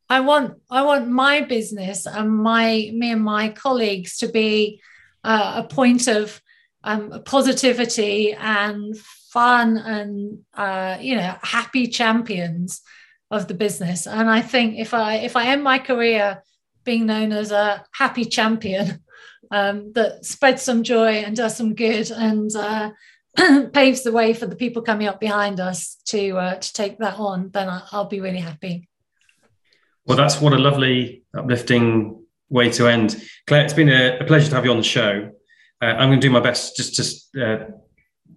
I 0.10 0.22
want 0.22 0.60
I 0.70 0.84
want 0.84 1.08
my 1.08 1.42
business 1.42 2.06
and 2.06 2.36
my 2.36 2.90
me 2.94 3.12
and 3.12 3.24
my 3.24 3.50
colleagues 3.50 4.18
to 4.18 4.28
be 4.28 4.82
uh, 5.24 5.64
a 5.64 5.74
point 5.74 6.08
of 6.08 6.42
um, 6.84 7.22
positivity 7.26 8.34
and 8.34 8.98
fun 8.98 9.78
and 9.78 10.40
uh, 10.54 10.98
you 11.00 11.16
know 11.16 11.36
happy 11.44 11.88
champions 11.88 12.82
of 13.30 13.48
the 13.48 13.54
business. 13.54 14.08
And 14.08 14.30
I 14.30 14.42
think 14.42 14.80
if 14.80 14.94
I 14.94 15.16
if 15.16 15.36
I 15.36 15.48
end 15.48 15.64
my 15.64 15.80
career 15.80 16.42
being 16.84 17.06
known 17.06 17.34
as 17.34 17.52
a 17.52 17.84
happy 17.92 18.26
champion 18.26 19.04
um, 19.52 19.92
that 19.94 20.26
spreads 20.26 20.62
some 20.62 20.84
joy 20.84 21.14
and 21.16 21.36
does 21.36 21.56
some 21.56 21.74
good 21.74 22.12
and 22.12 22.56
uh, 22.56 22.92
paves 23.74 24.04
the 24.04 24.12
way 24.12 24.34
for 24.34 24.46
the 24.46 24.56
people 24.56 24.82
coming 24.82 25.08
up 25.08 25.20
behind 25.20 25.60
us 25.60 25.98
to 26.06 26.38
uh, 26.38 26.56
to 26.56 26.74
take 26.74 26.98
that 27.00 27.18
on, 27.18 27.50
then 27.52 27.68
I'll 27.92 28.06
be 28.06 28.22
really 28.22 28.40
happy. 28.40 28.90
Well, 30.06 30.18
that's 30.18 30.40
what 30.40 30.54
a 30.54 30.58
lovely, 30.58 31.24
uplifting 31.36 32.24
way 32.50 32.70
to 32.72 32.88
end. 32.88 33.22
Claire, 33.46 33.66
it's 33.66 33.74
been 33.74 33.90
a, 33.90 34.20
a 34.20 34.24
pleasure 34.24 34.50
to 34.50 34.56
have 34.56 34.66
you 34.66 34.72
on 34.72 34.78
the 34.78 34.84
show. 34.84 35.32
Uh, 35.82 35.86
I'm 35.86 36.10
going 36.10 36.22
to 36.22 36.28
do 36.28 36.32
my 36.32 36.40
best 36.40 36.78
just 36.78 37.34
to 37.34 37.46
uh, 37.46 37.66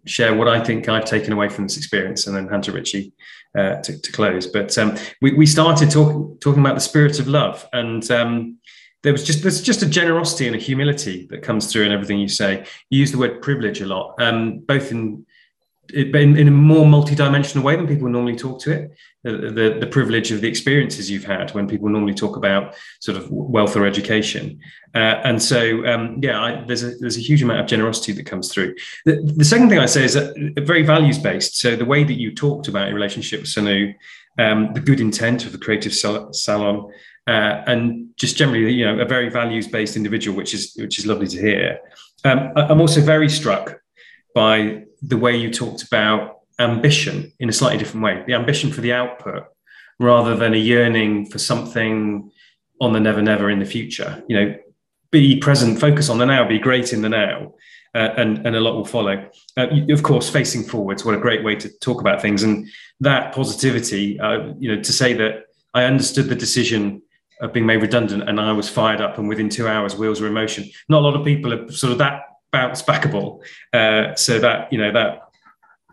share 0.05 0.35
what 0.35 0.49
I 0.49 0.63
think 0.63 0.89
I've 0.89 1.05
taken 1.05 1.33
away 1.33 1.49
from 1.49 1.65
this 1.65 1.77
experience 1.77 2.27
and 2.27 2.37
then 2.37 2.49
hand 2.49 2.65
to 2.65 2.73
Richie 2.73 3.13
uh, 3.57 3.77
to, 3.77 3.99
to, 4.01 4.13
close. 4.13 4.47
But 4.47 4.77
um, 4.79 4.97
we, 5.23 5.33
we, 5.35 5.47
started 5.47 5.91
talk, 5.91 6.41
talking 6.41 6.61
about 6.61 6.75
the 6.75 6.81
spirit 6.81 7.19
of 7.21 7.29
love 7.29 7.67
and 7.73 8.09
um, 8.11 8.59
there 9.03 9.13
was 9.13 9.25
just 9.25 9.43
there's 9.43 9.63
just 9.63 9.83
a 9.83 9.87
generosity 9.87 10.47
and 10.47 10.55
a 10.55 10.59
humility 10.59 11.27
that 11.31 11.43
comes 11.43 11.73
through 11.73 11.85
in 11.85 11.93
everything 11.93 12.19
you 12.19 12.29
say. 12.29 12.67
You 12.91 13.01
use 13.01 13.13
the 13.13 13.19
word 13.19 13.43
privilege 13.43 13.81
a 13.81 13.87
lot, 13.87 14.15
um, 14.19 14.59
both 14.61 14.91
in 14.91 15.25
in, 15.95 16.37
in 16.37 16.49
a 16.49 16.51
more 16.51 16.87
multi-dimensional 16.87 17.65
way 17.65 17.77
than 17.77 17.87
people 17.87 18.09
normally 18.09 18.37
talk 18.37 18.61
to 18.61 18.71
it. 18.71 18.93
The, 19.23 19.33
the, 19.33 19.77
the, 19.81 19.87
privilege 19.87 20.31
of 20.31 20.41
the 20.41 20.49
experiences 20.49 21.11
you've 21.11 21.25
had 21.25 21.51
when 21.51 21.69
people 21.69 21.91
normally 21.91 22.15
talk 22.15 22.37
about 22.37 22.75
sort 23.01 23.19
of 23.19 23.31
wealth 23.31 23.77
or 23.77 23.85
education. 23.85 24.61
Uh, 24.95 25.21
and 25.25 25.43
so, 25.43 25.85
um, 25.87 26.21
yeah, 26.23 26.41
I, 26.41 26.65
there's, 26.65 26.83
a, 26.83 26.97
there's 26.97 27.19
a 27.19 27.21
huge 27.21 27.43
amount 27.43 27.61
of 27.61 27.67
generosity 27.67 28.13
that 28.13 28.25
comes 28.25 28.51
through. 28.51 28.75
The, 29.05 29.21
the 29.37 29.45
second 29.45 29.69
thing 29.69 29.79
I 29.79 29.87
say 29.87 30.05
is 30.05 30.15
that 30.15 30.35
very 30.65 30.83
values 30.83 31.19
based. 31.19 31.57
So 31.57 31.77
the 31.77 31.85
way 31.85 32.03
that 32.03 32.15
you 32.19 32.35
talked 32.35 32.69
about 32.69 32.87
your 32.87 32.95
relationship 32.95 33.41
with 33.41 33.51
Sonoo, 33.51 33.95
um, 34.39 34.73
the 34.73 34.81
good 34.81 35.01
intent 35.01 35.45
of 35.45 35.53
the 35.53 35.59
creative 35.59 35.93
salon, 35.93 36.91
uh, 37.31 37.63
and 37.69 38.09
just 38.17 38.37
generally, 38.37 38.73
you 38.73 38.85
know, 38.85 38.99
a 38.99 39.05
very 39.05 39.29
values 39.31 39.69
based 39.69 39.97
individual, 39.97 40.37
which 40.37 40.53
is 40.53 40.75
which 40.77 40.99
is 40.99 41.07
lovely 41.07 41.29
to 41.29 41.41
hear. 41.41 41.79
Um, 42.25 42.53
I'm 42.57 42.81
also 42.81 43.01
very 43.01 43.29
struck 43.29 43.81
by 44.35 44.85
the 45.03 45.17
way 45.17 45.37
you 45.37 45.51
talked 45.51 45.83
about 45.83 46.41
ambition 46.59 47.33
in 47.39 47.49
a 47.49 47.53
slightly 47.53 47.79
different 47.79 48.05
way 48.05 48.23
the 48.27 48.35
ambition 48.35 48.71
for 48.71 48.83
the 48.83 48.93
output 48.93 49.45
rather 49.99 50.37
than 50.37 50.53
a 50.53 50.59
yearning 50.59 51.25
for 51.25 51.39
something 51.39 52.31
on 52.81 52.93
the 52.93 53.01
never 53.01 53.23
never 53.23 53.49
in 53.49 53.61
the 53.61 53.65
future. 53.65 54.23
You 54.29 54.37
know 54.37 54.55
be 55.13 55.39
present 55.39 55.81
focus 55.81 56.09
on 56.09 56.19
the 56.19 56.27
now 56.27 56.47
be 56.47 56.59
great 56.59 56.93
in 56.93 57.03
the 57.03 57.09
now 57.09 57.55
uh, 57.95 58.11
and 58.17 58.45
and 58.45 58.57
a 58.57 58.61
lot 58.61 58.75
will 58.75 58.85
follow. 58.85 59.31
Uh, 59.57 59.69
of 59.91 60.03
course 60.03 60.29
facing 60.29 60.65
forwards 60.65 61.05
what 61.05 61.15
a 61.15 61.21
great 61.27 61.45
way 61.45 61.55
to 61.55 61.69
talk 61.79 62.01
about 62.01 62.21
things. 62.21 62.43
And 62.43 62.69
that 62.99 63.33
positivity 63.33 64.19
uh, 64.19 64.53
you 64.59 64.75
know 64.75 64.83
to 64.83 64.93
say 64.93 65.13
that 65.15 65.45
i 65.73 65.85
understood 65.85 66.29
the 66.29 66.35
decision 66.35 67.01
of 67.41 67.53
being 67.53 67.67
made 67.67 67.81
redundant 67.81 68.29
and 68.29 68.41
i 68.41 68.53
was 68.53 68.69
fired 68.69 69.01
up 69.01 69.19
and 69.19 69.29
within 69.29 69.49
two 69.49 69.67
hours 69.67 69.97
wheels 69.97 70.21
were 70.21 70.27
in 70.27 70.35
motion 70.35 70.69
not 70.89 71.01
a 71.01 71.05
lot 71.05 71.15
of 71.15 71.25
people 71.25 71.53
are 71.53 71.71
sort 71.71 71.93
of 71.93 71.99
that 71.99 72.23
bounce 72.51 72.83
backable. 72.83 73.41
Uh, 73.73 74.15
so 74.15 74.39
that 74.39 74.73
you 74.73 74.79
know 74.79 74.93
that 74.93 75.23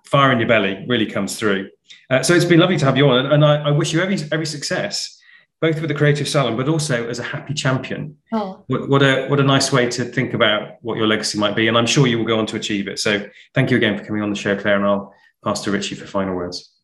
fire 0.06 0.32
in 0.32 0.39
your 0.39 0.48
belly 0.48 0.86
really 0.88 1.06
comes 1.06 1.38
through. 1.38 1.70
Uh, 2.10 2.24
so 2.24 2.34
it's 2.34 2.45
been 2.45 2.60
lovely 2.60 2.78
to 2.78 2.86
have 2.86 2.98
you 2.98 3.08
on, 3.10 3.26
and, 3.26 3.34
and 3.34 3.45
I, 3.45 3.68
I, 3.68 3.72
wish 3.72 3.93
you 3.93 4.02
every 4.02 4.18
every 4.32 4.45
success, 4.45 5.20
both 5.62 5.80
with 5.80 5.89
the 5.89 5.95
creative 5.95 6.28
salon, 6.28 6.56
but 6.56 6.68
also 6.68 7.08
as 7.10 7.20
a 7.20 7.24
happy 7.24 7.54
champion. 7.54 8.18
Oh. 8.32 8.64
What, 8.68 8.89
what, 8.89 9.04
a 9.04 9.28
what 9.28 9.39
a 9.39 9.43
nice 9.43 9.72
way 9.72 9.89
to 9.89 10.06
think 10.06 10.34
about 10.34 10.78
what 10.82 10.98
your 10.98 11.08
legacy 11.08 11.38
might 11.38 11.56
be, 11.56 11.68
and 11.68 11.78
I'm 11.78 11.86
sure 11.86 12.08
you 12.08 12.18
will 12.18 12.26
go 12.26 12.39
on 12.39 12.45
to 12.48 12.56
achieve 12.56 12.88
it. 12.88 13.00
So 13.00 13.28
thank 13.54 13.72
you 13.72 13.78
again 13.78 13.98
for 13.98 14.06
coming 14.06 14.22
on 14.22 14.30
the 14.30 14.36
show, 14.36 14.56
Claire, 14.60 14.78
and 14.78 14.86
I'll 14.86 15.14
pass 15.43 15.62
to 15.64 15.72
Richie 15.72 15.95
for 15.95 16.08
final 16.08 16.36
words. 16.36 16.76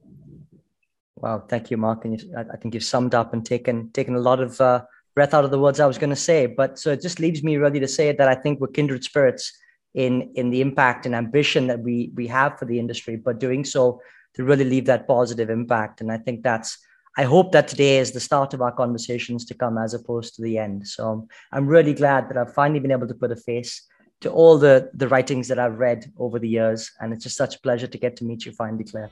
Wow, 1.23 1.41
thank 1.47 1.71
you, 1.71 1.77
Mark. 1.77 2.03
And 2.03 2.21
I 2.35 2.57
think 2.57 2.73
you've 2.73 2.83
summed 2.83 3.15
up 3.15 3.31
and 3.31 3.45
taken 3.45 3.89
taken 3.91 4.13
a 4.13 4.19
lot 4.19 4.41
of 4.41 4.59
uh, 4.59 4.83
breath 5.15 5.33
out 5.33 5.45
of 5.45 5.51
the 5.51 5.57
words 5.57 5.79
I 5.79 5.85
was 5.85 5.97
going 5.97 6.09
to 6.09 6.17
say. 6.17 6.47
But 6.47 6.77
so 6.77 6.91
it 6.91 7.01
just 7.01 7.21
leaves 7.21 7.41
me 7.41 7.55
really 7.55 7.79
to 7.79 7.87
say 7.87 8.11
that 8.11 8.27
I 8.27 8.35
think 8.35 8.59
we're 8.59 8.67
kindred 8.79 9.05
spirits 9.05 9.57
in 9.93 10.33
in 10.35 10.49
the 10.49 10.59
impact 10.59 11.05
and 11.05 11.15
ambition 11.15 11.67
that 11.67 11.79
we 11.79 12.11
we 12.13 12.27
have 12.27 12.59
for 12.59 12.65
the 12.65 12.77
industry, 12.77 13.15
but 13.15 13.39
doing 13.39 13.63
so 13.63 14.01
to 14.33 14.43
really 14.43 14.65
leave 14.65 14.85
that 14.87 15.07
positive 15.07 15.49
impact. 15.49 16.01
And 16.01 16.11
I 16.11 16.17
think 16.17 16.43
that's 16.43 16.77
I 17.17 17.23
hope 17.23 17.53
that 17.53 17.69
today 17.69 17.99
is 17.99 18.11
the 18.11 18.19
start 18.19 18.53
of 18.53 18.61
our 18.61 18.73
conversations 18.73 19.45
to 19.45 19.53
come 19.53 19.77
as 19.77 19.93
opposed 19.93 20.35
to 20.35 20.41
the 20.41 20.57
end. 20.57 20.85
So 20.85 21.25
I'm 21.53 21.67
really 21.67 21.93
glad 21.93 22.27
that 22.27 22.37
I've 22.37 22.53
finally 22.53 22.81
been 22.81 22.91
able 22.91 23.07
to 23.07 23.15
put 23.15 23.31
a 23.31 23.37
face 23.37 23.81
to 24.19 24.29
all 24.29 24.57
the 24.57 24.89
the 24.93 25.07
writings 25.07 25.47
that 25.47 25.59
I've 25.59 25.79
read 25.79 26.11
over 26.17 26.37
the 26.37 26.49
years. 26.49 26.91
And 26.99 27.13
it's 27.13 27.23
just 27.23 27.37
such 27.37 27.55
a 27.55 27.61
pleasure 27.61 27.87
to 27.87 27.97
get 27.97 28.17
to 28.17 28.25
meet 28.25 28.45
you 28.45 28.51
finally, 28.51 28.83
Claire. 28.83 29.09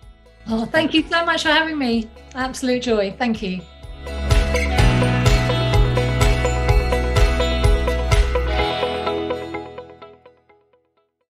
Oh, 0.47 0.65
thank 0.65 0.93
you 0.93 1.03
so 1.07 1.25
much 1.25 1.43
for 1.43 1.49
having 1.49 1.77
me. 1.77 2.09
Absolute 2.35 2.83
joy. 2.83 3.15
Thank 3.17 3.41
you. 3.41 3.61